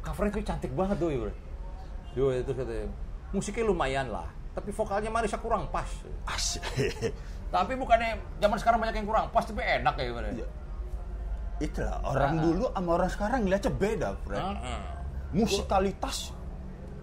covernya 0.00 0.32
tuh 0.32 0.44
cantik 0.48 0.72
banget 0.72 0.96
tuh, 0.96 1.12
bro. 1.12 1.32
Yo 2.16 2.32
itu 2.32 2.48
katanya. 2.56 2.88
Musiknya 3.28 3.64
lumayan 3.64 4.08
lah, 4.08 4.24
tapi 4.52 4.72
vokalnya 4.72 5.08
Marisa 5.08 5.36
kurang 5.36 5.68
pas. 5.68 5.88
asik 6.26 6.64
Tapi 7.48 7.72
bukannya 7.74 8.12
zaman 8.40 8.56
sekarang 8.56 8.78
banyak 8.78 8.96
yang 8.96 9.08
kurang 9.08 9.28
pas, 9.28 9.40
tapi 9.42 9.60
enak 9.60 9.94
ya 9.96 10.12
bro. 10.12 10.30
itulah 11.58 11.98
orang 12.04 12.38
dulu 12.38 12.64
sama 12.70 12.90
orang 12.94 13.10
sekarang 13.10 13.38
ngeliatnya 13.42 13.72
beda 13.74 14.08
friend 14.22 14.62
Heeh. 14.62 14.80
musikalitas 15.34 16.30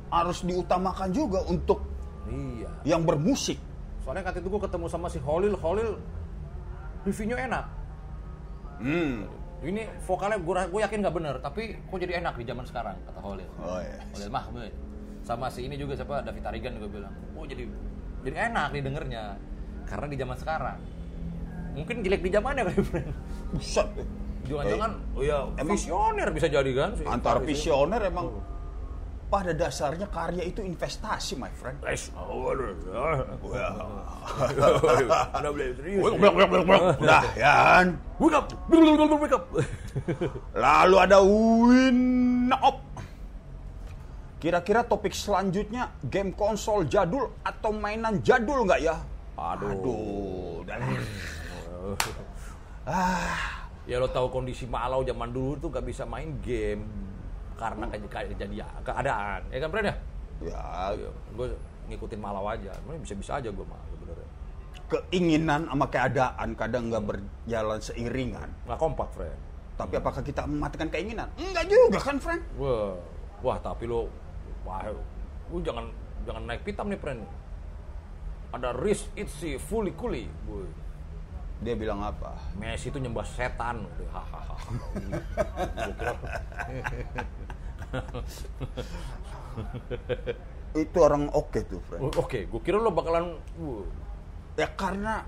harus 0.07 0.39
diutamakan 0.41 1.11
juga 1.11 1.43
untuk 1.43 1.84
Iya. 2.26 2.71
yang 2.88 3.03
bermusik 3.03 3.59
Soalnya 3.99 4.21
kata 4.23 4.38
itu 4.38 4.47
gue 4.47 4.61
ketemu 4.61 4.86
sama 4.86 5.09
si 5.09 5.17
Holil, 5.17 5.57
Holil 5.57 5.97
reviewnya 7.01 7.41
enak. 7.43 7.65
hmm. 8.80 9.17
Ini 9.61 9.82
vokalnya 10.05 10.38
gue 10.38 10.53
gue 10.69 10.80
yakin 10.80 10.99
nggak 11.01 11.15
bener, 11.15 11.36
tapi 11.41 11.73
kok 11.76 11.97
jadi 11.97 12.21
enak 12.21 12.38
di 12.38 12.45
zaman 12.45 12.63
sekarang 12.63 12.93
kata 13.01 13.17
Holil. 13.17 13.49
Oh, 13.57 13.82
iya. 13.82 13.97
Holil 14.13 14.30
Mahmud. 14.30 14.71
Sama 15.26 15.49
si 15.49 15.65
ini 15.65 15.73
juga 15.73 15.97
siapa 15.97 16.21
David 16.21 16.45
Tarigan 16.45 16.78
juga 16.78 17.01
bilang, 17.01 17.13
oh 17.34 17.45
jadi 17.49 17.65
jadi 18.21 18.53
enak 18.53 18.67
didengernya 18.78 19.23
karena 19.89 20.05
di 20.05 20.17
zaman 20.21 20.38
sekarang. 20.38 20.78
Mungkin 21.73 22.05
jelek 22.05 22.21
di 22.21 22.30
zamannya 22.30 22.61
kali 22.69 22.82
friend. 22.86 23.09
Buset. 23.57 23.89
Jangan-jangan, 24.45 24.91
oh 25.17 25.23
ya 25.26 25.38
Emang- 25.57 25.73
visioner 25.73 26.30
bisa 26.30 26.45
jadi 26.45 26.71
kan? 26.78 26.93
si 26.93 27.01
itu. 27.01 27.41
visioner 27.49 28.01
emang 28.05 28.30
pada 29.26 29.51
dasarnya 29.57 30.05
karya 30.13 30.45
itu 30.45 30.61
investasi, 30.61 31.34
my 31.41 31.49
friend. 31.57 31.82
Eh, 31.82 31.97
oh, 32.13 32.53
aduh, 32.53 32.69
ya. 33.49 33.73
Udah 35.41 35.49
boleh 35.49 35.73
serius. 35.73 36.01
Udah, 37.01 37.23
ya 37.34 37.51
kan? 37.82 37.86
Wake 38.21 38.38
up, 38.38 38.45
wake 39.17 39.34
up. 39.34 39.43
Lalu 40.53 40.95
ada 41.01 41.17
win 41.26 41.99
up. 42.53 42.78
Kira-kira 44.46 44.86
topik 44.86 45.10
selanjutnya 45.10 45.89
game 46.06 46.30
konsol 46.30 46.86
jadul 46.86 47.34
atau 47.41 47.74
mainan 47.74 48.22
jadul 48.22 48.62
nggak 48.62 48.78
ya? 48.78 48.93
Aduh. 49.34 49.74
Aduh. 49.74 50.62
dan- 50.70 50.86
Ya 53.89 53.98
lo 53.98 54.06
tahu 54.06 54.30
kondisi 54.30 54.66
Malau 54.66 55.02
zaman 55.02 55.34
dulu 55.34 55.58
tuh 55.58 55.70
gak 55.74 55.82
bisa 55.82 56.06
main 56.06 56.38
game 56.41 56.86
karena 57.58 57.89
kej 57.89 58.06
kejadian 58.06 58.50
keadaan, 58.82 59.41
ya 59.50 59.58
kan 59.58 59.70
Bren 59.74 59.89
ya? 59.89 59.96
Ya, 60.46 60.62
Gue 61.34 61.50
ngikutin 61.89 62.20
Malau 62.22 62.46
aja, 62.46 62.70
Emang 62.82 63.02
bisa-bisa 63.02 63.41
aja 63.41 63.50
gue 63.50 63.66
mah 63.66 63.82
sebenarnya. 63.89 64.30
keinginan 64.86 65.66
sama 65.66 65.86
keadaan 65.86 66.50
kadang 66.54 66.89
nggak 66.89 67.02
berjalan 67.02 67.82
seiringan. 67.82 68.50
Nggak 68.66 68.78
kompak, 68.78 69.10
friend. 69.10 69.38
Tapi 69.74 69.93
apakah 69.98 70.22
kita 70.22 70.46
mematikan 70.46 70.89
keinginan? 70.89 71.30
Enggak 71.34 71.66
juga 71.66 71.98
kan, 71.98 72.18
friend? 72.22 72.41
Wah, 72.58 72.93
wah 73.41 73.58
tapi 73.58 73.86
lo, 73.86 74.10
wah, 74.64 74.88
lu 75.52 75.62
jangan 75.62 75.91
jangan 76.26 76.43
naik 76.46 76.64
pitam 76.66 76.89
nih, 76.89 77.00
friend. 77.00 77.22
Ada 78.56 78.72
risk 78.78 79.12
itzy 79.20 79.58
fully 79.60 79.91
kuli, 79.93 80.28
boy. 80.48 80.66
Dia 81.64 81.76
bilang 81.80 82.04
apa? 82.04 82.36
Messi 82.60 82.91
itu 82.91 83.00
nyembah 83.00 83.24
setan, 83.24 83.88
hahaha. 84.12 84.56
Itu 90.76 91.00
orang 91.00 91.32
oke 91.32 91.64
tuh, 91.64 91.80
friend. 91.88 92.12
Oke, 92.20 92.43
gue 92.43 92.60
kira 92.60 92.76
lo 92.76 92.91
bakalan, 92.91 93.39
wuh, 93.56 93.88
Ya 94.60 94.68
karena 94.72 95.24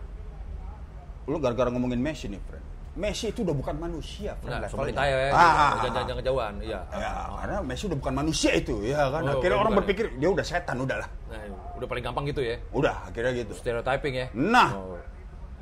lu 1.28 1.36
gara-gara 1.40 1.72
ngomongin 1.72 2.04
Messi 2.04 2.28
nih, 2.28 2.44
friend. 2.44 2.66
Messi 2.98 3.30
itu 3.30 3.46
udah 3.46 3.54
bukan 3.54 3.76
manusia. 3.78 4.34
Nah, 4.42 4.66
sobat 4.66 4.90
saya 4.90 5.30
ya, 5.30 5.32
Ah. 5.32 5.78
jangan 5.86 6.02
jangan 6.10 6.18
kejauhan, 6.18 6.54
iya. 6.66 6.80
Ya, 6.90 7.14
karena 7.38 7.56
Messi 7.62 7.84
udah 7.86 7.98
bukan 8.02 8.14
manusia 8.18 8.52
itu, 8.58 8.76
ya 8.82 9.14
kan. 9.14 9.22
Oh, 9.22 9.38
akhirnya 9.38 9.54
bukan, 9.54 9.64
orang 9.70 9.74
berpikir 9.86 10.06
dia 10.18 10.30
udah 10.34 10.42
setan, 10.42 10.82
udahlah. 10.82 11.06
Nah, 11.30 11.38
udah 11.78 11.88
paling 11.88 12.04
gampang 12.04 12.26
gitu 12.26 12.42
ya, 12.42 12.58
Udah, 12.74 13.06
akhirnya 13.06 13.32
gitu. 13.38 13.54
stereotyping 13.54 14.14
ya. 14.18 14.26
Nah. 14.34 14.70
Oh. 14.74 14.98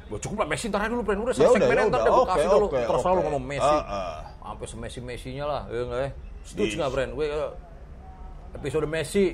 Gua 0.05 0.19
cukup 0.21 0.45
lah 0.45 0.47
Messi 0.47 0.69
ntar 0.69 0.86
dulu, 0.86 1.01
friend. 1.01 1.19
Udah 1.25 1.33
Ya 1.33 1.49
udah, 1.49 1.67
ya 1.67 1.86
udah. 1.89 2.01
Oke, 2.13 2.29
kasih 2.29 2.47
dulu. 2.47 2.67
Terus 2.71 3.01
selalu 3.03 3.19
oke. 3.19 3.25
ngomong 3.27 3.43
Messi. 3.43 3.75
Ah, 3.75 3.83
ah. 3.83 4.15
Sampai 4.45 4.67
semessi-messinya 4.69 5.45
lah, 5.49 5.61
ya 5.67 5.81
enggak 5.81 5.99
ya? 5.99 6.09
Setuju 6.45 6.73
nggak, 6.77 6.91
friend? 6.93 7.11
Gue 7.17 7.25
eh, 7.27 7.49
episode 8.55 8.88
Messi, 8.88 9.25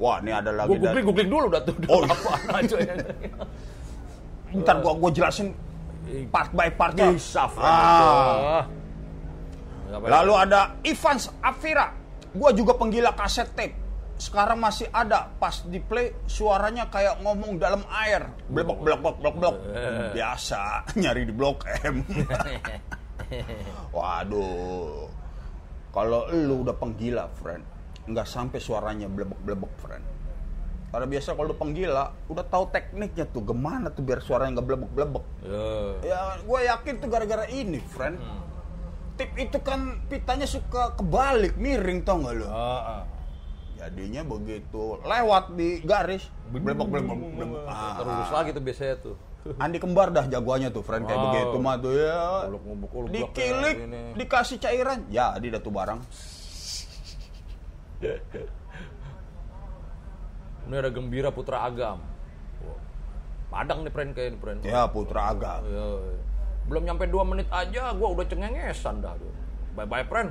Wah, 0.00 0.16
ini 0.24 0.32
ada 0.32 0.48
lagi. 0.50 0.72
gue 0.72 0.80
googling 0.80 1.04
googling 1.04 1.28
dulu 1.30 1.46
dah 1.52 1.60
tuh. 1.60 1.76
Oh, 1.86 2.00
apa 2.08 2.64
aja 2.64 2.76
ya. 2.80 2.94
Ntar 4.56 4.80
gua 4.80 4.96
gua 4.96 5.10
jelasin 5.12 5.52
part 6.30 6.50
by 6.54 6.68
part 6.74 6.94
friend. 6.94 7.18
Ah. 7.58 8.66
Apa-apa. 9.90 10.06
Lalu 10.06 10.32
ada 10.38 10.60
Ivans 10.86 11.34
Afira. 11.42 11.90
Gua 12.30 12.54
juga 12.54 12.78
penggila 12.78 13.10
kaset 13.14 13.50
tape. 13.58 13.74
Sekarang 14.20 14.60
masih 14.60 14.86
ada 14.92 15.32
pas 15.40 15.64
di 15.64 15.80
play 15.80 16.12
suaranya 16.28 16.86
kayak 16.92 17.24
ngomong 17.24 17.56
dalam 17.56 17.82
air. 17.88 18.28
Blebok 18.52 18.84
blebok 18.84 19.16
blok 19.18 19.36
blok. 19.40 19.56
Biasa 20.12 20.60
nyari 21.00 21.24
di 21.26 21.32
blok 21.32 21.64
M. 21.82 22.04
Waduh. 23.96 25.08
Kalau 25.90 26.30
lu 26.30 26.62
udah 26.62 26.76
penggila, 26.78 27.26
friend, 27.34 27.66
nggak 28.06 28.22
sampai 28.22 28.62
suaranya 28.62 29.10
blebek-blebek, 29.10 29.72
friend. 29.82 30.04
Karena 30.90 31.06
biasa 31.06 31.38
kalau 31.38 31.54
udah 31.54 31.58
penggila, 31.58 32.04
udah 32.26 32.44
tahu 32.44 32.66
tekniknya 32.74 33.22
tuh, 33.24 33.46
gimana 33.46 33.94
tuh 33.94 34.02
biar 34.02 34.18
suaranya 34.18 34.58
nggak 34.58 34.66
blebek-blebek. 34.66 35.24
Ya. 35.46 35.66
Ya, 36.02 36.20
gue 36.42 36.60
yakin 36.66 36.94
tuh 36.98 37.06
gara-gara 37.06 37.46
ini, 37.46 37.78
friend. 37.78 38.18
Tip 39.14 39.30
itu 39.38 39.62
kan 39.62 40.02
pitanya 40.10 40.50
suka 40.50 40.98
kebalik, 40.98 41.54
miring 41.54 42.02
tau 42.02 42.18
nggak 42.18 42.34
lo? 42.42 42.46
Ah, 42.50 42.58
ah. 42.98 43.02
Jadinya 43.78 44.26
begitu 44.26 44.98
lewat 45.00 45.54
di 45.54 45.80
garis, 45.80 46.26
blebek 46.50 46.84
blebek 46.84 47.16
blebek. 47.32 47.64
Ah, 47.64 47.96
Terurus 47.96 48.28
lagi 48.28 48.50
tuh 48.50 48.60
biasanya 48.60 48.96
tuh. 48.98 49.16
Andi 49.56 49.80
kembar 49.80 50.12
dah 50.12 50.28
jagoannya 50.28 50.68
tuh, 50.68 50.84
friend 50.84 51.08
kayak 51.08 51.16
Wow. 51.16 51.26
begitu 51.32 51.56
mah 51.56 51.76
tuh 51.80 51.92
ya. 51.96 52.44
Uluk-uluk, 52.44 52.92
uluk-uluk 52.92 53.08
Dikilik, 53.08 53.76
kayak 53.78 53.88
gini. 53.88 54.00
dikasih 54.20 54.58
cairan, 54.58 55.00
jadi 55.08 55.46
dah 55.48 55.60
tuh 55.62 55.72
barang. 55.72 56.00
Ini 60.70 60.78
ada 60.78 60.86
Gembira 60.88 61.34
Putra 61.34 61.66
Agam. 61.66 61.98
Wah. 62.62 62.78
Padang 63.50 63.82
nih, 63.82 63.90
friend, 63.90 64.14
kayak 64.14 64.28
ini, 64.30 64.38
friend. 64.38 64.58
Ya 64.62 64.86
Putra 64.86 65.34
Agam. 65.34 65.66
Ya, 65.66 65.86
belum 66.70 66.86
nyampe 66.86 67.10
dua 67.10 67.26
menit 67.26 67.50
aja 67.50 67.90
gua 67.90 68.14
udah 68.14 68.22
cengengesan 68.22 69.02
dah. 69.02 69.18
Bye 69.74 69.82
bye 69.82 70.06
friend. 70.06 70.30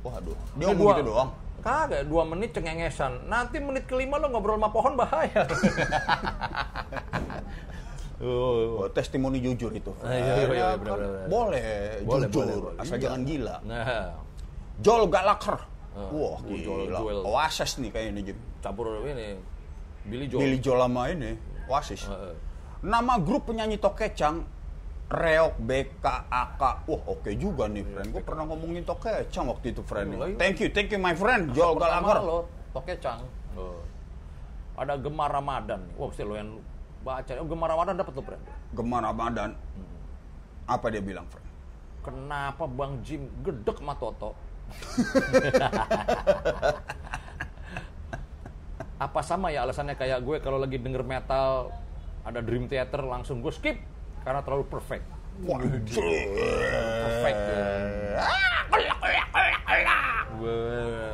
Waduh, 0.00 0.38
dia 0.54 0.70
ngomong 0.70 0.94
gitu 0.94 1.02
doang. 1.10 1.30
Kagak, 1.58 2.06
dua 2.06 2.22
menit 2.22 2.54
cengengesan. 2.54 3.26
Nanti 3.26 3.58
menit 3.58 3.90
kelima 3.90 4.14
lo 4.14 4.30
ngobrol 4.30 4.54
sama 4.54 4.70
pohon 4.70 4.94
bahaya. 4.94 5.42
Oh, 8.24 8.86
testimoni 8.88 9.36
jujur 9.36 9.68
itu. 9.68 9.90
Ah, 10.00 10.08
iya, 10.08 10.16
iya, 10.16 10.32
iya, 10.48 10.66
Ya 10.72 10.78
benar, 10.80 10.96
kan, 10.96 11.08
benar. 11.12 11.26
Boleh, 11.28 11.66
Boleh, 12.00 12.24
jujur, 12.24 12.40
boleh, 12.40 12.56
boleh. 12.56 12.80
asal 12.80 12.96
Iya. 12.96 13.02
jangan 13.04 13.20
gila. 13.26 13.56
Nah, 13.66 13.84
Joel 14.80 15.04
Gallagher. 15.10 15.56
Wah, 15.92 16.08
Oh, 16.08 16.36
Joel, 16.46 16.88
gila. 16.88 17.20
Oasis 17.26 17.76
nih 17.82 17.90
kayaknya 17.92 18.22
nih, 18.22 18.34
campur 18.64 19.02
ini 19.04 19.36
Billy 20.04 20.28
Joel. 20.28 20.40
Billy 20.44 20.58
Joel 20.60 20.80
sama 20.84 21.02
ini, 21.08 21.30
Oasis. 21.68 22.04
Heeh. 22.04 22.34
Nama 22.84 23.16
grup 23.24 23.48
penyanyi 23.48 23.80
Tokecang 23.80 24.44
Reok 25.08 25.54
BKAK. 25.60 26.62
Wah, 26.88 27.02
oke 27.08 27.30
juga 27.36 27.68
nih, 27.68 27.84
friend. 27.84 28.08
Gue 28.12 28.22
pernah 28.24 28.44
ngomongin 28.48 28.84
Tokecang 28.84 29.48
waktu 29.48 29.72
itu, 29.72 29.82
friend. 29.84 30.16
Iya, 30.16 30.26
iya. 30.32 30.36
Thank 30.36 30.60
you, 30.60 30.68
thank 30.68 30.92
you 30.92 31.00
my 31.00 31.16
friend, 31.16 31.52
Joel 31.56 31.76
Gallagher. 31.80 32.20
lo 32.20 32.38
Tokecang. 32.76 33.24
Oh. 33.56 33.80
Ada 34.76 35.00
Gemar 35.00 35.32
Ramadan. 35.32 35.80
Wah, 35.96 36.08
mesti 36.12 36.22
lo 36.24 36.36
yang 36.36 36.60
baca. 37.00 37.32
Oh, 37.40 37.48
Gemar 37.48 37.68
Ramadan 37.72 37.96
dapat 37.96 38.12
lo, 38.12 38.22
friend. 38.24 38.42
Gemar 38.76 39.02
Ramadan. 39.04 39.56
Apa 40.64 40.88
dia 40.92 41.00
bilang, 41.00 41.24
friend? 41.28 41.48
Kenapa 42.04 42.68
Bang 42.68 43.00
Jim 43.00 43.32
gedek 43.40 43.80
sama 43.80 43.96
Toto? 43.96 44.36
Apa 49.04 49.20
sama 49.20 49.52
ya 49.52 49.68
alasannya 49.68 50.00
kayak 50.00 50.24
gue 50.24 50.40
kalau 50.40 50.56
lagi 50.56 50.80
denger 50.80 51.04
metal 51.04 51.68
ada 52.24 52.40
Dream 52.40 52.64
Theater 52.72 53.04
langsung 53.04 53.44
gue 53.44 53.52
skip 53.52 53.76
karena 54.24 54.40
terlalu 54.40 54.64
perfect. 54.72 55.04
Perfect. 57.04 57.38
ya. 60.40 61.12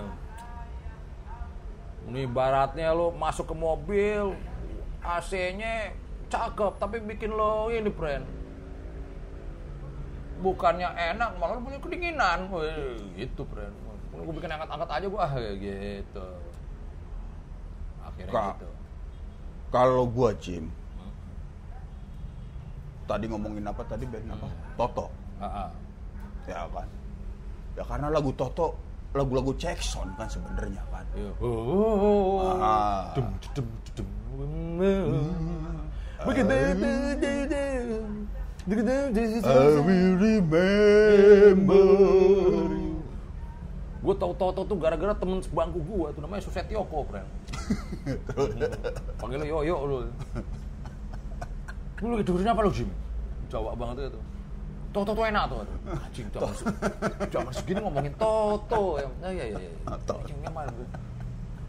Ini 2.11 2.27
ibaratnya 2.27 2.95
lo 2.95 3.11
masuk 3.15 3.51
ke 3.51 3.57
mobil 3.59 4.35
AC-nya 5.03 5.95
cakep 6.31 6.73
tapi 6.79 7.03
bikin 7.03 7.35
lo 7.35 7.75
ini 7.75 7.91
friend 7.91 8.25
bukannya 10.41 10.89
enak 10.89 11.37
malah 11.37 11.61
punya 11.61 11.79
kedinginan 11.83 12.49
Wih, 12.49 12.97
gitu 13.19 13.45
friend 13.51 13.75
gue 14.11 14.35
bikin 14.37 14.53
angkat-angkat 14.53 14.91
aja 14.91 15.07
gue 15.09 15.21
ah 15.21 15.33
gitu 15.59 16.27
Kak. 18.29 18.61
gitu 18.61 18.69
Kalau 19.71 20.05
gua, 20.11 20.35
Jim. 20.37 20.67
Tadi 23.07 23.25
ngomongin 23.27 23.67
apa 23.67 23.83
tadi 23.87 24.05
band 24.07 24.35
apa? 24.35 24.49
Toto. 24.79 25.07
Ah, 25.39 25.67
ah. 25.67 25.71
Ya 26.47 26.67
kan. 26.69 26.89
Ya 27.79 27.83
karena 27.87 28.07
lagu 28.11 28.31
Toto 28.35 28.75
lagu-lagu 29.11 29.51
Jackson 29.59 30.07
kan 30.15 30.31
sebenarnya 30.31 30.83
kan. 30.91 31.03
Iya. 31.19 31.31
Oh, 31.43 32.55
Ah. 32.63 33.11
Dum, 33.15 33.27
dum, 33.55 33.67
dum, 33.95 34.07
dum. 34.39 34.51
Begitu. 38.67 38.95
I 39.43 39.81
will 39.83 40.15
remember 40.21 41.75
you. 42.79 42.90
Gue 44.01 44.15
tau 44.17 44.33
Toto 44.33 44.65
tuh 44.65 44.77
gara-gara 44.81 45.13
temen 45.13 45.45
sebangku 45.45 45.81
gue 45.85 46.09
tuh 46.17 46.21
namanya 46.25 46.41
Susetioko, 46.41 47.05
friend. 47.05 47.29
Panggilnya 49.21 49.47
Yoyo 49.47 49.77
lu. 49.85 49.97
Lu 52.01 52.17
lagi 52.17 52.25
dengerin 52.25 52.49
apa 52.49 52.61
lu, 52.65 52.73
Jim? 52.73 52.89
Jawa 53.53 53.77
banget 53.77 54.09
itu. 54.09 54.21
Toto 54.91 55.13
tuh 55.13 55.23
enak 55.23 55.45
tuh. 55.53 55.63
Anjing 55.87 56.27
zaman, 56.33 56.53
se- 56.57 56.77
zaman 57.29 57.53
segini 57.53 57.79
ngomongin 57.79 58.13
Toto. 58.17 58.99
Ya, 58.99 59.07
nah, 59.21 59.31
iya, 59.31 59.45
iya, 59.53 59.59
iya. 59.61 59.73
Toto. 59.85 60.25
Anjing 60.25 60.39
nyaman 60.43 60.67
gue. 60.73 60.89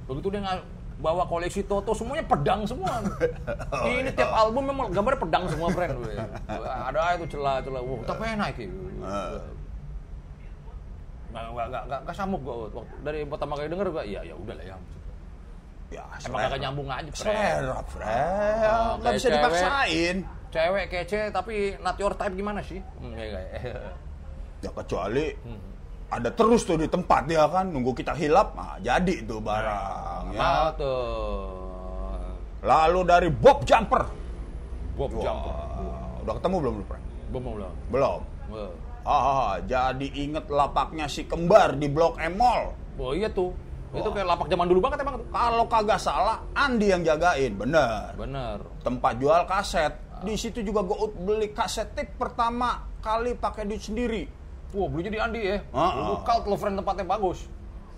Begitu 0.08 0.28
dia 0.32 0.40
nggak 0.42 0.58
bawa 1.02 1.24
koleksi 1.28 1.62
Toto, 1.68 1.92
semuanya 1.92 2.24
pedang 2.24 2.64
semua. 2.64 3.04
Ini 3.92 4.10
tiap 4.16 4.32
album 4.32 4.72
memang 4.72 4.88
gambarnya 4.88 5.20
pedang 5.20 5.44
semua, 5.52 5.68
friend. 5.70 6.00
gue. 6.00 6.16
Ada 6.48 7.20
itu 7.20 7.26
celah-celah. 7.36 7.82
Wah, 7.84 8.00
tapi 8.08 8.24
enak 8.24 8.48
gitu. 8.56 8.72
Nggak, 11.32 11.44
nggak, 11.48 11.68
nggak, 11.68 11.84
nggak, 11.88 12.00
nggak 12.04 12.16
sambung 12.16 12.42
gue. 12.42 12.56
Waktu, 12.70 12.96
dari 13.02 13.20
pertama 13.24 13.54
kali 13.56 13.68
denger 13.68 13.88
gue, 13.90 14.04
iya, 14.06 14.22
ya 14.22 14.36
udah 14.36 14.54
lah 14.54 14.66
ya. 14.66 14.78
Ya, 15.92 16.04
Emang 16.08 16.20
selera. 16.22 16.44
kagak 16.46 16.60
nyambung 16.62 16.88
aja, 16.88 17.10
friend. 17.10 17.16
Selera. 17.20 17.76
Oh, 17.76 17.84
Nggak 18.94 19.02
kayak 19.02 19.12
bisa 19.12 19.24
cewek. 19.24 19.36
dipaksain. 19.36 20.16
Cewek 20.52 20.86
kece 20.90 21.20
tapi 21.30 21.56
not 21.78 21.96
your 21.96 22.14
type 22.14 22.32
gimana 22.32 22.60
sih? 22.62 22.80
Hmm, 22.98 23.12
iya, 23.14 23.40
iya. 23.56 23.80
Ya 24.62 24.70
kecuali 24.70 25.32
Hmm. 25.38 25.60
ada 26.08 26.30
terus 26.30 26.62
tuh 26.62 26.76
di 26.76 26.86
tempat 26.86 27.24
ya 27.26 27.48
kan 27.48 27.66
nunggu 27.66 27.92
kita 27.94 28.12
hilap, 28.14 28.52
nah 28.54 28.76
jadi 28.78 29.24
tuh 29.24 29.40
barang 29.40 30.24
ya. 30.30 30.38
Mau 30.38 30.68
tuh. 30.76 31.56
Lalu 32.62 33.00
dari 33.04 33.30
Bob 33.30 33.64
Jumper. 33.64 34.04
Bob 34.94 35.12
Wah, 35.12 35.24
Jumper. 35.24 35.56
Udah 36.22 36.34
ketemu 36.38 36.56
belum 36.60 36.74
lu, 36.78 36.84
Frank? 36.86 37.04
Belum 37.32 37.44
belum. 37.50 37.74
Belum. 37.90 38.72
Ah, 39.02 39.58
jadi 39.66 40.08
inget 40.14 40.45
lapaknya 40.45 41.10
si 41.10 41.26
kembar 41.26 41.74
di 41.74 41.89
Blok 41.89 42.22
M 42.22 42.38
Mall. 42.38 42.78
Oh 43.02 43.18
iya 43.18 43.30
tuh. 43.34 43.49
Itu 43.91 44.08
Wah. 44.08 44.14
kayak 44.16 44.28
lapak 44.32 44.47
zaman 44.47 44.66
dulu 44.72 44.80
banget 44.80 44.97
emang 45.04 45.16
tuh. 45.20 45.28
Kalau 45.36 45.66
kagak 45.68 45.99
salah, 45.99 46.38
Andi 46.56 46.88
yang 46.95 47.04
jagain, 47.04 47.52
bener. 47.60 48.16
Bener. 48.16 48.58
Tempat 48.88 49.14
jual 49.20 49.41
kaset. 49.49 49.93
Di 50.22 50.38
situ 50.38 50.64
juga 50.64 50.86
gue 50.86 50.95
beli 51.18 51.52
kaset 51.52 51.91
tape 51.91 52.16
pertama 52.16 52.88
kali 53.04 53.36
pakai 53.36 53.68
duit 53.68 53.84
sendiri. 53.84 54.24
Wah, 54.72 54.88
belinya 54.88 55.12
di 55.12 55.20
Andi 55.20 55.41
ya. 55.43 55.58
Ah, 55.76 56.16
ah. 56.24 56.39
lo 56.47 56.56
friend 56.56 56.80
tempatnya 56.80 57.04
bagus. 57.04 57.43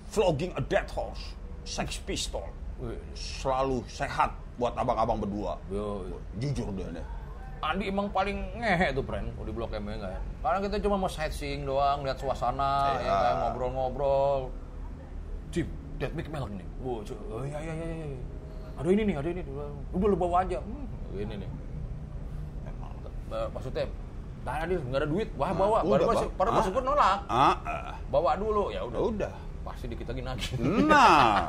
Flogging 0.10 0.58
a 0.58 0.62
Dead 0.66 0.90
Horse, 0.90 1.38
Sex 1.62 2.02
Pistol. 2.02 2.48
Wih. 2.82 2.98
Selalu 3.14 3.86
sehat 3.86 4.34
buat 4.58 4.74
abang-abang 4.74 5.22
berdua. 5.22 5.62
Yo, 5.70 6.10
yo. 6.10 6.18
Jujur 6.42 6.74
dia 6.74 6.90
nih. 6.90 7.06
Andi 7.64 7.88
emang 7.88 8.08
paling 8.10 8.60
ngehe 8.60 8.92
tuh 8.92 9.02
friend 9.02 9.32
di 9.34 9.52
Blok 9.52 9.72
M 9.72 9.88
ya 9.88 9.98
kan. 9.98 10.20
Karena 10.44 10.58
kita 10.62 10.76
cuma 10.84 10.96
mau 10.98 11.08
sightseeing 11.08 11.64
doang, 11.64 12.04
lihat 12.04 12.20
suasana, 12.20 12.92
Iya. 12.94 13.08
ya 13.08 13.14
kan, 13.16 13.34
ngobrol-ngobrol. 13.42 14.52
Jim, 15.50 15.68
Dead 15.96 16.12
Mic 16.12 16.28
Melk 16.28 16.52
nih. 16.52 16.68
Cu- 16.78 17.16
oh 17.30 17.42
iya 17.42 17.58
iya 17.58 17.74
iya. 17.74 17.86
iya. 18.04 18.20
Ada 18.74 18.88
ini 18.90 19.02
nih, 19.06 19.16
ada 19.16 19.30
ini. 19.30 19.42
Udah 19.92 20.08
lu 20.08 20.18
bawa 20.18 20.44
aja. 20.44 20.60
Hmm, 20.60 20.86
ini 21.16 21.36
nih. 21.40 21.50
Ba- 23.26 23.50
Maksudnya, 23.50 23.88
nah 24.44 24.62
dia 24.62 24.78
nggak 24.78 25.00
ada 25.00 25.08
duit, 25.08 25.30
wah 25.34 25.52
bawa. 25.52 25.78
udah, 25.80 25.90
Baru 25.90 26.04
masuk, 26.12 26.30
baru 26.36 26.50
Ah. 26.50 26.56
masuk 26.60 26.72
gue 26.72 26.84
nolak. 26.84 27.18
Ah, 27.26 27.56
ah. 27.64 27.96
Bawa 28.08 28.36
dulu, 28.36 28.70
ya 28.70 28.84
udah. 28.84 29.00
udah. 29.00 29.34
Pasti 29.64 29.88
dikit 29.88 30.06
lagi 30.06 30.22
nagih. 30.22 30.52
Nah, 30.84 31.48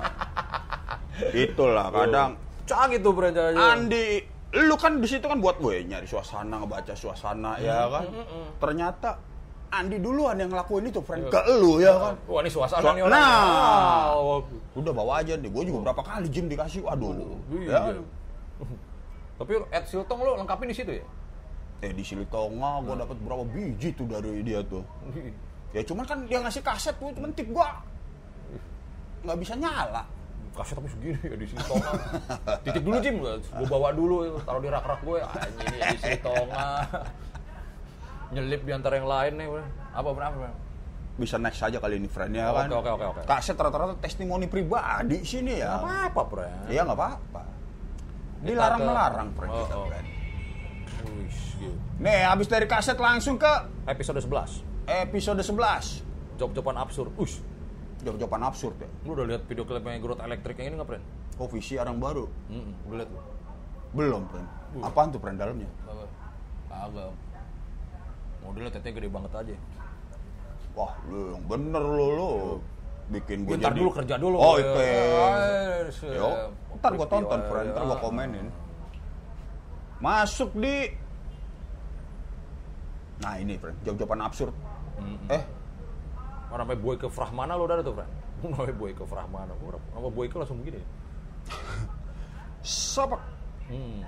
itulah 1.44 1.90
kadang 1.90 2.38
Canggih 2.64 2.96
tuh 2.98 3.12
friend. 3.12 3.36
Andi, 3.52 4.24
lu 4.54 4.76
kan 4.78 5.02
di 5.02 5.08
situ 5.10 5.26
kan 5.26 5.42
buat 5.42 5.58
gue 5.58 5.82
nyari 5.82 6.06
suasana, 6.06 6.62
ngebaca 6.62 6.94
suasana 6.94 7.58
ya 7.58 7.90
kan. 7.90 8.06
Ternyata 8.62 9.18
Andi 9.74 9.98
duluan 9.98 10.38
yang 10.38 10.54
ngelakuin 10.54 10.86
itu, 10.86 11.02
friend. 11.02 11.26
Ke 11.34 11.42
lu 11.58 11.82
ya 11.82 11.90
kan. 11.98 12.14
Wah 12.30 12.38
ini 12.38 12.50
suasana 12.52 12.78
So- 12.78 12.94
nih 12.94 13.02
orangnya. 13.02 13.18
nah. 13.18 14.06
Wow. 14.14 14.38
Udah 14.78 14.92
bawa 14.94 15.12
aja 15.18 15.34
deh. 15.34 15.50
Gue 15.50 15.66
juga 15.66 15.90
berapa 15.90 16.02
kali 16.06 16.30
Jim 16.30 16.46
dikasih. 16.46 16.86
Aduh. 16.86 17.34
Iya. 17.50 17.90
Ya. 17.90 17.98
Tapi 19.42 19.58
Ed 19.74 19.84
Siltong 19.90 20.22
lo 20.22 20.38
lengkapin 20.38 20.70
di 20.70 20.76
situ 20.78 20.94
ya? 20.94 21.02
Eh 21.82 21.90
di 21.90 22.06
Silitonga 22.06 22.86
gue 22.86 22.94
dapat 22.94 23.16
berapa 23.18 23.42
biji 23.50 23.90
tuh 23.98 24.06
dari 24.06 24.46
dia 24.46 24.62
tuh. 24.62 24.86
Ya 25.74 25.82
cuman 25.82 26.06
kan 26.06 26.22
dia 26.30 26.38
ngasih 26.38 26.62
kaset 26.62 26.94
tuh, 27.02 27.10
cuman 27.10 27.34
tip 27.34 27.50
gua 27.50 27.66
nggak 29.26 29.38
bisa 29.42 29.58
nyala. 29.58 30.06
Kaset 30.54 30.78
tapi 30.78 30.86
segini 30.86 31.18
ya 31.18 31.34
di 31.34 31.46
sini 31.50 31.62
tonga. 31.66 31.90
Titik 32.62 32.82
dulu 32.86 32.96
Jim, 33.02 33.18
gue 33.18 33.66
bawa 33.66 33.90
dulu, 33.90 34.38
taruh 34.46 34.62
di 34.62 34.70
rak-rak 34.70 35.00
gue. 35.02 35.18
Anjing 35.18 35.66
ini 35.66 35.78
di 35.82 35.98
sini 35.98 36.18
tonga. 36.22 36.66
Nyelip 38.30 38.62
di 38.62 38.72
antara 38.72 38.94
yang 38.98 39.10
lain 39.10 39.32
nih. 39.34 39.46
Apa 39.90 40.10
berapa? 40.14 40.34
Bisa 41.14 41.38
next 41.38 41.62
aja 41.62 41.78
kali 41.78 42.02
ini 42.02 42.10
friend 42.10 42.34
ya 42.34 42.50
Oke, 42.50 42.66
kan. 42.66 42.68
oke, 42.74 42.90
oke, 42.90 43.04
oke. 43.14 43.22
Kaset 43.22 43.54
rata-rata 43.54 43.94
testimoni 44.02 44.46
pribadi 44.46 45.22
sini 45.22 45.62
ya. 45.62 45.78
Apa 45.78 46.10
apa, 46.10 46.20
bro? 46.26 46.42
Iya 46.66 46.82
nggak 46.82 46.98
apa-apa. 46.98 47.42
Dilarang 48.42 48.80
melarang 48.82 49.28
friend 49.34 49.50
Oh, 49.54 49.58
kita 49.62 49.74
oh. 49.78 49.86
friend. 49.86 50.06
Wih, 51.04 51.38
gitu. 51.62 51.78
Nih 52.02 52.26
habis 52.26 52.50
dari 52.50 52.66
kaset 52.66 52.98
langsung 52.98 53.38
ke 53.38 53.52
Episode 53.86 54.18
11. 54.22 54.90
episode 54.90 55.38
11. 55.40 56.02
Job-joban 56.36 56.76
absurd. 56.76 57.14
Ush, 57.14 57.38
Jawab-jawaban 58.04 58.42
absurd 58.44 58.76
ya. 58.76 58.88
lu 59.08 59.10
udah 59.16 59.24
lihat 59.24 59.42
video 59.48 59.64
klipnya 59.64 59.96
Growth 59.96 60.20
Electric 60.20 60.56
yang 60.60 60.66
ini 60.68 60.74
nggak, 60.76 60.88
friend? 60.92 61.04
Oh 61.40 61.48
visi 61.48 61.74
yang 61.74 61.96
baru. 61.98 62.28
Hmm, 62.52 62.70
udah 62.84 62.96
lihat 63.00 63.10
lu? 63.10 63.20
Belum 63.96 64.22
friend. 64.28 64.48
Apaan 64.84 65.08
tuh 65.08 65.20
friend 65.22 65.36
dalamnya? 65.40 65.70
Apa? 65.88 66.04
Kagak. 66.68 67.10
Modelnya 68.44 68.70
tetenya 68.76 68.92
gede 68.92 69.08
banget 69.08 69.32
aja. 69.32 69.56
Wah 70.76 70.92
lu 71.08 71.32
yang 71.32 71.44
bener 71.48 71.80
lu 71.82 72.06
lu. 72.12 72.32
Bikin 73.04 73.44
gue 73.44 73.56
Bentar 73.56 73.72
jadi... 73.72 73.78
dulu 73.80 73.90
kerja 73.92 74.14
dulu. 74.20 74.36
Oh 74.36 74.56
Ya. 74.56 74.64
oke. 74.64 74.88
Ah, 74.88 75.80
Yo, 76.12 76.28
ntar 76.76 76.92
gue 76.92 77.08
tonton 77.08 77.40
friend, 77.48 77.68
ntar 77.72 77.82
gue 77.84 77.96
ya. 77.96 78.02
komenin. 78.02 78.46
Masuk 80.00 80.50
di 80.60 80.76
Nah 83.22 83.40
ini 83.40 83.56
friend, 83.56 83.76
jawab-jawaban 83.86 84.20
absurd. 84.20 84.52
Eh, 85.32 85.42
Orang 86.54 86.70
sampai 86.70 86.78
boy 86.78 86.94
ke 86.94 87.10
Frahmana 87.10 87.58
lo 87.58 87.66
udah 87.66 87.82
ada 87.82 87.82
tuh, 87.82 87.98
Fran? 87.98 88.10
Sampai 88.54 88.74
boy 88.78 88.94
ke 88.94 89.02
Frahmana. 89.02 89.50
Gua 89.58 89.74
Sama 89.90 90.08
boy 90.14 90.30
ke 90.30 90.38
langsung 90.38 90.62
begini. 90.62 90.78
siapa? 92.62 93.18
Hmm. 93.66 94.06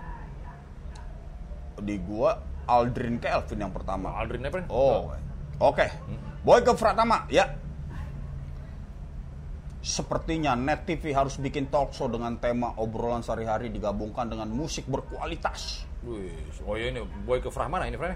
Di 1.82 1.98
gua 1.98 2.38
Aldrin 2.70 3.18
Kelvin 3.18 3.66
yang 3.66 3.74
pertama. 3.74 4.14
Aldrin 4.14 4.46
ya, 4.46 4.50
Fran? 4.54 4.70
Oh, 4.70 5.10
oke. 5.58 5.86
Boy 6.46 6.62
ke 6.62 6.70
Pratama, 6.78 7.26
ya. 7.26 7.50
Sepertinya 9.82 10.54
Net 10.54 10.86
TV 10.86 11.10
harus 11.10 11.42
bikin 11.42 11.66
talk 11.66 11.90
show 11.90 12.06
dengan 12.06 12.38
tema 12.38 12.78
obrolan 12.78 13.26
sehari-hari 13.26 13.74
digabungkan 13.74 14.30
dengan 14.30 14.46
musik 14.54 14.86
berkualitas. 14.86 15.82
Wih, 16.06 16.30
oh 16.62 16.78
iya 16.78 16.94
ini 16.94 17.02
boy 17.26 17.42
ke 17.42 17.50
Frahmana 17.50 17.90
ini, 17.90 17.98
Fran? 17.98 18.14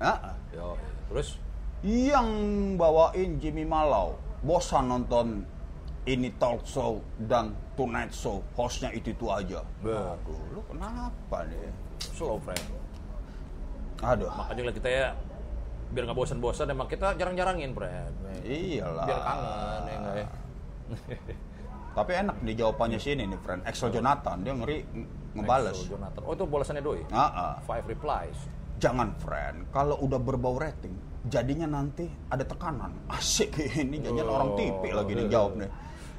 Nah, 0.00 0.32
Yo, 0.56 0.80
terus? 1.12 1.36
Yang 1.84 2.28
bawain 2.76 3.36
Jimmy 3.36 3.64
Malau 3.64 4.16
bosan 4.40 4.88
nonton 4.88 5.44
ini 6.06 6.30
talk 6.38 6.62
show 6.62 7.02
dan 7.26 7.50
tonight 7.74 8.14
show 8.14 8.38
hostnya 8.54 8.94
itu 8.94 9.10
itu 9.10 9.26
aja. 9.26 9.60
Aduh, 9.82 10.38
lu 10.54 10.60
kenapa 10.70 11.42
nih? 11.50 11.66
Slow, 11.98 12.38
Fran. 12.38 12.62
Aduh, 14.06 14.30
Makanya 14.30 14.70
lah 14.70 14.74
kita 14.76 14.88
ya 14.88 15.06
biar 15.90 16.06
nggak 16.06 16.18
bosan-bosan 16.18 16.70
emang 16.70 16.86
kita 16.86 17.18
jarang-jarangin, 17.18 17.74
Fran. 17.74 18.12
iyalah. 18.46 19.02
Biar 19.02 19.20
kangen 19.20 19.82
ya 19.90 19.98
ya. 20.14 20.28
Tapi 21.98 22.12
enak 22.12 22.36
nih 22.44 22.54
jawabannya 22.60 23.00
sini 23.00 23.24
nih, 23.24 23.40
friend. 23.40 23.64
Axel 23.64 23.88
Jonathan 23.88 24.36
dia 24.44 24.52
ngeri 24.52 24.84
nge- 24.84 25.10
ngebales. 25.32 25.74
Axel 25.74 25.96
Jonathan. 25.96 26.20
Oh 26.28 26.32
itu 26.36 26.44
bolasannya 26.44 26.82
doi. 26.84 27.00
Ah, 27.08 27.24
ah. 27.24 27.52
Five 27.64 27.88
replies. 27.88 28.36
Jangan, 28.76 29.16
friend. 29.16 29.64
Kalau 29.72 29.96
udah 30.04 30.20
berbau 30.20 30.60
rating, 30.60 30.92
jadinya 31.26 31.66
nanti 31.68 32.06
ada 32.30 32.44
tekanan. 32.46 32.90
Asik 33.16 33.54
ini 33.76 33.98
jadinya 34.00 34.26
Oh. 34.26 34.36
orang 34.40 34.50
tipe 34.58 34.88
lagi 34.90 35.12
nih 35.14 35.26
jawab 35.28 35.52
nih. 35.60 35.70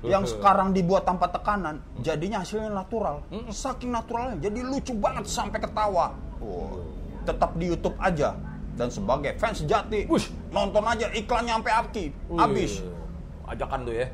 Yang 0.05 0.37
sekarang 0.37 0.77
dibuat 0.77 1.09
tanpa 1.09 1.25
tekanan, 1.25 1.81
jadinya 2.05 2.45
hasilnya 2.45 2.69
natural. 2.69 3.25
Saking 3.49 3.89
naturalnya, 3.89 4.37
jadi 4.45 4.61
lucu 4.61 4.93
banget 4.93 5.25
sampai 5.25 5.57
ketawa. 5.57 6.13
Wow. 6.37 6.85
Tetap 7.25 7.57
di 7.57 7.65
YouTube 7.73 7.97
aja. 7.97 8.37
Dan 8.77 8.93
sebagai 8.93 9.33
fans 9.41 9.65
sejati, 9.65 10.05
Wush. 10.05 10.29
nonton 10.53 10.85
aja 10.85 11.09
iklannya 11.09 11.49
sampai 11.49 11.73
abki, 11.73 12.05
habis. 12.37 12.85
Ajakan 13.49 13.89
tuh 13.89 13.95
ya. 13.97 14.07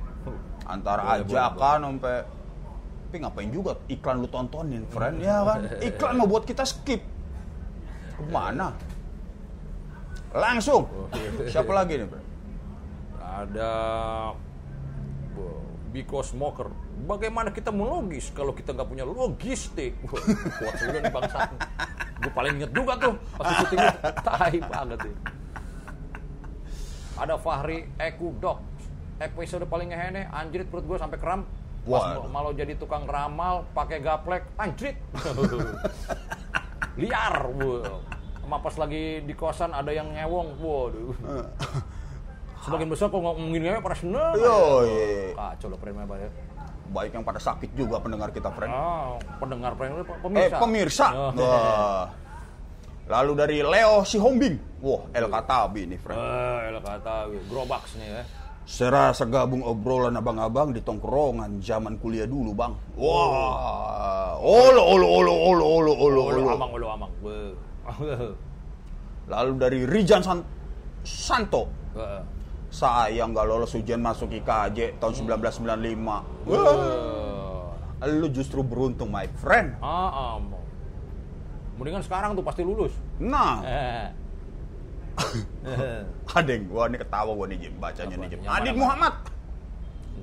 Antara 0.63 1.03
Boleh, 1.03 1.19
ajakan 1.27 1.79
sampai 1.83 2.15
tapi 3.13 3.21
ngapain 3.21 3.51
juga 3.53 3.77
iklan 3.85 4.23
lu 4.23 4.29
tontonin, 4.31 4.87
friend 4.89 5.21
ya 5.21 5.45
kan? 5.45 5.69
Iklan 5.85 6.17
mau 6.17 6.25
buat 6.25 6.49
kita 6.49 6.65
skip. 6.65 6.97
Ke 8.17 8.23
mana? 8.33 8.73
Langsung. 10.33 10.89
Siapa 11.45 11.71
lagi 11.71 12.01
nih, 12.01 12.07
friend? 12.09 12.27
Ada 13.21 13.71
Biko 15.93 16.25
Smoker. 16.25 16.73
Bagaimana 17.05 17.53
kita 17.53 17.69
mau 17.69 18.01
logis 18.01 18.33
kalau 18.33 18.53
kita 18.57 18.73
nggak 18.73 18.89
punya 18.89 19.05
logistik? 19.05 19.93
Wah, 20.09 20.17
Kuat 20.57 20.75
juga 20.81 20.97
nih 21.05 21.13
bangsa. 21.13 21.37
Gue 22.17 22.31
paling 22.33 22.53
inget 22.57 22.71
juga 22.73 22.93
tuh 22.97 23.13
pas 23.37 23.45
syuting 23.61 23.77
itu. 23.77 23.99
Tai 24.25 24.55
banget 24.73 24.99
ya. 25.05 25.15
Ada 27.13 27.35
Fahri 27.37 27.85
Eku 28.01 28.33
Dok. 28.41 28.57
Episode 29.21 29.69
paling 29.69 29.93
ngehene, 29.93 30.25
anjrit 30.33 30.65
perut 30.65 30.85
gue 30.89 30.97
sampai 30.97 31.21
kram. 31.21 31.45
Pas 31.83 32.15
Waduh. 32.15 32.31
malah 32.31 32.55
jadi 32.55 32.73
tukang 32.79 33.05
ramal, 33.05 33.67
pakai 33.75 33.99
gaplek, 34.01 34.47
anjrit. 34.57 34.97
Liar. 37.01 37.35
Wow. 37.53 38.01
Sama 38.43 38.59
pas 38.59 38.75
lagi 38.75 39.23
di 39.23 39.33
kosan 39.33 39.71
ada 39.71 39.87
yang 39.89 40.11
ngewong, 40.11 40.59
waduh. 40.59 41.15
Sebagian 42.63 42.87
besar 42.87 43.07
kalau 43.07 43.31
ngomongin 43.31 43.59
ngewe 43.63 43.79
pada 43.79 43.95
seneng. 43.95 44.35
Yo, 44.35 44.83
iya. 44.83 45.31
Kacau 45.33 45.67
loh 45.67 45.79
friend 45.79 45.99
ya. 45.99 46.29
Baik 46.91 47.11
yang 47.11 47.23
pada 47.23 47.39
sakit 47.39 47.71
juga 47.73 47.99
pendengar 47.99 48.29
kita, 48.29 48.51
friend. 48.51 48.69
Ah, 48.69 49.15
pendengar 49.39 49.71
friend 49.75 49.99
Eh, 49.99 50.05
pemirsa. 50.21 50.57
pemirsa. 50.59 51.07
Oh. 51.11 51.31
Wah. 51.33 52.05
Lalu 53.03 53.31
dari 53.35 53.57
Leo 53.59 54.03
Sihombing. 54.03 54.79
Wah, 54.79 55.07
El 55.11 55.27
Katabi 55.27 55.87
nih, 55.87 55.99
friend. 55.99 56.19
Eh, 56.19 56.59
elah 56.69 56.81
kata 56.81 57.15
Grobox 57.47 57.95
nih 57.95 58.07
ya. 58.11 58.23
Serasa 58.63 59.27
gabung 59.27 59.59
obrolan 59.59 60.15
abang-abang 60.15 60.71
di 60.71 60.79
tongkrongan 60.79 61.59
zaman 61.59 61.99
kuliah 61.99 62.23
dulu, 62.23 62.55
Bang. 62.55 62.79
Wah. 62.95 64.39
Olo, 64.39 64.83
olo, 64.87 65.07
olo, 65.09 65.33
olo, 65.35 65.63
olo, 65.65 65.91
olo, 65.93 66.21
Ulu 66.31 66.39
olo. 66.47 66.51
amang, 66.55 66.71
ulu 66.71 66.87
amang. 66.87 67.11
Beuh. 67.19 67.55
Lalu 69.33 69.51
dari 69.55 69.79
Rijan 69.83 70.19
San- 70.19 70.47
Santo. 71.01 71.67
Eh, 71.93 72.21
Sayang 72.69 73.31
gak 73.31 73.45
lolos 73.45 73.69
ujian 73.71 74.01
masuk 74.01 74.33
IKJ 74.33 74.97
tahun 74.97 75.13
1995. 75.13 76.25
Wah. 76.43 76.57
eh. 78.01 78.09
Lu 78.09 78.27
justru 78.27 78.59
beruntung, 78.59 79.07
my 79.07 79.29
friend. 79.37 79.77
Ah, 79.77 80.35
am. 80.35 80.51
Mendingan 81.73 82.01
sekarang 82.01 82.33
tuh 82.33 82.41
pasti 82.41 82.61
lulus. 82.61 82.91
Nah, 83.15 83.61
Eh. 83.61 84.09
adeng, 86.29 86.65
wah 86.67 86.85
ini 86.85 86.97
ketawa 86.97 87.31
gua 87.31 87.45
nih 87.45 87.59
Jim, 87.59 87.73
bacanya 87.77 88.15
nih 88.15 88.27
Jim. 88.27 88.39
Adit? 88.43 88.73
Muhammad, 88.73 89.13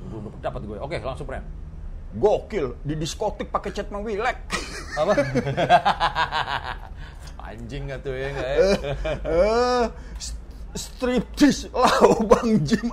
Belum 0.03 0.35
dapat 0.37 0.61
gue. 0.65 0.77
Oke, 0.77 0.99
langsung 0.99 1.25
friend. 1.25 1.47
gokil 2.11 2.75
di 2.83 2.99
diskotik 2.99 3.49
pakai 3.49 3.71
cat 3.71 3.87
mewilek. 3.89 4.35
Apa? 4.97 5.13
Anjing 7.41 7.89
gak 7.89 8.01
tuh 8.01 8.13
ya 8.13 8.29
nggak 8.31 8.49
ya? 8.49 8.61
Eh, 9.25 9.85
st- 10.17 10.39
striptease 10.73 11.73
lau 11.73 12.21
Bang 12.23 12.61
Jim 12.63 12.87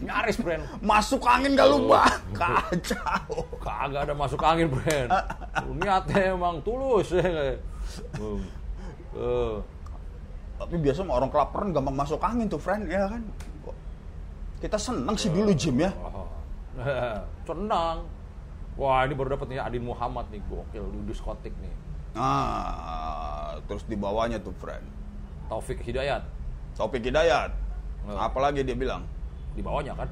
Nyaris, 0.00 0.36
friend. 0.36 0.62
Masuk 0.80 1.22
angin 1.24 1.56
gak 1.56 1.64
lu 1.64 1.88
bang? 1.88 2.12
Kacau. 2.36 3.46
Kagak 3.62 4.10
ada 4.10 4.14
masuk 4.14 4.40
angin, 4.42 4.68
friend. 4.68 5.08
Niatnya 5.80 6.34
emang 6.34 6.60
tulus 6.60 7.08
ya. 7.14 7.24
nggak 7.24 7.46
ya? 7.46 7.56
Eh, 9.14 9.54
Tapi 10.54 10.74
biasa 10.78 11.02
orang 11.04 11.30
kelaparan 11.30 11.72
gampang 11.72 11.96
masuk 11.96 12.20
angin 12.20 12.46
tuh, 12.50 12.60
friend, 12.60 12.84
ya 12.86 13.06
kan? 13.08 13.22
Kita 14.60 14.76
seneng 14.76 15.16
sih 15.16 15.30
dulu 15.30 15.52
Jim 15.52 15.78
ya. 15.78 15.90
oh. 15.94 16.28
Senang. 17.48 18.04
Wah, 18.74 19.06
ini 19.06 19.14
baru 19.14 19.38
dapat 19.38 19.46
nih 19.46 19.62
Adin 19.62 19.86
Muhammad 19.86 20.26
nih, 20.34 20.42
gokil 20.50 20.84
di 20.90 21.00
diskotik 21.06 21.54
nih. 21.62 21.74
Nah, 22.14 23.58
terus 23.66 23.82
di 23.90 23.98
bawahnya 23.98 24.38
tuh, 24.38 24.54
friend. 24.56 24.86
Taufik 25.50 25.82
Hidayat 25.84 26.24
Topik 26.74 27.06
Hidayat. 27.06 27.54
Oh. 28.10 28.18
Apalagi 28.18 28.66
dia 28.66 28.74
bilang? 28.74 29.06
di 29.54 29.62
bawahnya 29.62 29.94
kan. 29.94 30.10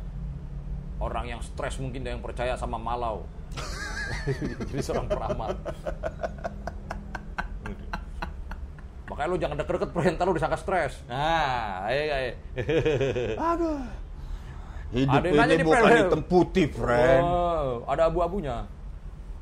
Orang 1.03 1.27
yang 1.27 1.43
stres 1.43 1.83
mungkin 1.83 2.07
dia 2.07 2.15
yang 2.15 2.23
percaya 2.23 2.55
sama 2.55 2.79
malau. 2.79 3.27
Jadi 4.71 4.79
seorang 4.79 5.11
peramal. 5.11 5.51
Makanya 9.11 9.29
lu 9.29 9.37
jangan 9.37 9.57
deket-deket 9.59 9.91
perintah 9.91 10.23
lu 10.25 10.39
disangka 10.39 10.59
stres. 10.63 10.95
Nah, 11.11 11.91
ayo 11.91 12.01
ayo. 12.07 12.33
Aduh. 13.35 13.83
Hidup 14.93 15.21
Ada 15.25 15.27
ini 15.27 15.55
nih, 15.59 15.67
bukan 15.67 15.83
friend. 15.83 15.99
hitam 16.07 16.23
putih, 16.29 16.67
friend. 16.71 17.25
Wow, 17.25 17.69
ada 17.89 18.03
abu-abunya. 18.07 18.57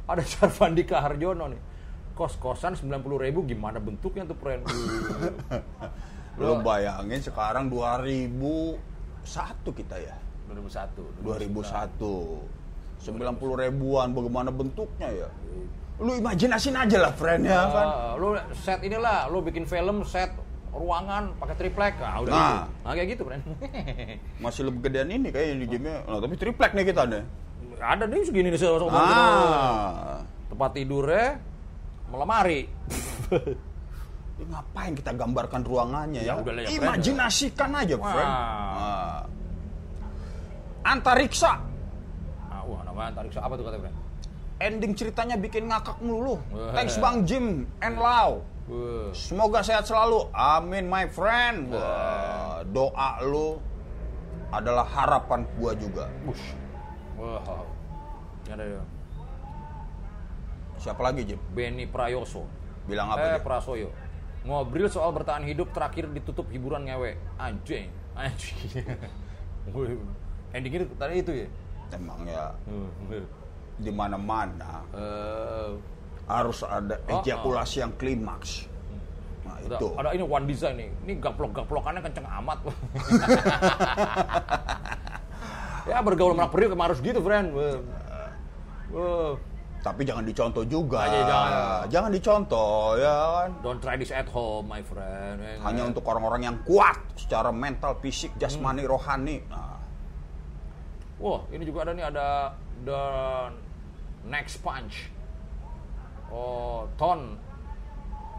Ada 0.09 0.23
Sarvandika 0.25 1.03
Harjono 1.03 1.51
nih. 1.53 1.61
Kos-kosan 2.13 2.77
90 2.77 2.91
ribu 3.19 3.43
gimana 3.43 3.79
bentuknya 3.79 4.25
tuh, 4.25 4.37
friend? 4.37 4.63
Lo 6.41 6.61
bayangin 6.61 7.21
sekarang 7.21 7.69
2001 7.69 8.77
kita 9.73 9.97
ya. 9.97 10.17
2001. 10.49 11.25
2001. 11.25 11.97
90 13.01 13.17
ribuan 13.59 14.13
bagaimana 14.13 14.53
bentuknya 14.53 15.09
ya? 15.09 15.29
Lu 15.97 16.13
imajinasin 16.13 16.77
aja 16.77 16.97
lah 16.99 17.13
friend 17.13 17.45
ya 17.45 17.61
kan. 17.69 17.87
Ah, 17.87 18.13
lu 18.17 18.33
set 18.55 18.81
inilah, 18.81 19.29
lu 19.29 19.41
bikin 19.41 19.65
film 19.65 20.05
set 20.05 20.33
ruangan 20.71 21.33
pakai 21.37 21.57
triplek. 21.57 21.95
Nah, 21.97 22.21
udah 22.21 22.33
Nah. 22.33 22.41
gitu. 22.41 22.61
Nah, 22.85 22.93
kayak 22.93 23.09
gitu, 23.09 23.23
friend. 23.25 23.43
Masih 24.45 24.63
lebih 24.65 24.81
gedean 24.87 25.09
ini 25.09 25.29
kayaknya 25.29 25.55
di 25.57 25.67
game 25.69 25.93
Nah, 26.05 26.19
tapi 26.21 26.35
triplek 26.37 26.73
nih 26.73 26.85
kita 26.87 27.05
nih. 27.05 27.25
ada 27.81 28.05
nih 28.05 28.21
segini 28.23 28.53
nih 28.53 28.61
Ah. 28.93 30.21
Tempat 30.53 30.71
tidurnya 30.77 31.41
melemari. 32.11 32.67
Ini 34.41 34.45
ngapain 34.49 34.93
kita 34.97 35.13
gambarkan 35.15 35.61
ruangannya 35.63 36.25
ya? 36.25 36.35
Ya 36.35 36.41
udahlah 36.41 36.63
ya, 36.65 36.69
friend. 36.73 36.81
Imajinasikan 36.81 37.71
aja, 37.77 37.97
friend. 38.01 38.33
Antariksa. 40.81 41.53
Ah, 42.49 42.63
wah, 42.65 42.81
namanya 42.89 43.21
antariksa 43.21 43.45
apa 43.45 43.55
tuh 43.55 43.65
kata 43.69 43.77
friend? 43.79 43.97
Ending 44.61 44.93
ceritanya 44.93 45.37
bikin 45.41 45.69
ngakak 45.69 45.97
melulu. 46.05 46.41
Thanks 46.77 46.97
Bang 47.01 47.25
Jim 47.25 47.65
and 47.81 47.97
Lau. 48.01 48.45
Semoga 49.17 49.65
sehat 49.65 49.89
selalu. 49.89 50.29
Amin 50.37 50.89
my 50.89 51.09
friend. 51.09 51.73
Wah, 51.73 52.63
doa 52.71 53.21
lu 53.25 53.57
adalah 54.51 54.87
harapan 54.89 55.47
gua 55.59 55.73
juga. 55.77 56.07
Bush. 56.25 56.55
Wah. 57.21 57.43
Ini 58.47 58.53
ada 58.57 58.65
ya. 58.67 58.83
Siapa 60.81 61.05
lagi 61.05 61.28
Jim? 61.28 61.37
Benny 61.53 61.85
Prayoso. 61.85 62.49
Bilang 62.89 63.12
apa 63.12 63.20
eh, 63.20 63.37
dia? 63.37 63.45
Prasoyo. 63.45 63.93
Ngobrol 64.49 64.89
soal 64.89 65.12
bertahan 65.12 65.45
hidup 65.45 65.76
terakhir 65.76 66.09
ditutup 66.09 66.49
hiburan 66.49 66.89
ngewe. 66.89 67.20
Anjing. 67.37 67.93
Anjing. 68.16 68.89
Endingnya 70.57 70.89
tadi 70.97 71.20
itu 71.20 71.33
ya? 71.45 71.47
Emang 71.93 72.24
ya 72.24 72.49
Hmm, 72.64 72.89
di 73.76 73.93
mana-mana 73.93 74.81
Eh, 74.97 75.76
harus 76.24 76.64
ada 76.64 76.97
Oh, 77.11 77.20
ejakulasi 77.20 77.85
yang 77.85 77.93
klimaks. 78.01 78.64
Nah, 79.45 79.61
ada, 79.61 79.76
itu. 79.76 79.87
ada 80.01 80.09
ini 80.16 80.24
one 80.24 80.49
design 80.49 80.81
nih. 80.81 80.89
Ini 81.05 81.12
gaplok-gaplokannya 81.20 82.01
kenceng 82.01 82.24
amat. 82.41 82.59
ya 85.91 86.01
bergaul 86.01 86.33
sama 86.33 86.49
periuk 86.49 86.72
emang 86.72 86.89
harus 86.89 87.05
gitu, 87.05 87.20
friend. 87.20 87.53
Wah. 87.53 87.76
Wah. 88.95 89.49
Tapi 89.81 90.05
jangan 90.05 90.28
dicontoh 90.28 90.61
juga. 90.68 91.09
Aja, 91.09 91.20
jangan. 91.24 91.53
Jangan 91.89 92.11
dicontoh 92.12 93.01
ya 93.01 93.14
kan. 93.33 93.51
Don't 93.64 93.81
try 93.81 93.97
this 93.97 94.12
at 94.12 94.28
home, 94.28 94.68
my 94.68 94.85
friend. 94.85 95.41
Ya, 95.41 95.57
Hanya 95.64 95.89
untuk 95.89 96.05
orang-orang 96.05 96.45
yang 96.45 96.57
kuat 96.68 97.01
secara 97.16 97.49
mental, 97.49 97.97
fisik, 98.05 98.28
Hmm. 98.37 98.41
jasmani, 98.41 98.85
rohani. 98.85 99.41
Nah, 99.49 99.81
Wah, 101.20 101.45
ini 101.53 101.68
juga 101.68 101.85
ada 101.85 101.93
nih 101.93 102.05
ada 102.09 102.28
the 102.81 103.03
next 104.24 104.64
punch. 104.64 105.12
Oh, 106.33 106.89
ton. 106.97 107.37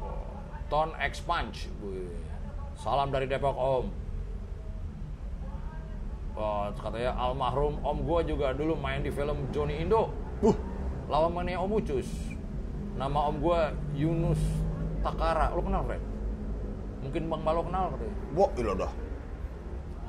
Oh, 0.02 0.34
ton 0.66 0.90
X 0.98 1.22
punch. 1.22 1.70
Wih. 1.86 2.10
Salam 2.74 3.14
dari 3.14 3.30
Depok 3.30 3.54
Om. 3.54 3.86
Oh, 6.32 6.74
katanya 6.74 7.12
almarhum 7.14 7.78
Om 7.84 7.98
gua 8.02 8.24
juga 8.24 8.50
dulu 8.56 8.74
main 8.74 9.04
di 9.04 9.12
film 9.12 9.46
Johnny 9.54 9.78
Indo. 9.78 10.10
uh, 10.42 10.56
Lawannya 11.12 11.60
Om 11.60 11.72
Ucus. 11.76 12.08
Nama 12.96 13.20
Om 13.28 13.36
gua 13.44 13.76
Yunus 13.92 14.40
Takara. 15.04 15.52
Lo 15.52 15.60
kenal, 15.60 15.84
Fred? 15.84 16.00
Mungkin 17.04 17.28
Bang 17.28 17.44
Malo 17.44 17.68
kenal 17.68 17.92
katanya. 17.92 18.16
wah, 18.32 18.50
ilo 18.56 18.74
dah. 18.78 18.92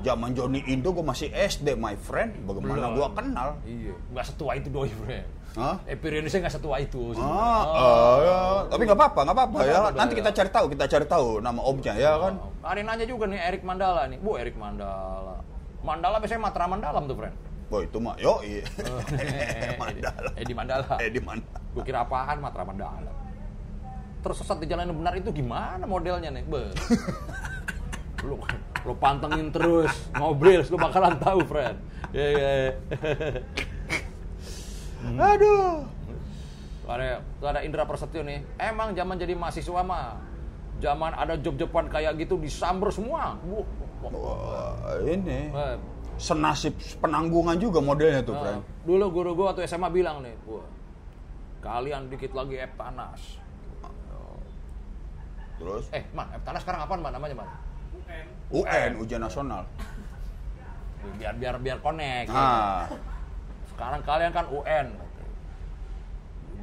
Zaman 0.03 0.35
Johnny 0.35 0.59
Indo 0.67 0.91
gue 0.91 1.03
masih 1.03 1.31
SD, 1.31 1.75
my 1.75 1.95
friend. 1.99 2.43
Bagaimana 2.47 2.91
gua 2.95 3.11
kenal? 3.11 3.59
Iya, 3.63 3.95
nggak 4.15 4.25
setua 4.31 4.55
itu 4.55 4.67
doi, 4.71 4.91
Fred. 4.91 5.25
Hah? 5.53 5.79
Experience-nya 5.85 6.39
nggak 6.47 6.55
setua 6.55 6.75
itu. 6.81 7.13
Ah, 7.19 7.23
ah, 7.23 8.15
ya. 8.19 8.37
tapi 8.73 8.83
nggak 8.89 8.99
apa-apa, 8.99 9.19
nggak 9.21 9.37
apa-apa 9.37 9.57
ya. 9.63 9.73
apa-apa, 9.79 9.97
Nanti 10.01 10.13
ya. 10.13 10.19
kita 10.25 10.31
cari 10.33 10.49
tahu, 10.49 10.65
kita 10.73 10.85
cari 10.89 11.05
tahu 11.05 11.27
nama 11.39 11.61
omnya 11.61 11.93
ya 11.93 12.11
kan. 12.17 12.33
Oh, 12.41 12.49
Ada 12.65 12.81
nanya 12.81 13.05
juga 13.05 13.29
nih 13.29 13.37
Erik 13.37 13.63
Mandala 13.63 14.09
nih. 14.09 14.17
Bu 14.17 14.33
Erik 14.35 14.57
Mandala. 14.57 15.39
Mandala 15.85 16.17
biasanya 16.17 16.41
Matra 16.41 16.65
Mandalam 16.65 17.03
tuh, 17.05 17.15
friend. 17.17 17.35
Wah 17.71 17.81
itu 17.81 17.97
mah, 17.97 18.15
yo 18.19 18.39
iya. 18.45 18.63
Oh. 18.85 19.01
Mandala. 19.81 20.29
Eh 20.37 20.45
di 20.45 20.53
Mandala. 20.53 20.95
Eh 21.01 21.09
di 21.09 21.21
mana? 21.23 21.43
Gue 21.73 21.83
kira 21.85 22.05
apaan 22.05 22.37
Matra 22.43 22.63
Mandala. 22.67 23.11
Tersesat 24.23 24.57
di 24.61 24.67
jalan 24.69 24.91
yang 24.91 24.99
benar 25.03 25.13
itu 25.19 25.29
gimana 25.35 25.83
modelnya 25.83 26.29
nih? 26.31 26.43
Be. 26.47 26.63
lu, 28.27 28.39
lu 28.87 28.93
pantengin 28.95 29.51
terus, 29.51 29.91
ngobrol, 30.15 30.63
lu 30.63 30.77
bakalan 30.79 31.15
tahu, 31.19 31.43
friend. 31.43 31.75
Ya, 32.15 32.27
ya, 32.29 32.51
ya. 32.55 32.71
Aduh. 35.19 35.83
Ada, 36.87 37.19
ada 37.43 37.59
Indra 37.63 37.83
Prasetyo 37.83 38.23
nih. 38.23 38.43
Emang 38.59 38.95
zaman 38.95 39.15
jadi 39.19 39.35
mahasiswa 39.35 39.81
mah, 39.83 40.19
zaman 40.79 41.11
ada 41.15 41.35
job-joban 41.39 41.87
kayak 41.91 42.15
gitu 42.19 42.39
disamber 42.39 42.91
semua. 42.91 43.35
Wah, 43.43 43.65
wah. 44.03 44.11
Wah, 44.13 44.99
ini 45.07 45.47
Eh, 45.51 45.75
senasib 46.23 46.71
penanggungan 47.03 47.59
juga 47.59 47.83
modelnya 47.83 48.23
tuh, 48.23 48.31
Nah, 48.39 48.63
dulu 48.87 49.05
guru 49.11 49.29
gua 49.35 49.45
waktu 49.51 49.67
SMA 49.67 49.91
bilang 49.91 50.23
nih, 50.23 50.31
wah, 50.47 50.63
kalian 51.59 52.07
dikit 52.07 52.31
lagi 52.31 52.63
Eptanas. 52.63 53.43
Terus? 55.59 55.85
Eh, 55.93 56.03
Man, 56.11 56.27
Eptanas 56.33 56.63
sekarang 56.63 56.87
apaan, 56.87 57.01
Man, 57.03 57.13
namanya, 57.13 57.43
Man? 57.43 57.49
UN, 58.51 58.91
ujian 58.99 59.21
nasional. 59.21 59.63
Biar 61.19 61.35
biar 61.35 61.55
biar 61.59 61.77
connect. 61.83 62.31
Ah, 62.31 62.87
Sekarang 63.73 63.99
kalian 64.05 64.31
kan 64.31 64.45
UN. 64.47 64.87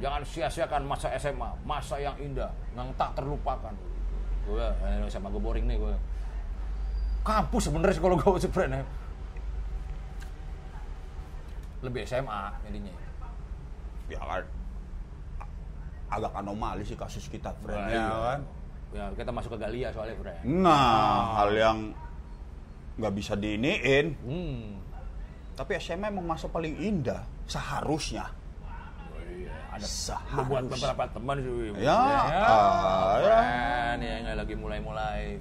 Jangan 0.01 0.21
sia-siakan 0.25 0.81
masa 0.89 1.13
SMA, 1.21 1.49
masa 1.61 2.01
yang 2.01 2.17
indah, 2.17 2.49
yang 2.73 2.89
tak 2.97 3.13
terlupakan. 3.13 3.75
Gue, 4.49 4.65
eh, 4.65 5.05
SMA 5.05 5.29
gue 5.29 5.41
boring 5.43 5.65
nih 5.69 5.77
gue. 5.77 5.93
Kampus 7.21 7.69
sebenarnya 7.69 8.01
kalau 8.01 8.17
gue 8.17 8.41
sebenarnya. 8.41 8.81
Lebih 11.81 12.01
SMA 12.05 12.41
jadinya. 12.65 12.93
ya 14.11 14.19
kan. 14.21 14.43
Agak 16.11 16.31
anomali 16.35 16.83
sih 16.83 16.99
kasus 16.99 17.25
kita, 17.31 17.55
friend. 17.63 17.87
Ya 17.87 17.95
iya. 17.95 18.07
kan? 18.11 18.39
Ya, 18.91 19.05
kita 19.15 19.31
masuk 19.31 19.55
ke 19.55 19.59
Galia 19.63 19.87
soalnya, 19.95 20.19
Bre. 20.19 20.35
Nah, 20.43 21.39
hal 21.39 21.49
yang 21.55 21.77
nggak 22.99 23.13
bisa 23.15 23.39
diiniin. 23.39 24.19
Hmm. 24.27 24.83
Tapi 25.55 25.79
SMA 25.79 26.11
emang 26.11 26.27
masa 26.27 26.51
paling 26.51 26.75
indah, 26.75 27.23
seharusnya. 27.47 28.27
Iya, 29.31 29.55
ada 29.71 29.87
Seharusnya. 29.87 30.43
buat 30.51 30.63
beberapa 30.67 31.03
teman 31.15 31.35
sih. 31.39 31.51
Ya, 31.79 31.95
ah, 31.95 32.03
ya. 32.03 32.41
keren, 33.23 33.97
ya, 34.03 34.13
yang 34.19 34.35
lagi 34.35 34.55
mulai-mulai 34.59 35.39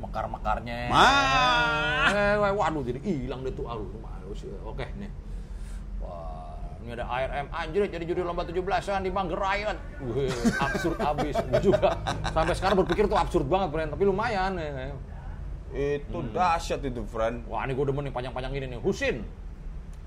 mekar-mekarnya. 0.00 0.88
Mah. 0.88 2.08
Eh, 2.08 2.34
wah, 2.40 2.52
waduh, 2.56 2.80
jadi 2.80 2.98
hilang 3.04 3.44
deh 3.44 3.52
tuh. 3.52 3.68
Aduh. 3.68 3.84
Oke, 4.64 4.88
nih. 4.96 5.10
Ini 6.88 6.96
ada 6.96 7.04
ARM 7.04 7.52
anjir 7.52 7.84
jadi 7.84 8.00
juri 8.00 8.24
lomba 8.24 8.48
17-an 8.48 9.04
di 9.04 9.12
Manggarai. 9.12 9.76
Wih, 10.08 10.32
absurd 10.56 10.96
abis 10.96 11.36
juga. 11.60 12.00
Sampai 12.32 12.56
sekarang 12.56 12.80
berpikir 12.80 13.04
tuh 13.04 13.20
absurd 13.20 13.44
banget, 13.44 13.68
Bren. 13.76 13.92
Tapi 13.92 14.08
lumayan. 14.08 14.56
Ya. 14.56 14.96
Itu 16.00 16.24
dahsyat 16.32 16.80
itu, 16.80 17.04
friend. 17.04 17.44
Wah, 17.44 17.68
ini 17.68 17.76
gue 17.76 17.84
demen 17.84 18.08
nih 18.08 18.14
panjang-panjang 18.16 18.56
ini 18.56 18.66
nih. 18.72 18.80
Husin, 18.80 19.20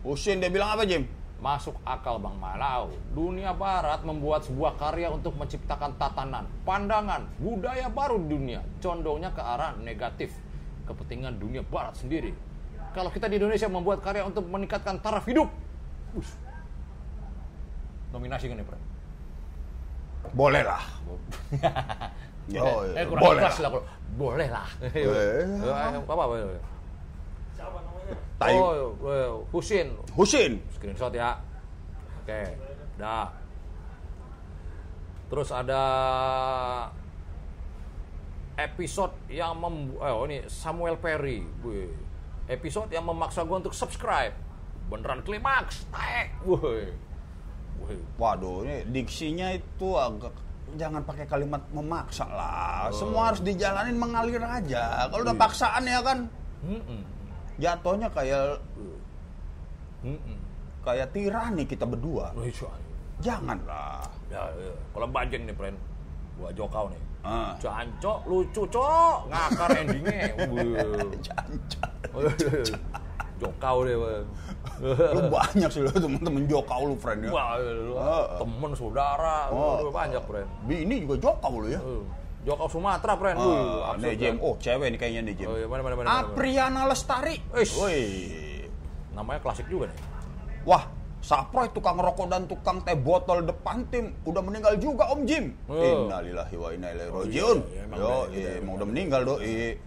Husin 0.02 0.42
dia 0.42 0.50
bilang 0.50 0.74
apa, 0.74 0.90
Jim? 0.90 1.06
Masuk 1.38 1.78
akal 1.86 2.18
Bang 2.18 2.42
Malau. 2.42 2.98
Dunia 3.14 3.54
Barat 3.54 4.02
membuat 4.02 4.50
sebuah 4.50 4.74
karya 4.82 5.14
untuk 5.14 5.38
menciptakan 5.38 6.02
tatanan, 6.02 6.50
pandangan, 6.66 7.30
budaya 7.38 7.94
baru 7.94 8.18
di 8.26 8.26
dunia. 8.26 8.66
Condongnya 8.82 9.30
ke 9.30 9.42
arah 9.46 9.78
negatif. 9.78 10.34
Kepentingan 10.90 11.38
dunia 11.38 11.62
Barat 11.62 11.94
sendiri. 11.94 12.34
Kalau 12.98 13.14
kita 13.14 13.30
di 13.30 13.38
Indonesia 13.38 13.70
membuat 13.70 14.02
karya 14.02 14.26
untuk 14.26 14.50
meningkatkan 14.50 14.98
taraf 14.98 15.30
hidup. 15.30 15.46
Ush. 16.18 16.41
Nominasi 18.12 18.48
kan 18.48 18.60
Bro? 18.60 18.80
Boleh 20.32 20.64
lah. 20.64 20.84
eh, 21.52 22.60
Oh, 22.60 22.84
eh, 22.84 22.92
iya. 22.94 23.04
kurang 23.08 23.22
Boleh 23.24 23.42
lah. 23.42 23.54
lah. 23.56 23.72
Boleh 24.18 24.50
lah. 24.50 24.68
Eh. 24.92 25.02
Eh, 25.02 25.98
apa, 25.98 26.12
apa, 26.12 26.24
apa? 26.28 26.36
Tai- 28.42 28.58
Oh, 28.58 28.74
eh, 29.08 29.30
Husin. 29.54 29.88
Husin. 30.18 30.58
Screenshot 30.74 31.14
ya. 31.14 31.38
Oke, 32.22 32.58
dah. 32.98 33.30
Terus 35.30 35.50
ada 35.50 35.84
episode 38.58 39.16
yang 39.28 39.56
mem 39.56 39.96
eh, 39.98 40.12
oh 40.12 40.26
ini 40.26 40.44
Samuel 40.46 41.00
Perry. 41.00 41.40
Episode 42.46 42.92
yang 42.92 43.08
memaksa 43.08 43.48
gue 43.48 43.58
untuk 43.58 43.72
subscribe. 43.72 44.36
Beneran 44.92 45.24
klimaks. 45.24 45.88
Taek. 45.88 46.36
Wih. 46.44 46.92
Waduh, 48.18 48.64
ini 48.66 48.76
diksinya 48.90 49.52
itu 49.54 49.88
agak 49.98 50.34
jangan 50.80 51.04
pakai 51.04 51.26
kalimat 51.28 51.60
memaksa 51.76 52.24
lah. 52.32 52.88
Semua 52.96 53.32
harus 53.32 53.44
dijalanin 53.44 53.98
mengalir 54.00 54.40
aja. 54.40 55.08
Kalau 55.12 55.24
udah 55.28 55.36
paksaan 55.36 55.84
ya 55.84 56.00
kan 56.00 56.30
Mm-mm. 56.64 57.02
jatuhnya 57.60 58.08
kayak 58.14 58.62
Mm-mm. 60.06 60.38
kayak 60.86 61.12
tirani 61.12 61.64
kita 61.68 61.84
berdua. 61.84 62.32
Janganlah. 63.22 64.08
Ya, 64.32 64.48
ya. 64.58 64.74
kalau 64.96 65.08
bajeng 65.12 65.44
nih, 65.46 65.54
friend. 65.54 65.78
Gua 66.40 66.50
jokau 66.56 66.90
nih. 66.90 67.02
Ah. 67.22 67.54
Jancok, 67.62 68.26
lucu, 68.26 68.66
cok. 68.66 69.30
Ngakar 69.30 69.70
endingnya. 69.78 70.34
Jokau 73.42 73.78
deh. 73.84 73.96
Lu 75.12 75.22
banyak 75.28 75.70
sih 75.70 75.82
lu 75.82 75.90
temen-temen 75.90 76.46
jokau 76.46 76.82
lu, 76.86 76.96
friend 76.96 77.26
ya. 77.26 77.30
Wah, 77.34 77.58
lu, 77.58 77.98
Ah. 77.98 78.38
temen, 78.38 78.72
saudara, 78.74 79.50
Oh. 79.50 79.82
Waduh, 79.82 79.90
banyak, 79.90 80.22
friend. 80.24 80.48
Bini 80.66 81.02
juga 81.02 81.16
jokau 81.18 81.66
lu 81.66 81.68
ya. 81.70 81.82
Uh, 81.82 82.06
Jokau 82.42 82.66
Sumatera, 82.66 83.14
friend. 83.18 83.38
Absurd, 83.38 84.02
nih 84.02 84.14
Jim, 84.18 84.36
oh 84.42 84.58
cewek 84.58 84.88
nih 84.90 85.00
kayaknya 85.00 85.22
nih 85.26 85.36
Jim. 85.38 85.48
Oh, 85.50 85.58
iya, 85.58 85.68
mana, 85.70 85.82
mana, 85.82 85.96
mana. 85.98 86.10
Apriana 86.22 86.82
Lestari. 86.86 87.38
Woi. 87.54 88.02
Namanya 89.14 89.42
klasik 89.42 89.66
juga 89.66 89.90
nih. 89.90 89.98
Wah, 90.66 90.86
Saproy 91.22 91.70
tukang 91.70 92.02
rokok 92.02 92.34
dan 92.34 92.50
tukang 92.50 92.82
teh 92.82 92.98
botol 92.98 93.46
depan 93.46 93.86
tim 93.94 94.10
udah 94.26 94.42
meninggal 94.42 94.74
juga 94.82 95.06
Om 95.14 95.22
Jim. 95.30 95.54
Oh. 95.70 96.10
Innalillahi 96.10 96.56
wa 96.58 96.70
inna 96.74 96.88
ilaihi 96.90 97.10
rajiun. 97.14 97.58
iya, 97.62 97.70
iya, 97.70 97.82
emang 97.86 97.98
Yo, 98.02 98.14
iya, 98.34 98.50
emang 98.58 98.74
udah 98.82 98.88
meninggal 98.90 99.22
doi. 99.22 99.78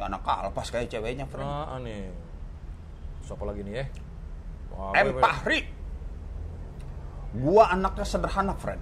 Ya, 0.00 0.08
anak 0.08 0.24
kalpas 0.24 0.72
kayak 0.72 0.88
ceweknya, 0.88 1.28
friend. 1.28 1.44
Nah, 1.44 1.76
nih. 1.84 2.08
Siapa 3.20 3.44
lagi 3.44 3.60
nih 3.68 3.84
ya? 3.84 3.84
Wah, 4.72 4.96
M. 4.96 5.20
Pahri. 5.20 5.68
Gua 7.36 7.68
anaknya 7.68 8.08
sederhana, 8.08 8.56
friend. 8.56 8.80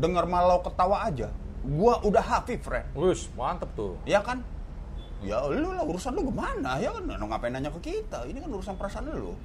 Dengar 0.00 0.24
malau 0.24 0.64
ketawa 0.64 1.04
aja. 1.04 1.28
Gua 1.68 2.00
udah 2.00 2.24
happy, 2.24 2.56
friend. 2.56 2.96
Wih, 2.96 3.12
mantep 3.36 3.68
tuh. 3.76 4.00
Ya 4.08 4.24
kan? 4.24 4.40
Ya 5.20 5.36
lu 5.52 5.68
lah 5.68 5.84
urusan 5.84 6.16
lu 6.16 6.32
gimana 6.32 6.80
ya 6.80 6.96
kan? 6.96 7.04
Nah, 7.04 7.20
ngapain 7.28 7.52
nanya 7.52 7.68
ke 7.68 7.92
kita? 7.92 8.24
Ini 8.24 8.40
kan 8.40 8.48
urusan 8.48 8.80
perasaan 8.80 9.04
lu. 9.12 9.36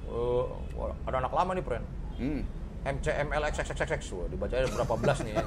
Wah, 0.72 0.96
ada 1.04 1.20
anak 1.20 1.36
lama 1.36 1.52
nih, 1.52 1.64
friend. 1.68 1.84
Hmm. 2.16 2.40
MCMLXXXX 2.84 4.00
Wah, 4.16 4.28
dibacanya 4.32 4.72
berapa 4.72 4.94
belas 4.96 5.20
nih 5.20 5.36
ya. 5.36 5.44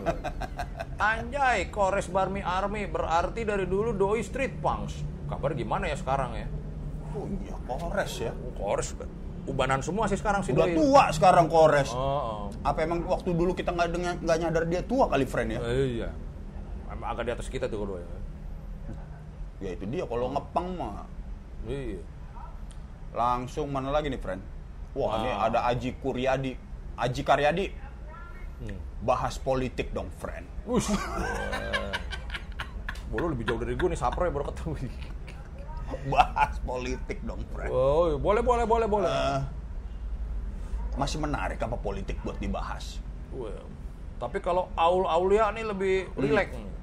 Anjay, 1.18 1.74
Kores 1.74 2.14
Barmy 2.14 2.46
Army 2.46 2.86
berarti 2.86 3.42
dari 3.42 3.66
dulu 3.66 3.98
doi 3.98 4.22
street 4.22 4.62
punks. 4.62 5.17
Kabar 5.28 5.52
gimana 5.54 5.92
ya 5.92 5.98
sekarang 6.00 6.32
ya? 6.34 6.48
Oh 7.14 7.28
iya, 7.28 7.56
Kores 7.68 8.14
ya. 8.20 8.32
Oh, 8.32 8.52
Kores 8.56 8.96
ubanan 9.48 9.80
semua 9.80 10.12
sih 10.12 10.20
sekarang 10.20 10.44
sih 10.44 10.52
Udah 10.52 10.68
tua 10.68 11.04
sekarang 11.16 11.48
Kores. 11.48 11.90
Oh, 11.96 12.52
oh. 12.52 12.68
Apa 12.68 12.84
emang 12.84 13.00
waktu 13.08 13.32
dulu 13.32 13.56
kita 13.56 13.72
nggak 13.72 13.90
dengar 13.96 14.14
nggak 14.20 14.38
nyadar 14.44 14.64
dia 14.68 14.82
tua 14.84 15.08
kali 15.08 15.24
friend 15.24 15.56
ya? 15.56 15.60
Eh, 15.64 15.88
iya. 16.00 16.10
Emang 16.92 17.08
agak 17.16 17.24
di 17.28 17.32
atas 17.32 17.48
kita 17.48 17.72
tuh 17.72 17.80
kedua 17.80 18.00
ya. 18.04 18.10
Ya 19.58 19.70
itu 19.74 19.88
dia 19.88 20.04
kalau 20.06 20.30
ngepang 20.32 20.68
mah 20.76 21.08
Iya. 21.66 22.00
langsung 23.16 23.72
mana 23.72 23.90
lagi 23.90 24.12
nih 24.12 24.20
friend? 24.20 24.44
Wah 24.94 25.20
ini 25.20 25.32
Ah. 25.32 25.48
ada 25.48 25.60
Aji 25.66 25.96
Kuryadi, 25.98 26.54
Aji 27.00 27.22
Karyadi. 27.24 27.66
Hmm. 28.58 28.78
Bahas 29.02 29.38
politik 29.38 29.94
dong 29.94 30.12
friend. 30.18 30.46
Ush. 30.66 30.92
Bolo 33.12 33.32
lebih 33.32 33.48
jauh 33.48 33.58
dari 33.58 33.74
gue 33.74 33.88
nih 33.88 34.00
Sapro 34.00 34.28
ya 34.28 34.32
baru 34.34 34.52
ketemu. 34.52 34.76
Bahas 36.14 36.56
politik 36.64 37.20
dong 37.24 37.42
friend. 37.56 37.72
Oh, 37.72 38.16
boleh 38.20 38.44
boleh 38.44 38.66
boleh 38.68 38.88
boleh. 38.88 39.08
Eh, 39.08 39.40
masih 40.98 41.22
menarik 41.22 41.62
apa 41.62 41.78
politik 41.78 42.18
buat 42.26 42.36
dibahas? 42.42 43.00
Wah, 43.32 43.64
Tapi 44.18 44.42
kalau 44.42 44.74
Aul 44.74 45.06
Aulia 45.06 45.54
nih 45.54 45.66
lebih 45.68 45.96
rileks 46.18 46.58
nih. 46.58 46.78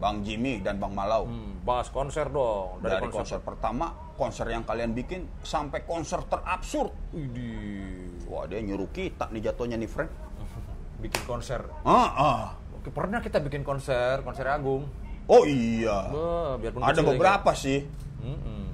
Bang 0.00 0.24
Jimmy 0.24 0.64
dan 0.64 0.80
Bang 0.80 0.96
Malau. 0.96 1.28
Hmm, 1.28 1.60
bahas 1.60 1.92
konser 1.92 2.32
dong 2.32 2.80
Dari, 2.80 3.12
konser. 3.12 3.36
pertama, 3.44 3.92
konser 4.16 4.48
yang 4.48 4.64
kalian 4.64 4.96
bikin 4.96 5.28
sampai 5.44 5.84
konser 5.84 6.24
terabsurd. 6.24 6.88
Widih. 7.12 8.24
Wah 8.24 8.48
dia 8.48 8.64
nyuruh 8.64 8.88
kita 8.88 9.28
nih 9.28 9.52
jatuhnya 9.52 9.76
nih 9.76 9.90
friend. 9.90 10.08
bikin 11.04 11.20
konser. 11.28 11.60
Ah, 11.84 12.08
ah. 12.16 12.44
Oke, 12.80 12.88
pernah 12.88 13.20
kita 13.20 13.44
bikin 13.44 13.60
konser, 13.60 14.24
konser 14.24 14.48
Agung. 14.48 14.88
Oh 15.30 15.46
iya. 15.46 16.10
Biarpun 16.58 16.82
Ada 16.82 17.00
beberapa 17.06 17.54
sih. 17.54 17.86
Mm-mm. 18.18 18.66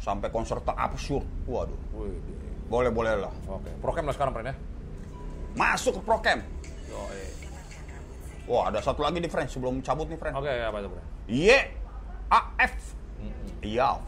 Sampai 0.00 0.32
konser 0.32 0.56
terabsurd. 0.64 1.28
Waduh. 1.44 1.76
Widih. 1.92 2.40
Boleh 2.72 2.88
boleh 2.88 3.12
lah. 3.20 3.34
Oke, 3.50 3.68
prokem 3.82 4.06
lah 4.08 4.14
sekarang, 4.14 4.32
Pren 4.32 4.54
ya. 4.54 4.56
Masuk 5.58 5.98
ke 5.98 6.02
Procam. 6.06 6.40
Yoi. 6.88 7.22
Wah 8.46 8.70
ada 8.70 8.78
satu 8.78 9.02
lagi 9.02 9.18
nih 9.18 9.28
friend 9.28 9.50
sebelum 9.50 9.82
cabut 9.82 10.06
nih 10.06 10.16
friend. 10.16 10.38
Oke, 10.38 10.48
apa 10.48 10.76
itu, 10.80 10.88
Pren? 10.88 11.04
Y 11.28 11.50
A 12.30 12.40
F. 12.56 12.74
Yaf. 13.60 14.06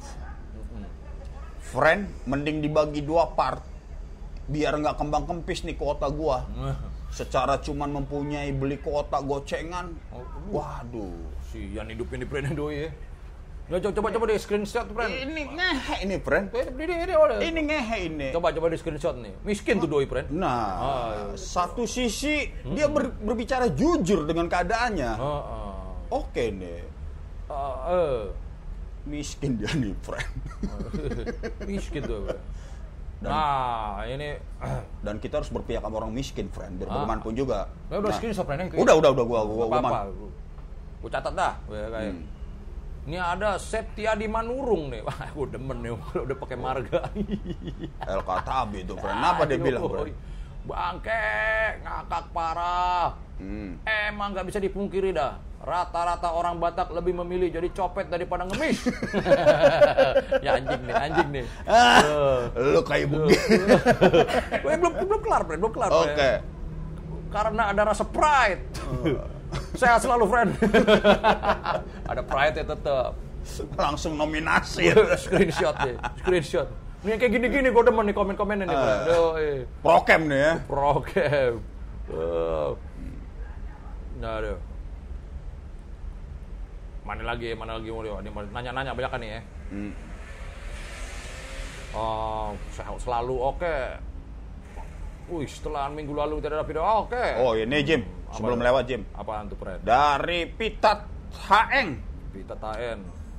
Friend, 1.61 2.09
mending 2.25 2.63
dibagi 2.63 3.03
dua 3.05 3.35
part. 3.35 3.61
Biar 4.47 4.79
nggak 4.79 4.97
kembang 4.97 5.27
kempis 5.29 5.67
nih 5.67 5.75
kuota 5.75 6.07
gua. 6.09 6.47
Secara 7.19 7.61
cuman 7.61 8.01
mempunyai 8.01 8.55
beli 8.57 8.81
kuota 8.81 9.21
gocengan. 9.21 9.93
Oh, 10.15 10.25
Waduh. 10.55 11.42
Si 11.53 11.69
yang 11.71 11.85
hidupin 11.87 12.17
di 12.17 12.27
Pren 12.27 12.49
doi 12.51 12.75
ya. 12.79 12.91
Ya, 13.71 13.79
coba 13.79 13.95
coba 13.95 14.09
coba 14.11 14.25
di 14.27 14.37
screenshot, 14.37 14.85
friend. 14.87 15.13
Ini 15.23 15.43
ngehe 15.49 15.97
ini, 16.03 16.17
friend. 16.19 16.51
Eh, 16.51 16.67
Ini 16.67 16.95
ini 17.07 17.15
oleh. 17.15 17.37
Ini 17.41 17.61
ngehe 17.63 17.99
ini. 18.05 18.27
Coba 18.31 18.51
coba 18.51 18.69
di 18.69 18.77
screenshot 18.77 19.17
nih. 19.17 19.33
Miskin 19.43 19.79
tuh 19.79 19.87
doi, 19.87 20.05
friend. 20.05 20.29
Nah, 20.29 20.61
Ah, 20.75 21.13
satu 21.33 21.87
sisi 21.87 22.43
dia 22.67 22.85
ber- 22.87 23.15
berbicara 23.15 23.71
jujur 23.71 24.25
dengan 24.25 24.45
keadaannya. 24.47 25.13
Heeh. 25.15 25.73
Oke 26.11 26.45
nih, 26.51 26.85
Ah, 27.47 27.77
eh. 27.89 28.21
miskin 29.07 29.57
dia 29.57 29.71
nih, 29.71 29.95
friend. 30.05 30.33
Miskin 31.65 32.03
tuh. 32.03 32.19
friend. 32.27 32.43
Nah, 33.23 34.03
ini 34.05 34.37
Dan 35.01 35.17
kita 35.17 35.39
harus 35.39 35.49
berpihak 35.49 35.81
sama 35.81 35.97
orang 35.97 36.11
miskin, 36.11 36.51
friend. 36.51 36.77
Biar 36.77 36.91
Ah. 36.91 36.93
bagaimanapun 36.99 37.33
juga. 37.33 37.71
Ya 37.89 37.97
udah 37.97 38.11
Nah, 38.11 38.17
screenshot 38.19 38.45
friend 38.45 38.75
Udah, 38.75 38.95
udah, 38.95 39.11
udah 39.13 39.25
gua 39.25 39.41
gua, 39.41 39.55
gua, 39.57 39.65
apa 39.71 39.79
apa. 39.79 39.89
man- 40.05 40.42
Gue 41.03 41.11
catat 41.11 41.35
dah. 41.35 41.53
Ya, 41.67 41.87
kayak. 41.91 42.15
Hmm. 42.15 42.25
Ini 43.03 43.19
ada 43.19 43.59
Septiadi 43.59 44.31
Manurung 44.31 44.95
nih. 44.95 45.03
Wah, 45.07 45.27
gue 45.35 45.47
demen 45.51 45.79
nih 45.83 45.91
kalau 45.99 46.23
udah 46.31 46.37
pakai 46.39 46.57
marga. 46.57 47.01
El 48.15 48.23
Katabi 48.23 48.87
itu, 48.87 48.95
friend. 48.95 49.19
Apa 49.19 49.43
dia 49.51 49.59
bilang, 49.59 49.83
friend? 49.91 50.15
Bangke, 50.63 51.27
ngakak 51.83 52.25
parah. 52.31 53.19
Hmm. 53.43 53.83
Emang 53.83 54.31
nggak 54.31 54.47
bisa 54.47 54.63
dipungkiri 54.63 55.11
dah. 55.11 55.35
Rata-rata 55.63 56.31
orang 56.31 56.59
Batak 56.63 56.95
lebih 56.95 57.19
memilih 57.23 57.51
jadi 57.51 57.67
copet 57.75 58.07
daripada 58.07 58.47
ngemis. 58.47 58.83
ya 60.43 60.59
anjing 60.59 60.83
nih, 60.87 60.95
anjing 60.95 61.29
nih. 61.35 61.45
Ah, 61.67 62.47
lu 62.55 62.83
kayak 62.83 63.11
begini. 63.11 63.35
Gue 64.59 64.75
belum 64.75 64.93
belum 65.07 65.21
kelar, 65.23 65.43
belum 65.47 65.71
kelar. 65.71 65.91
Oke. 65.91 66.31
Karena 67.31 67.63
ada 67.75 67.83
rasa 67.91 68.07
pride. 68.07 68.63
Sehat 69.77 70.01
selalu, 70.05 70.25
friend. 70.29 70.51
ada 72.11 72.23
pride 72.25 72.57
ya 72.61 72.65
tetap. 72.65 73.13
Langsung 73.75 74.17
nominasi. 74.17 74.93
screenshot 75.25 75.75
deh, 75.83 75.97
screenshot. 76.23 76.69
Nih 77.03 77.19
yang 77.19 77.21
kayak 77.21 77.33
gini-gini 77.35 77.69
gue 77.75 77.83
demen 77.83 78.05
nih 78.07 78.15
komen-komennya 78.15 78.65
nih. 78.71 78.77
Yoi. 79.11 79.51
Prokem 79.83 80.31
nih 80.31 80.39
ya. 80.39 80.53
Prokem. 80.71 81.53
Oh. 82.15 82.79
Nah, 84.23 84.39
aduh. 84.39 84.59
Mana 87.03 87.23
lagi, 87.27 87.51
mana 87.59 87.83
lagi 87.83 87.91
mau 87.91 88.07
Ini 88.07 88.31
nanya-nanya 88.31 88.95
banyak 88.95 89.11
kan 89.11 89.19
nih 89.19 89.31
ya. 89.35 89.41
Hmm. 89.75 89.93
Oh, 91.93 92.55
sehat 92.71 92.95
selalu 93.03 93.37
oke. 93.37 93.77
Wih, 95.31 95.47
setelah 95.47 95.87
minggu 95.89 96.13
lalu 96.13 96.43
tidak 96.43 96.61
ada 96.61 96.67
video, 96.67 96.83
oke. 96.83 97.25
Oh 97.39 97.55
ini 97.55 97.79
Jim, 97.83 98.03
sebelum 98.31 98.59
Apa? 98.59 98.67
lewat 98.69 98.83
Jim. 98.87 99.03
Apaan 99.15 99.47
tuh, 99.47 99.57
Fred? 99.57 99.81
Dari 99.81 100.45
Pitat 100.47 101.07
HN, 101.33 101.89
Pita 102.35 102.55
Taen. 102.59 102.99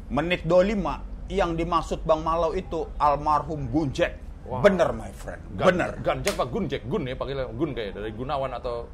menit 0.09 0.41
25, 0.45 1.03
yang 1.29 1.53
dimaksud 1.53 2.01
Bang 2.03 2.21
Malau 2.21 2.53
itu 2.53 2.87
almarhum 2.97 3.67
Gunjek. 3.69 4.17
Wah. 4.43 4.59
Bener 4.59 4.91
my 4.91 5.11
friend, 5.15 5.39
Gan- 5.55 5.67
bener. 5.71 5.89
Ganjek 6.03 6.35
pak 6.35 6.47
Gun, 6.51 6.67
Jack 6.67 6.83
Gun 6.85 7.07
ya, 7.07 7.15
panggil 7.15 7.47
Gun 7.55 7.71
kayak 7.71 7.95
dari 7.95 8.11
Gunawan 8.11 8.51
atau 8.51 8.87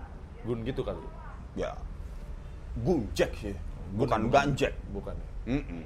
Gun 0.45 0.61
gitu 0.61 0.85
kali. 0.85 1.01
Ya, 1.57 1.73
Gunjek 2.79 3.33
sih, 3.35 3.55
bukan 3.93 4.29
Gun. 4.29 4.53
Ganjek. 4.53 4.73
Bukan. 4.93 5.15
Mm-mm. 5.49 5.81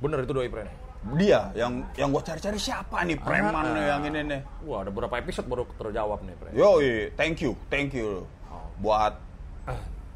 Bener 0.00 0.24
itu 0.24 0.32
doi, 0.32 0.48
Fred. 0.48 0.68
Dia 1.04 1.52
yang 1.52 1.84
yang 1.94 2.08
gue 2.08 2.22
cari-cari 2.22 2.56
siapa 2.56 3.04
nih 3.04 3.20
preman 3.20 3.52
Ah. 3.60 3.72
nih 3.72 3.84
yang 3.86 4.02
ini 4.04 4.20
nih. 4.24 4.40
Wah, 4.64 4.80
ada 4.80 4.88
beberapa 4.88 5.14
episode 5.14 5.44
baru 5.44 5.68
terjawab 5.70 6.24
nih, 6.24 6.34
Fred. 6.34 6.52
Yoi, 6.52 7.12
thank 7.12 7.44
you, 7.44 7.52
thank 7.68 7.92
you 7.92 8.24
Oh. 8.48 8.64
buat 8.80 9.20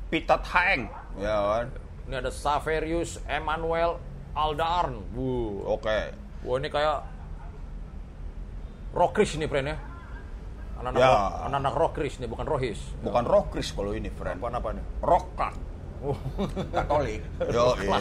Pitat 0.09 0.41
HN, 0.43 0.89
ya 1.19 1.37
kan? 1.37 1.67
Ini 2.09 2.15
ada 2.17 2.33
Saverius 2.33 3.21
Emmanuel 3.25 4.01
Aldarn. 4.33 5.05
Bu. 5.13 5.61
Oke, 5.69 6.17
Wah, 6.41 6.57
ini 6.57 6.69
kayak 6.69 7.05
Rockris 8.91 9.37
nih, 9.37 9.45
friend 9.45 9.69
ya. 9.69 9.77
Anak-anak 10.79 11.03
Ya. 11.03 11.13
anak-anak 11.45 11.75
Rockris 11.77 12.15
nih, 12.17 12.25
bukan 12.27 12.47
Rohis. 12.47 12.81
bukan 13.03 13.25
Rockris 13.27 13.69
kalau 13.71 13.93
ini 13.93 14.09
friend, 14.09 14.39
Apa 14.39 14.49
apa 14.55 14.69
nih? 14.73 14.85
Rockak, 15.03 15.55
Oh. 16.01 16.17
Katolik. 16.73 17.21
Yoi. 17.53 17.87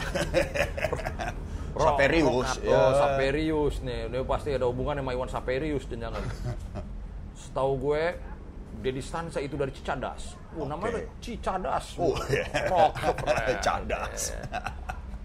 Rock- 1.77 1.85
Saperius, 1.93 2.27
Rock- 2.49 2.63
ya. 2.65 2.73
Oh, 2.75 2.91
Saperius 2.91 3.75
nih. 3.81 3.99
Dia 4.09 4.21
pasti 4.23 4.49
ada 4.51 4.65
hubungan 4.65 4.97
sama 4.97 5.11
Iwan 5.13 5.29
Saperius 5.29 5.85
dan 5.85 6.09
jangan. 6.09 6.23
Setahu 7.33 7.71
gue 7.79 8.03
Dedi 8.77 9.01
Stansa 9.01 9.39
itu 9.39 9.53
dari 9.53 9.69
Cicadas. 9.71 10.37
Oh, 10.53 10.65
namanya 10.65 11.01
Oke. 11.01 11.09
Cicadas. 11.17 11.97
Oh, 11.97 12.13
iya. 12.29 12.45
Rock, 12.67 12.93
keren. 12.97 13.57
Cadas. 13.57 14.33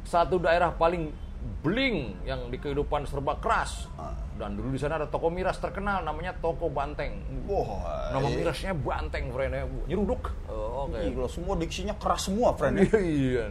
Satu 0.05 0.37
daerah 0.37 0.73
paling 0.73 1.13
bling 1.61 2.23
yang 2.23 2.49
di 2.49 2.57
kehidupan 2.57 3.05
serba 3.05 3.37
keras. 3.37 3.89
Ah. 3.97 4.15
Dan 4.33 4.57
dulu 4.57 4.73
di 4.73 4.81
sana 4.81 4.97
ada 4.97 5.07
toko 5.07 5.29
miras 5.29 5.57
terkenal 5.57 6.01
namanya 6.03 6.33
Toko 6.35 6.67
Banteng. 6.67 7.21
Wah, 7.45 8.11
Nama 8.11 8.27
iya. 8.27 8.37
mirasnya 8.41 8.73
Banteng, 8.75 9.29
friend 9.31 9.53
ya. 9.53 9.63
Nyeruduk. 9.87 10.23
Oh, 10.49 10.89
oke. 10.89 10.99
Gila, 10.99 11.29
semua 11.29 11.55
diksinya 11.55 11.95
keras 11.95 12.27
semua, 12.27 12.51
friend. 12.53 12.81
ya. 12.81 12.89
Iya. 12.99 13.47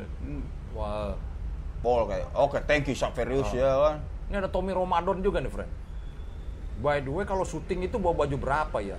Wah. 0.73 1.13
Pol 1.81 2.05
kayak, 2.05 2.29
oke, 2.37 2.61
thank 2.69 2.85
you 2.85 2.93
Saverius 2.93 3.49
ya 3.51 3.73
kan. 3.73 3.97
Ini 4.29 4.37
ada 4.37 4.49
Tommy 4.49 4.71
Ramadan 4.71 5.19
juga 5.19 5.41
nih, 5.41 5.49
friend. 5.49 5.71
By 6.81 7.01
the 7.01 7.09
way, 7.09 7.25
kalau 7.25 7.45
syuting 7.45 7.89
itu 7.89 7.97
bawa 7.97 8.25
baju 8.25 8.37
berapa 8.37 8.77
ya? 8.81 8.97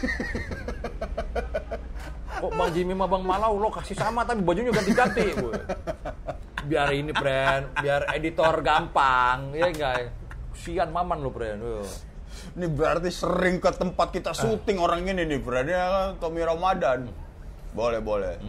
Kok 2.40 2.56
Bang 2.56 2.72
Jimmy 2.72 2.96
sama 2.96 3.04
Bang 3.04 3.24
Malau 3.28 3.60
lokasi 3.60 3.92
sama 3.92 4.24
tapi 4.24 4.40
bajunya 4.40 4.72
ganti-ganti. 4.72 5.36
Biar 6.70 6.88
ini, 6.96 7.12
friend. 7.12 7.76
Biar 7.76 8.08
editor 8.16 8.64
gampang. 8.64 9.52
Ya 9.52 9.68
enggak? 9.68 10.08
Sian 10.56 10.88
maman 10.88 11.20
lo, 11.20 11.28
friend. 11.28 11.60
Ini 12.56 12.66
berarti 12.72 13.12
sering 13.12 13.60
ke 13.60 13.68
tempat 13.76 14.08
kita 14.12 14.32
syuting 14.32 14.80
orang 14.80 15.04
ini 15.04 15.28
nih, 15.28 15.40
friend 15.44 15.68
ya 15.68 15.84
kan, 15.84 16.08
Tommy 16.16 16.40
Ramadan. 16.40 17.12
Boleh, 17.76 18.00
boleh. 18.00 18.40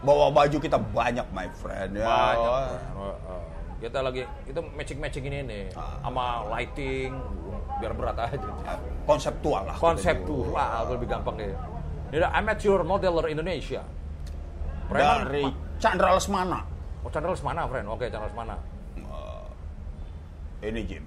Bawa 0.00 0.32
baju 0.32 0.56
kita 0.56 0.80
banyak, 0.80 1.26
my 1.32 1.48
friend 1.60 2.00
ya. 2.00 2.08
Banyak. 2.08 2.70
Oh. 2.96 3.44
Kita 3.80 4.04
lagi 4.04 4.28
itu 4.44 4.60
matching-matching 4.76 5.24
ini 5.24 5.38
nih 5.44 5.64
sama 6.04 6.44
lighting 6.52 7.16
biar 7.80 7.92
berat 7.96 8.16
aja. 8.16 8.48
Konseptual 9.08 9.68
lah. 9.68 9.76
Konseptual 9.80 10.84
lebih 10.92 11.08
gampang 11.08 11.36
ya. 11.40 11.56
Ini 12.12 12.16
ada 12.20 12.28
amateur 12.36 12.84
modeler 12.84 13.32
Indonesia. 13.32 13.80
Preman 14.90 15.30
Dari 15.30 15.44
Chandra 15.80 16.12
Lesmana. 16.12 16.60
Oh, 17.00 17.08
Chandra 17.08 17.32
mana, 17.40 17.64
friend? 17.64 17.86
Oke, 17.88 18.12
Chandra 18.12 18.28
mana? 18.36 18.56
Ini 20.60 20.80
Jim. 20.84 21.04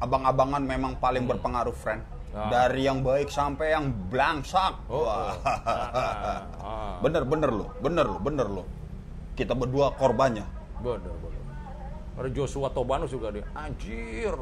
Abang-abangan 0.00 0.64
memang 0.64 0.96
paling 0.96 1.28
berpengaruh, 1.28 1.76
friend. 1.76 2.00
Ah. 2.36 2.52
Dari 2.52 2.84
yang 2.84 3.00
baik 3.00 3.32
sampai 3.32 3.72
yang 3.72 3.88
blangsak. 4.12 4.84
Oh, 4.92 5.08
Wah. 5.08 5.32
oh. 5.32 5.48
Ah, 5.48 6.44
ah. 6.60 6.94
Bener, 7.04 7.22
bener 7.24 7.50
loh. 7.54 7.68
Bener 7.78 8.04
loh, 8.04 8.20
bener 8.20 8.48
loh. 8.50 8.66
Kita 9.38 9.54
berdua 9.54 9.94
korbannya. 9.94 10.44
Bener, 10.82 11.00
bener. 11.02 11.42
Ada 12.18 12.28
Joshua 12.34 12.68
Tobanus 12.74 13.14
juga 13.14 13.30
dia. 13.30 13.46
Anjir. 13.54 14.34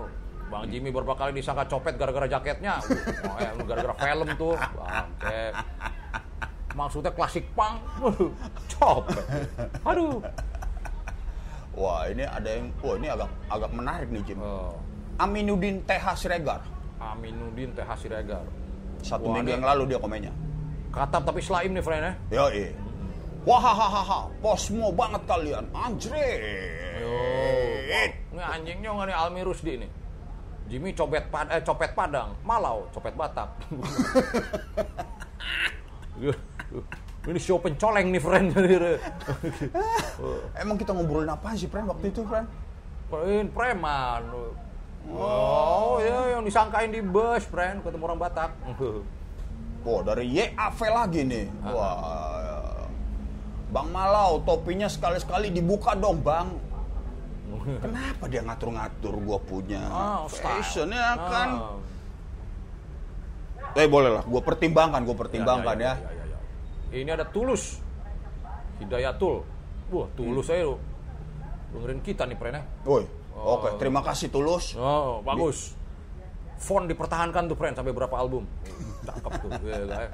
Bang 0.47 0.71
Jimmy 0.71 0.95
beberapa 0.95 1.19
kali 1.19 1.43
disangka 1.43 1.67
copet 1.67 1.99
gara-gara 1.99 2.25
jaketnya. 2.31 2.79
Oh, 3.27 3.37
ya, 3.37 3.51
gara-gara 3.61 3.95
film 3.99 4.29
tuh. 4.39 4.55
Bangke. 4.57 5.43
Maksudnya 6.73 7.13
klasik 7.13 7.45
punk. 7.53 7.83
Copet. 8.79 9.25
Aduh. 9.85 10.23
Wah, 11.77 12.09
ini 12.09 12.25
ada 12.25 12.49
yang, 12.49 12.73
wah 12.81 12.97
ini 12.97 13.09
agak 13.13 13.29
agak 13.53 13.71
menarik 13.77 14.09
nih 14.09 14.23
Jim. 14.25 14.41
Oh. 14.41 14.81
Aminuddin 15.21 15.85
TH 15.85 16.17
Siregar. 16.17 16.65
Aminuddin 17.15 17.71
TH 17.77 17.91
Siregar. 18.01 18.45
Satu 19.05 19.31
Wah, 19.31 19.39
minggu 19.39 19.53
ini 19.53 19.57
yang 19.61 19.65
lalu 19.65 19.95
dia 19.95 19.99
komennya. 20.03 20.33
Katab 20.91 21.29
tapi 21.29 21.45
slaim 21.45 21.77
nih, 21.77 21.85
friend 21.85 22.03
ya. 22.33 22.33
Yo, 22.33 22.47
Wahahaha, 23.47 24.27
posmo 24.43 24.91
banget 24.91 25.23
kalian. 25.31 25.71
Anjre. 25.71 26.43
Yo, 26.99 27.15
ini 28.35 28.43
anjingnya 28.43 28.91
nggak 28.91 29.07
nih 29.07 29.15
Almi 29.15 29.41
Rusdi 29.47 29.79
nih. 29.79 29.91
Jimmy 30.67 30.91
copet 30.91 31.31
pad 31.31 31.47
eh, 31.55 31.63
copet 31.63 31.95
Padang, 31.95 32.35
Malau 32.43 32.91
copet 32.91 33.15
Batak. 33.15 33.47
ini 37.31 37.39
show 37.39 37.63
pencoleng 37.63 38.11
nih 38.11 38.19
friend. 38.19 38.51
Emang 40.63 40.75
kita 40.75 40.91
ngobrolin 40.91 41.31
apa 41.31 41.55
sih, 41.55 41.71
friend, 41.71 41.87
waktu 41.87 42.11
itu, 42.11 42.27
friend? 42.27 42.51
Ini 43.15 43.47
preman. 43.55 44.27
Oh, 45.15 46.03
ya 46.03 46.37
yang 46.37 46.43
disangkain 46.43 46.91
di 46.91 46.99
bus, 46.99 47.47
friend, 47.47 47.87
ketemu 47.87 48.03
orang 48.11 48.21
Batak. 48.21 48.51
Wah, 49.87 50.03
dari 50.03 50.27
YAV 50.35 50.79
lagi 50.91 51.23
nih. 51.23 51.47
Wah. 51.63 52.91
Bang 53.71 53.89
Malau, 53.95 54.43
topinya 54.43 54.91
sekali-sekali 54.91 55.55
dibuka 55.55 55.95
dong, 55.95 56.19
Bang. 56.27 56.59
Kenapa 57.85 58.27
dia 58.27 58.43
ngatur-ngatur 58.43 59.15
gua 59.23 59.39
punya 59.39 59.87
Ah, 59.87 60.27
style. 60.27 60.43
fashion 60.43 60.91
ya 60.91 61.15
kan? 61.15 61.49
Ah. 61.55 61.79
Eh 63.79 63.87
boleh 63.87 64.11
lah, 64.11 64.27
gua 64.27 64.43
pertimbangkan, 64.43 65.07
gua 65.07 65.15
pertimbangkan 65.15 65.77
ya. 65.79 65.95
ya, 65.95 66.11
ya, 66.11 66.25
ya. 66.35 66.39
Ini 66.99 67.11
ada 67.15 67.27
Tulus. 67.27 67.79
Hidayatul. 68.83 69.47
Wah, 69.95 70.07
Tulus 70.19 70.51
saya 70.51 70.67
Dengerin 71.75 72.01
kita 72.01 72.25
nih, 72.25 72.39
friend 72.39 72.57
ya. 72.59 72.63
Woi, 73.37 73.45
oke, 73.45 73.69
terima 73.77 74.01
kasih 74.01 74.33
Tulus. 74.33 74.73
Oh, 74.81 75.21
bagus. 75.21 75.77
Font 76.57 76.89
dipertahankan 76.89 77.53
tuh, 77.53 77.57
friend, 77.57 77.77
sampai 77.77 77.93
berapa 77.93 78.17
album. 78.17 78.49
Cakep 79.05 79.33
tuh. 79.45 79.51
Ya. 79.69 80.09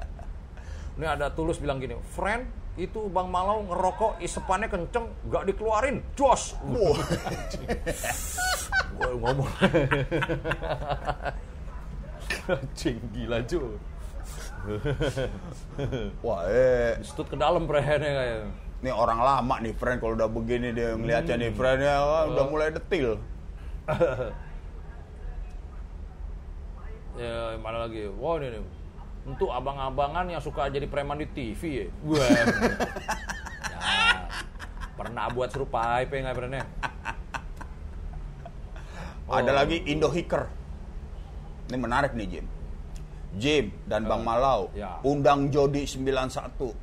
Ini 0.99 1.05
ada 1.07 1.31
Tulus 1.31 1.55
bilang 1.57 1.79
gini, 1.79 1.95
friend, 2.11 2.43
itu 2.75 3.07
Bang 3.09 3.31
Malau 3.31 3.63
ngerokok, 3.63 4.19
isepannya 4.19 4.67
kenceng, 4.67 5.07
gak 5.31 5.47
dikeluarin, 5.47 6.03
jos. 6.19 6.59
Wah, 6.67 6.99
Gue 8.93 9.11
ngomong. 9.17 9.49
Anjing, 12.43 12.99
gila 13.15 13.39
cuy. 13.47 13.73
wah, 16.19 16.43
eh, 16.51 16.99
Stut 17.07 17.31
ke 17.31 17.39
dalam, 17.39 17.63
friend, 17.71 18.03
ya 18.03 18.43
ini 18.83 18.91
orang 18.91 19.15
lama 19.17 19.55
nih 19.57 19.71
friend 19.71 19.97
kalau 19.97 20.13
udah 20.13 20.27
begini 20.27 20.75
dia 20.75 20.91
ngeliatnya 20.93 21.39
nih 21.39 21.51
friend 21.55 21.79
ya 21.79 21.95
kan, 21.97 22.25
udah 22.29 22.45
mulai 22.45 22.67
detil. 22.69 23.15
Ya, 27.13 27.53
mana 27.61 27.85
lagi? 27.85 28.09
Wow, 28.09 28.41
ini 28.41 28.57
nih. 28.57 28.63
Untuk 29.23 29.53
abang-abangan 29.53 30.25
yang 30.27 30.41
suka 30.41 30.65
jadi 30.65 30.89
preman 30.89 31.21
di 31.21 31.29
TV 31.29 31.61
ya. 31.61 31.87
Wah. 32.03 32.25
Ya, 33.69 33.79
pernah 34.97 35.29
buat 35.29 35.49
serupai 35.49 36.09
pe 36.09 36.19
nggak 36.19 36.33
pernah? 36.33 36.65
Ada 39.29 39.45
Oh. 39.45 39.55
lagi 39.55 39.77
Indo 39.85 40.09
Hiker. 40.09 40.49
Ini 41.69 41.77
menarik 41.77 42.17
nih 42.17 42.27
Jim. 42.27 42.45
Jim 43.33 43.65
dan 43.85 44.05
Bang 44.05 44.21
Malau 44.21 44.69
ya. 44.73 44.97
undang 45.01 45.49
Jodi 45.49 45.85
91 45.85 46.73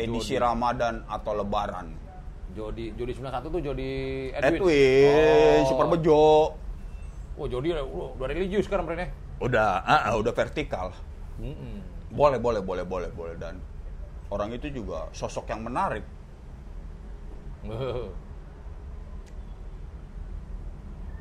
edisi 0.00 0.34
Jodi. 0.36 0.44
Ramadan 0.44 0.94
atau 1.04 1.32
Lebaran. 1.36 1.86
Jody 2.50 2.90
Jody 2.98 3.12
91 3.14 3.46
tuh 3.46 3.60
Jody 3.62 3.90
Edwin. 4.34 4.58
Edwin, 4.58 5.60
Oh. 5.62 5.68
Super 5.70 5.86
Bejo. 5.92 6.56
Oh, 7.38 7.46
Jody 7.48 7.72
udah, 7.72 8.26
religius 8.26 8.66
sekarang 8.66 8.84
pernah. 8.90 9.08
Udah, 9.40 9.80
ah, 9.86 10.12
ah, 10.12 10.14
udah 10.20 10.34
vertikal. 10.34 10.92
Mm-mm. 11.40 11.80
Boleh, 12.12 12.36
boleh, 12.36 12.60
boleh, 12.60 12.84
boleh, 12.84 13.08
boleh 13.14 13.34
dan 13.40 13.56
orang 14.28 14.52
itu 14.52 14.68
juga 14.68 15.08
sosok 15.14 15.48
yang 15.48 15.64
menarik. 15.64 16.04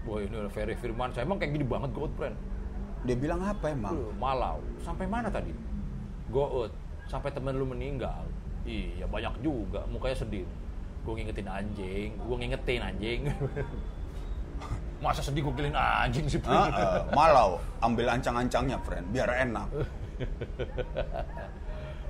Wah 0.10 0.20
ini 0.24 0.32
udah 0.32 0.52
Ferry 0.52 0.74
Firman, 0.80 1.12
saya 1.14 1.28
emang 1.28 1.38
kayak 1.38 1.54
gini 1.54 1.66
banget 1.68 1.92
Goat 1.94 2.12
friend. 2.16 2.36
Dia 3.06 3.16
bilang 3.16 3.40
apa 3.44 3.72
emang? 3.72 3.96
Malau, 4.20 4.60
sampai 4.84 5.06
mana 5.08 5.30
tadi? 5.32 5.54
Goat, 6.34 6.72
sampai 7.08 7.32
temen 7.32 7.56
lu 7.56 7.68
meninggal. 7.68 8.26
Iya 8.68 9.06
banyak 9.08 9.34
juga, 9.44 9.84
mukanya 9.88 10.18
sedih. 10.18 10.46
Gue 11.08 11.14
ngingetin 11.20 11.48
anjing, 11.48 12.10
gue 12.16 12.36
ngingetin 12.36 12.82
anjing. 12.84 13.22
Masa 15.04 15.24
sedih 15.24 15.48
gue 15.48 15.54
kilin 15.56 15.76
anjing 15.76 16.28
sih? 16.28 16.40
Ah, 16.44 16.68
ah, 16.68 17.08
Malau, 17.16 17.64
ambil 17.80 18.12
ancang-ancangnya, 18.12 18.76
friend, 18.84 19.08
biar 19.16 19.30
enak. 19.48 19.68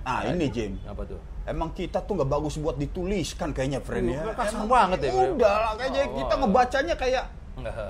Nah, 0.10 0.26
ini 0.26 0.50
Jim. 0.50 0.74
Apa 0.90 1.06
tuh? 1.06 1.22
Emang 1.46 1.70
kita 1.70 2.02
tuh 2.02 2.18
nggak 2.18 2.30
bagus 2.30 2.58
buat 2.58 2.82
dituliskan 2.82 3.54
kayaknya, 3.54 3.78
friend 3.78 4.10
ya. 4.10 4.26
Iya, 4.26 4.34
kasar 4.34 4.66
banget 4.66 5.00
ya. 5.06 5.12
Udah 5.14 5.56
lah, 5.62 5.74
kayaknya 5.78 6.02
Oh, 6.10 6.16
kita 6.18 6.34
ngebacanya 6.34 6.96
kayak 6.98 7.26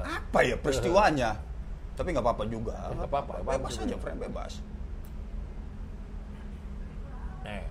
apa 0.04 0.40
ya 0.44 0.56
peristiwanya. 0.60 1.30
Tapi 1.96 2.08
nggak 2.12 2.26
apa-apa 2.26 2.44
juga. 2.52 2.76
Nggak 2.92 3.08
apa-apa, 3.08 3.34
Bebas 3.44 3.76
aja, 3.80 3.96
friend, 3.96 4.20
bebas. 4.20 4.54
Eh, 7.48 7.64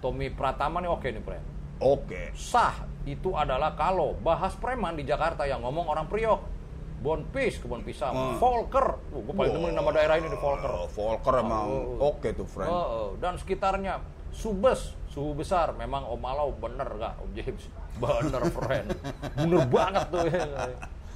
Tommy 0.00 0.28
Pratama 0.28 0.80
nih 0.80 0.88
oke 0.88 1.06
nih 1.06 1.22
friend. 1.22 1.44
Oke. 1.78 2.32
Sah 2.32 2.76
itu 3.04 3.32
adalah 3.32 3.72
kalau 3.72 4.12
bahas 4.14 4.52
preman 4.54 4.92
di 4.92 5.04
Jakarta 5.04 5.44
yang 5.44 5.60
ngomong 5.60 5.86
orang 5.86 6.04
Priok. 6.06 6.40
Bonpis, 7.00 7.56
kebun 7.56 7.80
pisang. 7.80 8.12
Hmm. 8.12 8.36
Volker. 8.36 9.00
Uh, 9.08 9.24
gue 9.24 9.32
paling 9.32 9.56
demen 9.56 9.72
nama 9.72 9.88
daerah 9.88 10.20
ini 10.20 10.28
di 10.28 10.36
Volker. 10.36 10.68
Oh, 10.68 10.84
Volker 10.86 11.40
emang 11.40 11.96
Oh. 11.96 12.12
oke 12.12 12.28
tuh, 12.30 12.44
friend. 12.44 12.68
Oh. 12.68 13.16
dan 13.16 13.40
sekitarnya 13.40 14.04
Subes, 14.30 14.92
suhu 15.08 15.32
besar. 15.32 15.72
Memang 15.72 16.04
Om 16.04 16.20
Malau 16.20 16.52
bener 16.52 16.84
gak 17.00 17.16
Om 17.18 17.30
James? 17.32 17.64
Bener, 18.00 18.44
friend. 18.46 18.86
Bener 19.34 19.64
banget 19.66 20.04
tuh. 20.08 20.24
ya. 20.24 20.44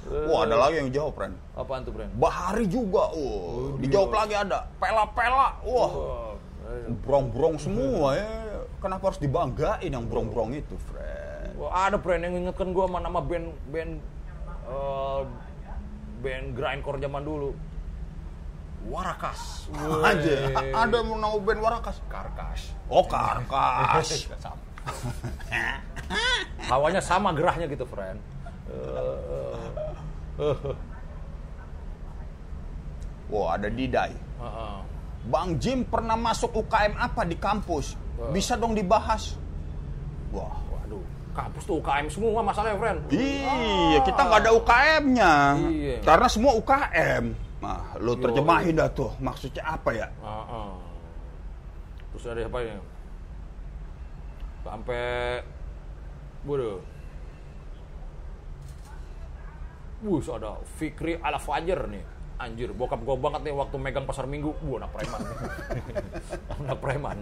Wah, 0.29 0.45
ada 0.45 0.57
lagi 0.59 0.75
yang 0.77 0.89
jawab, 0.91 1.13
friend. 1.13 1.33
Apaan 1.53 1.81
tuh, 1.81 1.89
friend? 1.89 2.13
Bahari 2.13 2.65
juga, 2.65 3.09
oh, 3.09 3.73
dijawab 3.77 4.13
lagi 4.15 4.37
ada. 4.37 4.69
Pela-pela, 4.77 5.57
wah, 5.61 5.89
Oh, 5.89 6.37
eh. 6.63 6.93
brong-brong 7.01 7.57
semua 7.57 8.13
ya. 8.13 8.54
Kenapa 8.85 9.09
harus 9.09 9.17
dibanggain 9.17 9.89
yang 9.89 10.05
brong-brong 10.05 10.53
itu, 10.53 10.77
friend? 10.77 11.57
Wah, 11.57 11.89
ada 11.89 11.97
friend 11.97 12.21
yang 12.21 12.37
ngingetkan 12.37 12.69
gue 12.69 12.85
sama 12.85 13.01
nama 13.01 13.17
band 13.17 13.49
band 13.73 13.97
eh, 14.69 15.21
band 16.21 16.45
grindcore 16.53 17.01
zaman 17.01 17.25
dulu. 17.25 17.49
Warakas. 18.85 19.65
Aja, 20.13 20.53
ada 20.53 20.97
mau 21.01 21.17
nama 21.17 21.33
band 21.33 21.65
Warakas. 21.65 21.97
Karkas. 22.05 22.77
Oh, 22.85 23.01
Karkas. 23.09 24.29
Sama. 24.45 24.61
Hawanya 26.69 27.01
sama 27.01 27.33
gerahnya 27.33 27.65
gitu, 27.65 27.89
friend. 27.89 28.21
Wah, 33.33 33.57
ada 33.57 33.65
Didai. 33.65 34.13
Heeh. 34.13 34.77
Bang 35.25 35.57
Jim 35.57 35.81
pernah 35.81 36.13
masuk 36.13 36.53
UKM 36.53 36.93
apa 37.01 37.25
di 37.25 37.33
kampus? 37.33 38.04
Bisa 38.31 38.55
dong 38.55 38.73
dibahas. 38.73 39.35
Wah, 40.31 40.55
Waduh, 40.71 41.03
kampus 41.35 41.63
tuh 41.67 41.79
UKM 41.79 42.07
semua 42.11 42.43
masalahnya, 42.43 42.79
friend. 42.79 42.99
iya 43.11 43.99
kita 44.03 44.21
nggak 44.23 44.39
ada 44.43 44.51
UKM-nya. 44.55 45.33
Iya. 45.71 45.97
Karena 46.03 46.27
semua 46.31 46.51
UKM. 46.59 47.23
Nah, 47.63 47.81
lu 47.99 48.13
terjemahin 48.19 48.75
dah 48.77 48.89
tuh. 48.91 49.11
Maksudnya 49.19 49.63
apa 49.63 49.89
ya? 49.95 50.07
Heeh. 50.21 50.71
Terus 52.15 52.23
ada 52.31 52.41
apa 52.47 52.57
ini? 52.63 52.75
Sampai 54.63 55.03
Waduh. 56.45 56.79
Bus 60.05 60.29
ada 60.29 60.61
Fikri 60.77 61.17
Al 61.17 61.41
Fajar 61.41 61.89
nih. 61.89 62.14
Anjir, 62.35 62.75
bokap 62.75 62.99
gue 62.99 63.15
banget 63.15 63.47
nih 63.47 63.55
waktu 63.55 63.75
megang 63.79 64.03
pasar 64.03 64.27
minggu. 64.27 64.51
Wah, 64.67 64.83
anak 64.83 64.91
preman. 64.91 65.21
anak 66.59 66.77
preman. 66.83 67.17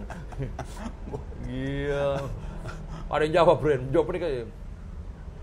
Iya. 1.46 2.18
Ada 3.06 3.22
yang 3.22 3.34
jawab, 3.38 3.62
Bren. 3.62 3.94
Jawab 3.94 4.10
nih 4.10 4.20
kayak. 4.26 4.46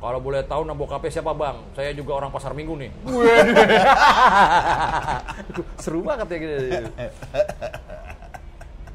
Kalau 0.02 0.18
boleh 0.18 0.42
tahu 0.50 0.66
nama 0.66 0.76
bokapnya 0.76 1.14
siapa, 1.14 1.32
Bang? 1.32 1.62
Saya 1.78 1.94
juga 1.94 2.18
orang 2.18 2.34
pasar 2.34 2.58
minggu 2.58 2.74
nih. 2.74 2.90
Seru 5.84 6.02
banget 6.02 6.28
ya 6.36 6.38
gitu. 6.42 6.58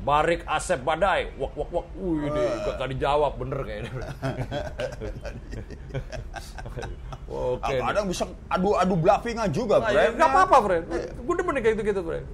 Barik 0.07 0.47
Asep 0.47 0.81
Badai, 0.81 1.35
wak 1.35 1.51
wak 1.53 1.67
wak, 1.67 1.87
wih 1.99 2.31
deh, 2.31 2.47
gak, 2.63 2.79
gak 2.79 2.89
dijawab 2.95 3.33
bener 3.35 3.59
kayaknya. 3.59 3.91
Oke. 7.27 7.75
nih. 7.75 7.83
Kadang 7.83 8.07
bisa 8.07 8.25
adu-adu 8.47 8.95
bluffingan 8.95 9.51
juga, 9.51 9.83
Nah, 9.83 9.91
ya, 9.91 10.07
Bren. 10.09 10.15
Gak 10.15 10.29
apa-apa, 10.31 10.57
Fred. 10.63 10.83
Gue 11.19 11.35
demen 11.35 11.59
kayak 11.59 11.75
gitu-gitu, 11.75 12.01
Fred. 12.03 12.25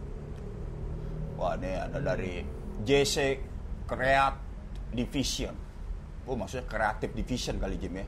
Wah, 1.35 1.57
ini 1.57 1.71
ada 1.73 1.99
dari 1.99 2.45
JC 2.85 3.41
Create 3.89 4.37
Division. 4.93 5.55
Oh, 6.23 6.37
maksudnya 6.37 6.69
Creative 6.69 7.11
Division 7.11 7.57
kali 7.57 7.81
Jim 7.81 7.97
ya. 7.97 8.07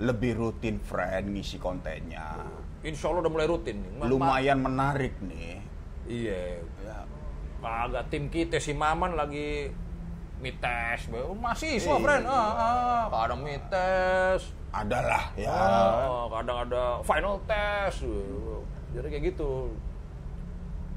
Lebih 0.00 0.32
rutin, 0.38 0.78
friend, 0.78 1.34
ngisi 1.34 1.58
kontennya. 1.58 2.46
Insya 2.82 3.10
Allah 3.10 3.26
udah 3.26 3.32
mulai 3.32 3.46
rutin 3.46 3.76
nih. 3.76 3.90
Ma- 3.92 3.98
ma- 4.00 4.08
Lumayan 4.08 4.58
menarik 4.58 5.14
nih. 5.20 5.60
Iya. 6.06 6.62
Ya, 6.82 6.96
Agak 7.62 8.10
tim 8.10 8.26
kita 8.26 8.58
si 8.58 8.74
Maman 8.74 9.14
lagi 9.14 9.70
mites. 10.42 11.06
Oh, 11.08 11.30
mahasiswa, 11.32 11.86
Iya. 11.88 12.02
friend. 12.02 12.24
Ah, 12.26 12.50
ah, 12.50 13.02
kadang 13.06 13.40
mites, 13.40 14.42
adalah 14.68 15.30
ya. 15.38 15.46
ah, 15.46 16.26
kadang 16.28 16.58
ada 16.66 16.82
final 17.00 17.38
test. 17.46 18.02
Jadi 18.90 19.06
kayak 19.08 19.24
gitu. 19.30 19.70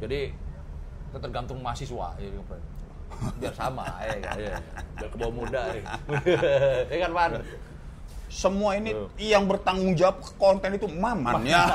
Jadi 0.01 0.33
itu 1.05 1.17
tergantung 1.21 1.61
mahasiswa, 1.61 2.17
ya, 2.17 2.41
friend. 2.41 2.65
Biar 3.37 3.53
sama, 3.53 3.85
ya, 4.09 4.13
ya, 4.17 4.31
ya. 4.49 4.57
Biar 4.97 5.07
ke 5.07 5.15
bawah 5.15 5.33
muda, 5.37 5.61
ya. 5.71 5.83
ya 6.91 6.97
kan, 7.05 7.11
Pan? 7.13 7.31
Semua 8.25 8.73
ini 8.75 8.91
Tuh. 8.91 9.07
yang 9.15 9.45
bertanggung 9.45 9.93
jawab 9.93 10.17
ke 10.19 10.33
konten 10.35 10.73
itu 10.73 10.89
Maman 10.89 11.45
ya. 11.47 11.69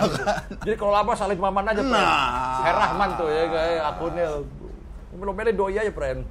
Jadi 0.67 0.75
kalau 0.75 0.93
apa 0.93 1.15
salin 1.15 1.39
Maman 1.39 1.63
aja. 1.65 1.81
Nah. 1.81 2.67
Her 2.67 2.75
Rahman 2.75 3.11
tuh 3.15 3.31
ya, 3.31 3.47
kayak 3.47 3.83
akunnya. 3.87 4.27
Belum 5.11 5.35
beda 5.35 5.51
doi 5.51 5.75
aja, 5.75 5.91
friend. 5.91 6.23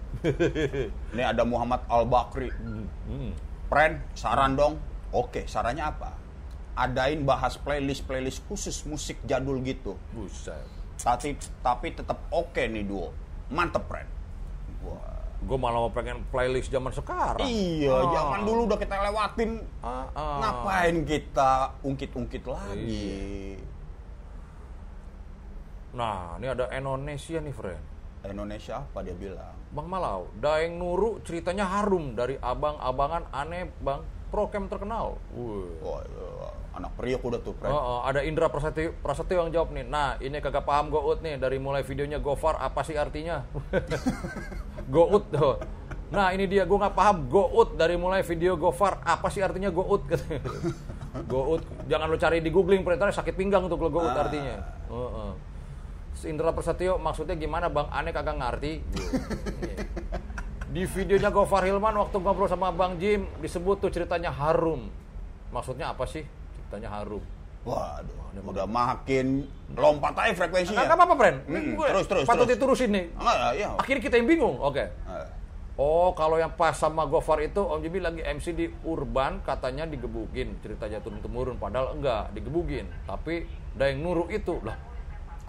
Ini 1.14 1.23
ada 1.26 1.43
Muhammad 1.43 1.84
Al 1.91 2.07
Bakri. 2.07 2.47
Hmm. 2.51 3.35
Friend, 3.68 3.99
saran 4.15 4.56
dong. 4.56 4.80
Oke, 5.11 5.43
sarannya 5.45 5.84
apa? 5.84 6.15
Adain 6.80 7.27
bahas 7.27 7.60
playlist-playlist 7.60 8.47
khusus 8.47 8.88
musik 8.88 9.19
jadul 9.27 9.60
gitu. 9.61 9.99
Buset. 10.15 10.64
Tapi 10.95 11.35
tapi 11.60 11.91
tetap 11.91 12.23
oke 12.31 12.60
nih 12.60 12.88
duo. 12.88 13.11
Mantep, 13.51 13.84
friend. 13.84 14.07
Wah. 14.84 15.19
Gue 15.39 15.56
malah 15.56 15.88
mau 15.88 15.91
pengen 15.91 16.23
playlist 16.31 16.68
zaman 16.68 16.91
sekarang. 16.91 17.47
Iya, 17.47 17.91
Ah. 17.91 18.11
zaman 18.11 18.39
dulu 18.43 18.68
udah 18.68 18.80
kita 18.80 18.95
lewatin. 19.01 19.60
Ah, 19.80 20.07
ah. 20.11 20.38
Ngapain 20.39 21.03
kita 21.03 21.51
ungkit-ungkit 21.80 22.43
lagi? 22.43 22.84
Iya. 22.84 23.60
Nah, 25.95 26.38
ini 26.38 26.47
ada 26.47 26.69
Indonesia 26.69 27.39
nih, 27.39 27.56
friend. 27.56 27.84
Indonesia 28.27 28.83
apa 28.83 28.99
dia 28.99 29.15
bilang? 29.15 29.55
Bang 29.71 29.87
Malau, 29.87 30.27
Daeng 30.43 30.75
Nuru 30.75 31.23
ceritanya 31.23 31.63
harum 31.63 32.17
dari 32.17 32.35
abang-abangan 32.41 33.31
aneh 33.31 33.71
bang 33.79 34.03
prokem 34.29 34.67
terkenal. 34.67 35.17
Wuh. 35.31 35.71
Wah, 35.79 36.03
iya, 36.05 36.49
anak 36.77 36.91
priok 36.95 37.21
udah 37.25 37.39
tuh. 37.41 37.55
Oh, 37.65 37.71
oh, 37.71 37.99
ada 38.05 38.21
Indra 38.21 38.47
Prasetyo, 38.47 38.93
Prasetyo 39.01 39.45
yang 39.45 39.51
jawab 39.51 39.73
nih. 39.73 39.85
Nah, 39.87 40.15
ini 40.21 40.37
kagak 40.39 40.63
paham 40.63 40.93
Gout 40.93 41.19
nih 41.25 41.41
dari 41.41 41.57
mulai 41.57 41.81
videonya 41.81 42.21
Gofar 42.21 42.61
apa 42.61 42.85
sih 42.85 42.95
artinya? 42.95 43.43
Gout 44.93 45.33
tuh. 45.33 45.57
Nah, 46.09 46.33
ini 46.33 46.49
dia 46.49 46.65
gue 46.65 46.77
nggak 46.77 46.95
paham 46.97 47.29
Gout 47.29 47.77
dari 47.77 47.97
mulai 47.97 48.21
video 48.21 48.55
Gofar 48.55 49.01
apa 49.01 49.27
sih 49.33 49.41
artinya 49.41 49.73
Gout 49.73 50.05
katanya. 50.05 50.45
Gout, 51.31 51.65
jangan 51.89 52.05
lo 52.05 52.17
cari 52.21 52.37
di 52.37 52.53
googling 52.53 52.85
perintahnya 52.85 53.17
sakit 53.17 53.33
pinggang 53.33 53.65
tuh 53.65 53.77
kalau 53.77 53.91
Gout 53.91 54.13
artinya. 54.13 54.61
Heeh. 54.89 55.31
Si 55.33 55.48
Indra 56.22 56.52
Prasetyo 56.52 56.99
maksudnya 56.99 57.34
gimana 57.34 57.68
Bang? 57.68 57.88
Aneh 57.90 58.11
kagak 58.11 58.36
ngerti. 58.36 58.80
Di 60.73 60.86
videonya 60.86 61.34
Gofar 61.34 61.65
Hilman 61.65 61.98
waktu 61.98 62.18
ngobrol 62.19 62.45
sama 62.45 62.69
Bang 62.69 63.02
Jim 63.02 63.26
disebut 63.40 63.81
tuh 63.81 63.90
ceritanya 63.90 64.30
harum. 64.30 64.91
Maksudnya 65.49 65.90
apa 65.90 66.06
sih? 66.06 66.22
Ceritanya 66.53 66.94
harum. 66.94 67.23
Waduh, 67.65 68.40
udah 68.45 68.68
makin 68.69 69.44
lompat 69.73 70.15
aja 70.15 70.31
frekuensinya. 70.38 70.86
Nggak 70.86 70.95
apa-apa, 70.95 71.15
Pren. 71.18 71.36
Mm-mm, 71.44 71.73
Gue 71.76 71.88
terus, 71.91 72.06
terus, 72.07 72.26
Patut 72.30 72.45
terus. 72.45 72.56
diterusin 72.56 72.90
nih. 72.94 73.06
Enggak, 73.18 73.36
ya, 73.36 73.49
iya. 73.52 73.69
Akhirnya 73.76 74.02
kita 74.06 74.15
yang 74.22 74.27
bingung. 74.30 74.56
Oke. 74.61 74.84
Eh, 74.88 75.27
Oh, 75.80 76.11
kalau 76.11 76.36
yang 76.36 76.52
pas 76.60 76.76
sama 76.76 77.07
Gofar 77.07 77.40
itu 77.40 77.64
Om 77.64 77.80
Jimmy 77.80 78.03
lagi 78.03 78.19
MC 78.19 78.52
di 78.52 78.68
Urban 78.84 79.40
katanya 79.48 79.88
digebukin, 79.88 80.60
ceritanya 80.60 80.99
turun 80.99 81.23
temurun 81.23 81.56
padahal 81.56 81.95
enggak 81.95 82.36
digebukin. 82.36 82.84
Tapi 83.07 83.48
Daeng 83.80 84.03
Nuru 84.03 84.27
itu 84.27 84.60
lah. 84.60 84.76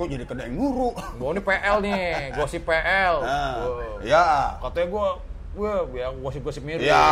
Kok 0.01 0.09
jadi 0.09 0.25
kena 0.25 0.49
yang 0.49 0.57
nguru? 0.57 0.97
Gua 1.21 1.37
ini 1.37 1.45
PL 1.45 1.77
nih, 1.85 2.01
gosip 2.33 2.65
PL. 2.65 3.21
Nah, 3.21 3.53
Wah. 3.61 4.01
ya. 4.01 4.25
Katanya 4.57 4.89
gua 4.89 5.07
gua 5.53 5.73
yang 5.93 6.17
gosip-gosip 6.25 6.65
mirip. 6.65 6.89
Ya. 6.89 7.05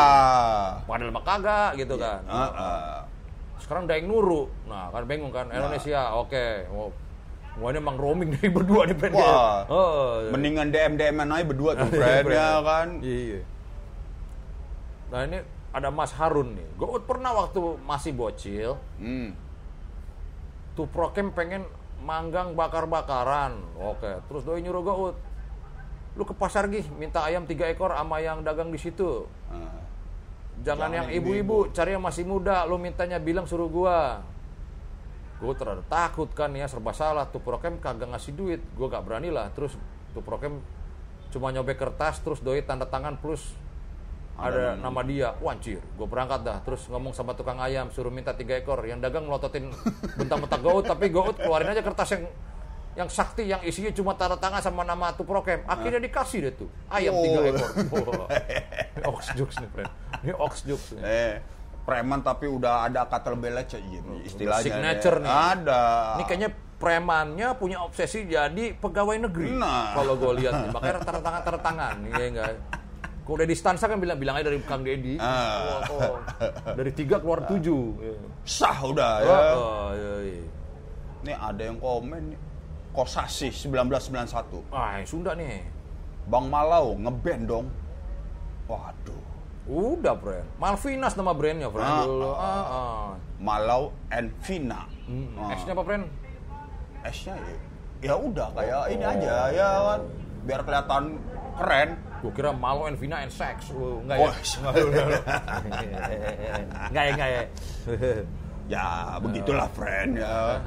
Padahal 0.89 1.13
mah 1.13 1.21
kagak 1.21 1.77
gitu 1.77 2.01
kan. 2.01 2.25
Heeh. 2.25 2.97
Sekarang 3.61 3.85
Daeng 3.85 4.09
Nuru. 4.09 4.49
Nah, 4.65 4.89
kan 4.89 5.05
bingung 5.05 5.29
kan 5.29 5.53
Indonesia. 5.53 6.17
Oke. 6.17 6.65
Wah 7.61 7.69
ini 7.69 7.77
emang 7.77 8.01
roaming 8.01 8.33
dari 8.41 8.49
berdua 8.49 8.89
nih 8.89 8.97
Pren. 8.97 9.13
Wah. 9.13 9.69
Oh, 9.69 10.25
Mendingan 10.33 10.73
DM 10.73 10.97
DM 10.97 11.21
aja 11.21 11.45
berdua 11.45 11.77
tuh, 11.77 11.93
Fred, 11.93 12.25
ya 12.25 12.65
kan? 12.65 13.05
Iya. 13.05 13.45
Nah 15.13 15.21
ini 15.29 15.39
ada 15.77 15.93
Mas 15.93 16.17
Harun 16.17 16.57
nih. 16.57 16.65
Gue 16.81 16.89
pernah 17.05 17.37
waktu 17.37 17.61
masih 17.85 18.17
bocil, 18.17 18.81
Hmm. 18.97 19.37
tuh 20.73 20.87
prokem 20.89 21.35
pengen 21.35 21.67
manggang 22.03 22.55
bakar-bakaran. 22.55 23.59
Oke, 23.79 24.23
terus 24.31 24.43
doi 24.47 24.63
nyuruh 24.63 24.83
gue, 24.83 25.11
lu 26.19 26.25
ke 26.27 26.35
pasar 26.35 26.67
gih, 26.71 26.87
minta 26.99 27.23
ayam 27.23 27.47
tiga 27.47 27.67
ekor 27.67 27.95
sama 27.95 28.19
yang 28.19 28.43
dagang 28.43 28.71
di 28.71 28.79
situ. 28.79 29.27
Nah, 29.51 29.89
Jangan, 30.59 30.91
Jangan 30.91 30.91
yang 30.91 31.07
yang 31.07 31.23
ibu-ibu, 31.23 31.71
cari 31.71 31.95
yang 31.95 32.03
masih 32.03 32.27
muda. 32.27 32.67
Lu 32.67 32.83
mintanya 32.83 33.23
bilang 33.23 33.47
suruh 33.47 33.71
gua. 33.71 34.27
Gue 35.39 35.55
terlalu 35.55 35.87
takut 35.87 36.27
kan 36.35 36.51
ya, 36.51 36.67
serba 36.67 36.91
salah. 36.91 37.31
Tuh 37.31 37.39
prokem 37.39 37.79
kagak 37.79 38.11
ngasih 38.11 38.35
duit. 38.35 38.61
Gue 38.75 38.91
gak 38.91 39.07
berani 39.07 39.31
lah. 39.31 39.55
Terus 39.55 39.79
tuh 40.11 40.23
prokem 40.27 40.59
cuma 41.31 41.55
nyobek 41.55 41.79
kertas, 41.79 42.19
terus 42.25 42.43
doi 42.43 42.65
tanda 42.67 42.91
tangan 42.91 43.21
plus 43.23 43.55
ada, 44.39 44.79
nama 44.79 45.01
dia. 45.03 45.35
Wancir, 45.43 45.83
gue 45.83 46.07
berangkat 46.07 46.47
dah. 46.47 46.59
Terus 46.63 46.87
ngomong 46.87 47.11
sama 47.11 47.35
tukang 47.35 47.59
ayam, 47.59 47.91
suruh 47.91 48.15
minta 48.15 48.31
tiga 48.33 48.55
ekor. 48.55 48.87
Yang 48.87 49.11
dagang 49.11 49.27
melototin 49.27 49.75
bentak-bentak 50.15 50.61
gout, 50.63 50.87
tapi 50.87 51.11
gout 51.11 51.35
keluarin 51.35 51.75
aja 51.75 51.83
kertas 51.83 52.09
yang 52.15 52.25
yang 52.99 53.07
sakti 53.07 53.47
yang 53.47 53.63
isinya 53.63 53.95
cuma 53.95 54.19
tanda 54.19 54.35
tangan 54.35 54.59
sama 54.59 54.83
nama 54.83 55.15
tuh 55.15 55.23
prokem. 55.23 55.63
Akhirnya 55.67 56.03
dikasih 56.03 56.39
deh 56.51 56.55
tuh 56.55 56.69
ayam 56.91 57.15
tiga 57.19 57.39
Oh. 57.39 57.51
ekor. 57.51 57.71
Wah. 58.15 58.29
Ox 59.15 59.35
jokes 59.39 59.59
nih, 59.63 59.71
friend. 59.71 59.91
Ini 60.27 60.33
ox 60.35 60.53
jokes 60.67 60.87
nih. 60.99 61.03
Eh, 61.07 61.35
preman 61.87 62.23
tapi 62.23 62.51
udah 62.51 62.91
ada 62.91 63.07
kata 63.07 63.35
lecet 63.35 63.79
gitu, 63.87 64.13
istilahnya. 64.27 64.67
Signature 64.67 65.19
nih. 65.23 65.31
Ada. 65.31 65.83
Ini 66.19 66.25
kayaknya 66.27 66.51
premannya 66.79 67.49
punya 67.59 67.83
obsesi 67.83 68.27
jadi 68.27 68.75
pegawai 68.75 69.19
negeri. 69.31 69.51
Nah. 69.55 69.95
Kalau 69.99 70.15
gue 70.15 70.33
lihat 70.43 70.53
nih, 70.63 70.71
makanya 70.71 71.03
tanda 71.03 71.21
tangan 71.23 71.41
tanda 71.43 71.61
tangan, 71.63 71.95
iya 72.07 72.25
enggak. 72.31 72.55
Kalau 73.29 73.45
di 73.45 73.53
stansa 73.53 73.85
kan 73.93 74.01
bilang 74.01 74.17
bilang 74.17 74.41
aja 74.41 74.49
dari 74.49 74.57
Kang 74.65 74.81
Deddy. 74.81 75.21
Ah. 75.21 75.85
Oh, 75.85 76.01
oh. 76.01 76.17
Dari 76.73 76.97
tiga 76.97 77.21
keluar 77.21 77.45
tujuh. 77.45 78.01
Iya. 78.01 78.17
Sah 78.49 78.79
udah 78.89 79.13
ya. 79.21 79.29
Oh, 79.29 79.45
oh, 79.53 79.89
iya, 79.93 80.15
iya. 80.33 80.45
Nih 81.29 81.37
ada 81.37 81.61
yang 81.61 81.77
komen 81.77 82.33
nih. 82.33 82.41
Kosasi 82.97 83.53
1991. 83.53 84.73
Ah, 84.73 84.97
Sunda 85.05 85.37
nih. 85.37 85.61
Bang 86.25 86.49
Malau 86.49 86.97
ngeband 86.97 87.45
dong. 87.45 87.67
Waduh. 88.65 89.23
Udah, 89.69 90.17
friend. 90.17 90.49
Malvinas 90.57 91.13
nama 91.13 91.37
brandnya, 91.37 91.69
friend. 91.69 91.85
Ah, 91.85 92.05
Dulu. 92.09 92.31
Ah, 92.33 92.65
ah. 92.65 93.09
Malau 93.37 93.93
and 94.09 94.33
Vina. 94.41 94.89
Hmm. 95.05 95.37
Ah. 95.37 95.53
S-nya 95.53 95.77
apa, 95.77 95.85
friend? 95.85 96.09
S-nya 97.05 97.37
ya. 97.37 97.57
Ya 97.99 98.15
udah 98.17 98.49
kayak 98.57 98.83
ini 98.89 99.05
aja 99.05 99.53
ya 99.53 99.69
kan. 99.85 100.01
Biar 100.49 100.61
kelihatan 100.65 101.05
keren. 101.61 101.91
Gue 102.19 102.33
kira 102.35 102.51
Malo 102.51 102.91
and 102.91 102.99
Vina 102.99 103.23
and 103.23 103.31
Sex. 103.31 103.71
Oh, 103.71 104.03
enggak 104.03 104.19
ya? 104.19 104.27
Oh, 104.27 104.33
Enggak, 104.35 104.75
enggak, 104.75 105.05
enggak. 105.07 105.25
Enggak 106.91 107.03
ya, 107.03 107.11
enggak 107.15 107.31
ya. 107.31 107.43
Ya 108.69 108.87
begitulah 109.23 109.69
friend 109.73 110.21
ya. 110.21 110.61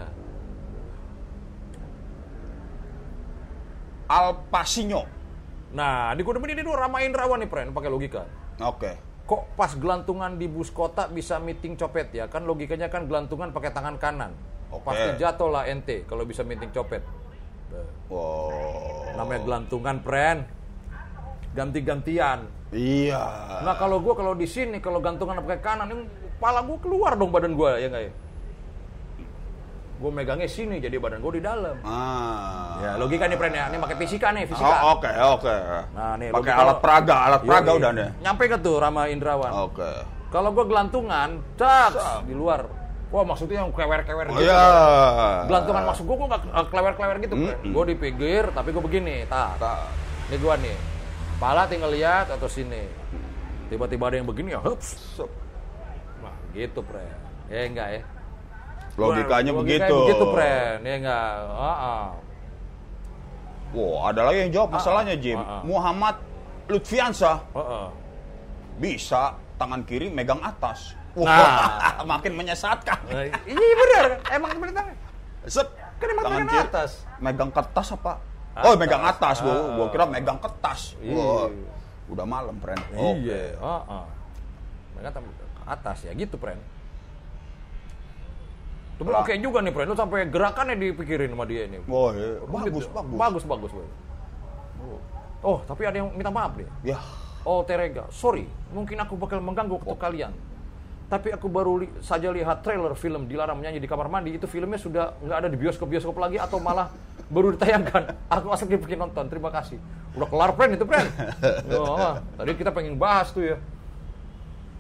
Al. 4.12 4.44
Nah, 5.72 6.12
di 6.12 6.22
Kudem 6.28 6.44
ini 6.52 6.68
dulu 6.68 6.76
Rama 6.76 7.00
Indrawan 7.00 7.40
nih, 7.40 7.48
friend, 7.48 7.72
pakai 7.72 7.88
logika. 7.88 8.28
Oke. 8.60 8.92
Kok 9.24 9.56
pas 9.56 9.72
gelantungan 9.80 10.36
di 10.36 10.52
bus 10.52 10.68
kota 10.68 11.08
bisa 11.08 11.40
meeting 11.40 11.80
copet 11.80 12.12
ya? 12.12 12.28
Kan 12.28 12.44
logikanya 12.44 12.92
kan 12.92 13.08
gelantungan 13.08 13.56
pakai 13.56 13.72
tangan 13.72 13.96
kanan. 13.96 14.36
Oke. 14.68 14.92
Pasti 14.92 15.10
jatuh 15.16 15.48
lah 15.48 15.64
ente 15.72 16.04
kalau 16.04 16.28
bisa 16.28 16.44
meeting 16.44 16.72
copet. 16.76 17.00
Wow. 18.12 19.16
Namanya 19.16 19.48
gelantungan, 19.48 20.04
friend. 20.04 20.44
Ganti-gantian. 21.52 22.48
Iya. 22.72 23.24
Nah, 23.62 23.76
kalau 23.76 24.00
gua 24.00 24.16
kalau 24.16 24.32
di 24.32 24.48
sini 24.48 24.80
kalau 24.80 25.04
gantungan 25.04 25.36
pakai 25.44 25.60
kanan, 25.60 25.88
ini 25.92 26.04
kepala 26.40 26.64
gua 26.64 26.78
keluar 26.80 27.12
dong 27.20 27.30
badan 27.30 27.54
gua 27.54 27.76
ya 27.76 27.92
enggak 27.92 28.04
ya? 28.08 28.14
Gue 30.02 30.10
megangnya 30.10 30.50
sini 30.50 30.82
jadi 30.82 30.98
badan 30.98 31.22
gua 31.22 31.34
di 31.38 31.44
dalam. 31.46 31.78
Ah. 31.86 32.82
Ya, 32.82 32.92
logika 32.98 33.30
nih, 33.30 33.38
friend 33.38 33.54
ya. 33.54 33.70
Ini 33.70 33.78
pakai 33.78 33.98
fisika 34.02 34.28
nih, 34.34 34.50
fisika. 34.50 34.66
Oh, 34.82 34.98
Oke, 34.98 35.12
oke. 35.14 35.56
Nah, 35.94 36.18
nih 36.18 36.34
Pakai 36.34 36.54
alat 36.58 36.78
peraga, 36.82 37.16
alat 37.30 37.42
peraga 37.46 37.70
Yoi. 37.70 37.78
udah 37.78 37.92
nih. 37.94 38.10
Nyampe 38.26 38.44
ke 38.50 38.58
tuh 38.58 38.82
Rama 38.82 39.06
Indrawan. 39.14 39.52
Oke. 39.70 39.92
Kalau 40.34 40.50
gue 40.58 40.66
gelantungan, 40.66 41.30
cak 41.54 42.26
di 42.26 42.34
luar. 42.34 42.66
Wah 43.12 43.28
maksudnya 43.28 43.62
yang 43.62 43.76
kewer-kewer 43.76 44.26
Oh 44.32 44.40
gitu. 44.40 44.48
iya. 44.48 44.64
Gelantungan 45.46 45.84
maksud 45.92 46.04
gue, 46.08 46.16
gue 46.18 46.28
gak 46.32 46.42
kewer-kewer 46.72 47.18
gitu. 47.22 47.36
Mm-mm. 47.38 47.70
Gue 47.70 47.84
di 47.92 47.96
pinggir, 48.00 48.44
tapi 48.56 48.72
gue 48.74 48.82
begini, 48.82 49.28
tak. 49.30 49.60
Tak. 49.62 49.86
Ini 50.32 50.38
gue 50.42 50.54
nih. 50.66 50.76
Pala 51.42 51.66
tinggal 51.66 51.90
lihat 51.90 52.30
atau 52.30 52.46
sini. 52.46 52.86
Tiba-tiba 53.66 54.06
ada 54.06 54.16
yang 54.16 54.30
begini 54.30 54.54
ya, 54.54 54.62
hups. 54.62 55.18
Wah 56.22 56.36
gitu, 56.54 56.86
pre. 56.86 57.02
Ya 57.50 57.66
enggak 57.66 57.88
ya? 57.92 58.02
Logikanya 58.94 59.50
Wah, 59.50 59.60
begitu. 59.66 59.96
begitu, 60.06 60.26
pre. 60.30 60.54
Ya 60.80 60.94
enggak? 61.02 61.26
Ah, 61.50 61.66
ah. 61.66 62.06
Wow, 63.72 64.12
ada 64.12 64.22
lagi 64.28 64.46
yang 64.46 64.52
jawab 64.54 64.70
masalahnya, 64.76 65.16
Jim. 65.18 65.40
ah, 65.40 65.58
ah. 65.58 65.62
Muhammad 65.64 66.16
Lutfiansa 66.68 67.42
Ah, 67.42 67.58
ah. 67.58 67.88
bisa 68.78 69.34
tangan 69.58 69.82
kiri 69.82 70.14
megang 70.14 70.40
atas. 70.40 70.94
Wah, 71.12 71.26
Nah. 71.26 72.06
makin 72.14 72.38
menyesatkan. 72.38 73.00
Eh, 73.10 73.34
Iya 73.50 73.74
benar, 73.76 74.06
emang 74.30 74.52
benar. 74.62 74.86
Set. 75.50 75.68
Kan 75.98 76.08
emang 76.08 76.24
tangan 76.24 76.46
kiri. 76.46 76.62
atas. 76.70 76.92
Megang 77.18 77.50
kertas 77.50 77.88
apa? 77.92 78.14
Atas. 78.52 78.64
Oh, 78.66 78.76
megang 78.76 79.04
atas. 79.04 79.36
Ah. 79.40 79.76
gua 79.76 79.88
kira 79.90 80.06
megang 80.06 80.40
kertas. 80.40 80.96
Iya. 81.00 81.16
Wah, 81.16 81.48
udah 82.12 82.26
malam, 82.26 82.56
friend. 82.60 82.84
Iya, 82.92 83.56
ah, 83.58 83.82
ah. 83.88 84.06
Mereka 84.96 85.10
tam- 85.16 85.32
ke 85.32 85.64
atas 85.66 85.98
ya 86.04 86.12
gitu, 86.12 86.36
Pren. 86.36 86.60
Tapi 89.00 89.10
oke 89.10 89.34
juga 89.40 89.60
nih, 89.64 89.72
Pren. 89.72 89.88
Lu 89.88 89.96
sampai 89.96 90.28
gerakannya 90.28 90.76
dipikirin 90.76 91.32
sama 91.32 91.48
dia 91.48 91.66
ini. 91.66 91.80
Oh, 91.86 92.12
iya. 92.12 92.38
bagus, 92.44 92.86
Gitu. 92.86 92.94
bagus. 92.94 93.18
Bagus, 93.18 93.44
bagus, 93.46 93.72
bagus. 93.72 93.92
Oh, 95.42 95.58
tapi 95.66 95.82
ada 95.90 95.98
yang 95.98 96.14
minta 96.14 96.30
maaf 96.30 96.54
nih. 96.54 96.68
Ya, 96.86 97.02
Oh, 97.42 97.66
Terega, 97.66 98.06
sorry, 98.14 98.46
mungkin 98.70 99.02
aku 99.02 99.18
bakal 99.18 99.42
mengganggu 99.42 99.74
waktu 99.74 99.98
kalian. 99.98 100.30
Tapi 101.12 101.28
aku 101.36 101.52
baru 101.52 101.84
li- 101.84 101.92
saja 102.00 102.32
lihat 102.32 102.64
trailer 102.64 102.96
film 102.96 103.28
Dilarang 103.28 103.60
Menyanyi 103.60 103.84
di 103.84 103.90
Kamar 103.92 104.08
Mandi. 104.08 104.32
Itu 104.32 104.48
filmnya 104.48 104.80
sudah 104.80 105.20
nggak 105.20 105.38
ada 105.44 105.50
di 105.52 105.60
bioskop-bioskop 105.60 106.16
lagi 106.16 106.40
atau 106.40 106.64
malah 106.64 106.88
baru 107.28 107.52
ditayangkan. 107.52 108.16
Aku 108.40 108.48
asal 108.48 108.72
bikin 108.72 108.96
nonton. 108.96 109.28
Terima 109.28 109.52
kasih. 109.52 109.76
Udah 110.16 110.32
kelar, 110.32 110.56
friend 110.56 110.80
itu, 110.80 110.88
friend. 110.88 111.12
oh, 111.76 112.16
tadi 112.40 112.52
kita 112.56 112.72
pengen 112.72 112.96
bahas 112.96 113.28
tuh 113.36 113.44
ya. 113.44 113.58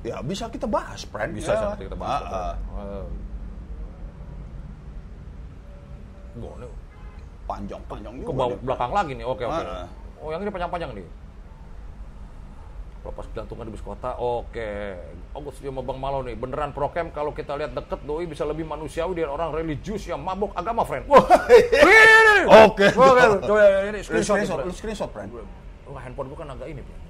Ya 0.07 0.23
bisa 0.23 0.47
kita 0.47 0.71
bahas, 0.71 1.03
friend. 1.03 1.35
Bisa 1.35 1.51
ya. 1.51 1.75
kita 1.75 1.99
bahas. 1.99 2.23
Ah, 2.23 2.31
ah. 2.31 2.55
Uh, 2.79 3.05
Gone. 6.39 6.67
Panjang-panjang 7.43 8.23
Ke 8.23 8.31
belakang 8.63 8.91
lagi 8.95 9.11
nih. 9.19 9.27
Oke, 9.27 9.43
oke. 9.43 9.63
Ah, 9.67 9.83
ah. 9.83 9.87
Oh, 10.23 10.31
yang 10.31 10.39
ini 10.47 10.47
panjang-panjang 10.47 10.95
nih. 10.95 11.05
Lepas 13.01 13.25
jantungan 13.33 13.65
di 13.65 13.73
bus 13.73 13.81
kota. 13.81 14.13
Oke. 14.21 14.93
Oh, 15.33 15.41
gue 15.41 15.49
setuju 15.57 15.73
sama 15.73 15.81
Bang 15.81 15.97
Malo 15.97 16.21
nih. 16.21 16.37
Beneran 16.37 16.69
prokem 16.69 17.09
kalau 17.09 17.33
kita 17.33 17.57
lihat 17.57 17.73
deket 17.73 18.05
doi 18.05 18.29
bisa 18.29 18.45
lebih 18.45 18.61
manusiawi 18.61 19.17
dari 19.17 19.25
orang 19.25 19.49
religius 19.49 20.05
yang 20.05 20.21
mabok 20.21 20.53
agama, 20.53 20.85
friend. 20.85 21.09
Wah. 21.09 21.25
Ini. 21.49 22.45
Oke. 22.69 22.93
Oke, 22.93 23.41
coba 23.41 23.65
ini 23.89 23.99
Lu 23.99 24.05
screenshot. 24.05 24.37
nih, 24.37 24.45
screenshot, 24.45 24.57
friend. 24.61 24.69
lu 24.69 24.73
screenshot, 24.77 25.09
friend. 25.09 25.29
Oh, 25.89 25.97
handphone 25.97 26.29
gue 26.29 26.37
kan 26.37 26.47
agak 26.53 26.67
ini, 26.69 26.81
friend. 26.85 27.01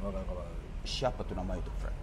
Siapa 0.88 1.28
tuh 1.28 1.36
nama 1.36 1.60
itu, 1.60 1.68
friend? 1.84 1.98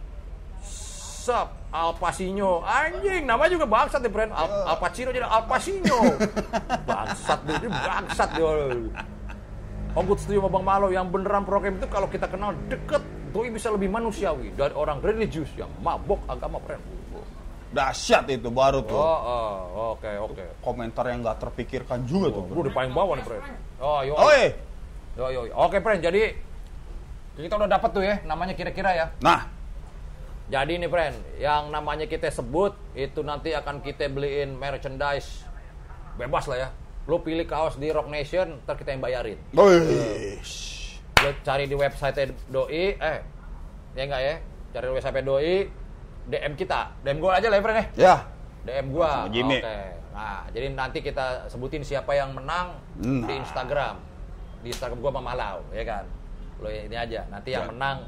Sup, 1.28 1.48
Al 1.72 1.92
Pacino. 1.96 2.60
Anjing, 2.64 3.24
namanya 3.24 3.50
juga 3.56 3.66
bangsat 3.68 4.00
nih, 4.04 4.12
friend. 4.12 4.30
Al, 4.36 4.48
Al 4.68 4.76
Pacino 4.76 5.08
jadi 5.12 5.24
Al 5.24 5.44
Pacino. 5.48 5.96
bangsat 6.84 7.40
dia, 7.48 7.56
ini 7.56 7.68
bangsat 7.72 8.28
dia. 8.36 8.48
Oh, 9.96 10.02
gue 10.04 10.16
setuju 10.20 10.44
sama 10.44 10.50
Bang 10.52 10.64
Malo. 10.68 10.86
Yang 10.92 11.08
beneran 11.08 11.48
program 11.48 11.80
itu 11.80 11.88
kalau 11.88 12.06
kita 12.06 12.28
kenal 12.28 12.52
deket, 12.68 13.00
doi 13.28 13.48
bisa 13.52 13.68
lebih 13.70 13.88
manusiawi 13.92 14.52
dari 14.56 14.74
orang 14.74 14.98
religius 15.00 15.48
yang 15.54 15.70
mabok 15.84 16.20
agama, 16.28 16.58
friend. 16.64 16.82
Dahsyat 17.68 18.24
itu 18.32 18.48
baru 18.48 18.80
tuh. 18.80 18.96
Oh, 18.96 19.20
oh, 19.20 19.56
oke, 19.92 20.08
oke. 20.32 20.44
Komentar 20.64 21.04
yang 21.12 21.20
nggak 21.20 21.36
terpikirkan 21.36 22.08
juga 22.08 22.32
tuh. 22.32 22.48
Lu 22.48 22.64
di 22.64 22.72
paling 22.72 22.96
bawah 22.96 23.12
nih, 23.12 23.24
friend. 23.28 23.44
Oh, 23.76 24.00
yo. 24.00 24.16
Oh, 24.16 24.32
eh. 24.32 24.56
Yo, 25.20 25.28
yo. 25.28 25.40
Oke, 25.52 25.84
friend. 25.84 26.00
Jadi 26.00 26.32
kita 27.38 27.54
udah 27.54 27.70
dapat 27.70 27.90
tuh 27.94 28.02
ya 28.02 28.18
namanya 28.24 28.56
kira-kira 28.56 28.90
ya. 28.96 29.06
Nah, 29.22 29.46
Jadi 30.48 30.80
nih 30.80 30.88
friend, 30.88 31.16
yang 31.36 31.68
namanya 31.68 32.08
kita 32.08 32.32
sebut 32.32 32.72
itu 32.96 33.20
nanti 33.20 33.52
akan 33.52 33.84
kita 33.84 34.08
beliin 34.08 34.56
merchandise 34.56 35.44
bebas 36.16 36.48
lah 36.48 36.56
ya. 36.56 36.68
Lu 37.04 37.20
pilih 37.20 37.44
kaos 37.44 37.76
di 37.76 37.92
Rock 37.92 38.08
Nation, 38.08 38.56
ntar 38.64 38.80
kita 38.80 38.96
yang 38.96 39.04
bayarin. 39.04 39.36
Wih. 39.52 40.40
Lu 41.18 41.30
cari 41.42 41.64
di 41.66 41.74
website 41.74 42.30
Doi, 42.46 42.94
eh, 42.94 43.18
ya 43.92 44.02
enggak 44.06 44.22
ya? 44.22 44.34
Cari 44.70 44.84
di 44.86 44.92
website 44.94 45.24
Doi, 45.24 45.54
DM 46.28 46.52
kita, 46.54 46.80
DM 47.02 47.18
gua 47.18 47.42
aja 47.42 47.48
lah 47.50 47.58
ya 47.58 47.62
friend 47.64 47.78
ya. 47.78 47.86
Ya. 47.96 48.14
DM 48.62 48.86
Jimmy. 49.32 49.58
Oke. 49.58 49.78
Nah, 50.12 50.42
jadi 50.50 50.66
nanti 50.74 50.98
kita 51.00 51.46
sebutin 51.46 51.82
siapa 51.82 52.10
yang 52.12 52.34
menang 52.34 52.74
Nah. 52.98 53.26
di 53.26 53.34
Instagram. 53.38 53.94
Di 54.60 54.68
Instagram 54.70 54.98
gua 54.98 55.10
sama 55.14 55.22
Malau, 55.32 55.58
ya 55.70 55.82
kan? 55.82 56.04
Lo 56.58 56.68
ini 56.68 56.94
aja, 56.94 57.22
nanti 57.30 57.54
yang 57.54 57.66
Ya. 57.66 57.70
menang 57.70 57.98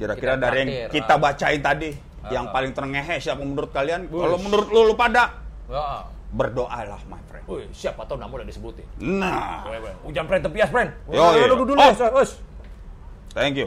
Kira-kira 0.00 0.32
dari 0.32 0.64
yang 0.64 0.88
kita 0.88 1.14
bacain 1.20 1.60
tadi, 1.60 1.92
yang 2.32 2.48
Ah. 2.48 2.52
paling 2.52 2.72
terngehe 2.72 3.20
siapa 3.20 3.44
menurut 3.44 3.68
kalian? 3.68 4.08
Kalau 4.08 4.40
menurut 4.40 4.68
lu, 4.72 4.80
lu 4.88 4.94
pada 4.96 5.28
ya. 5.68 6.08
Berdoalah, 6.30 7.00
my 7.10 7.18
friend. 7.26 7.44
Wih, 7.50 7.66
siapa 7.74 8.06
tahu 8.06 8.18
nama 8.22 8.30
udah 8.30 8.46
disebutin. 8.46 8.86
Nah, 9.02 9.66
Hujan 10.06 10.26
friend 10.30 10.42
tepias 10.46 10.70
friend. 10.70 10.90
Yo, 11.10 11.18
yo, 11.34 11.54
dulu, 11.66 11.74
Oh. 11.74 11.92
thank 13.34 13.58
you. 13.58 13.66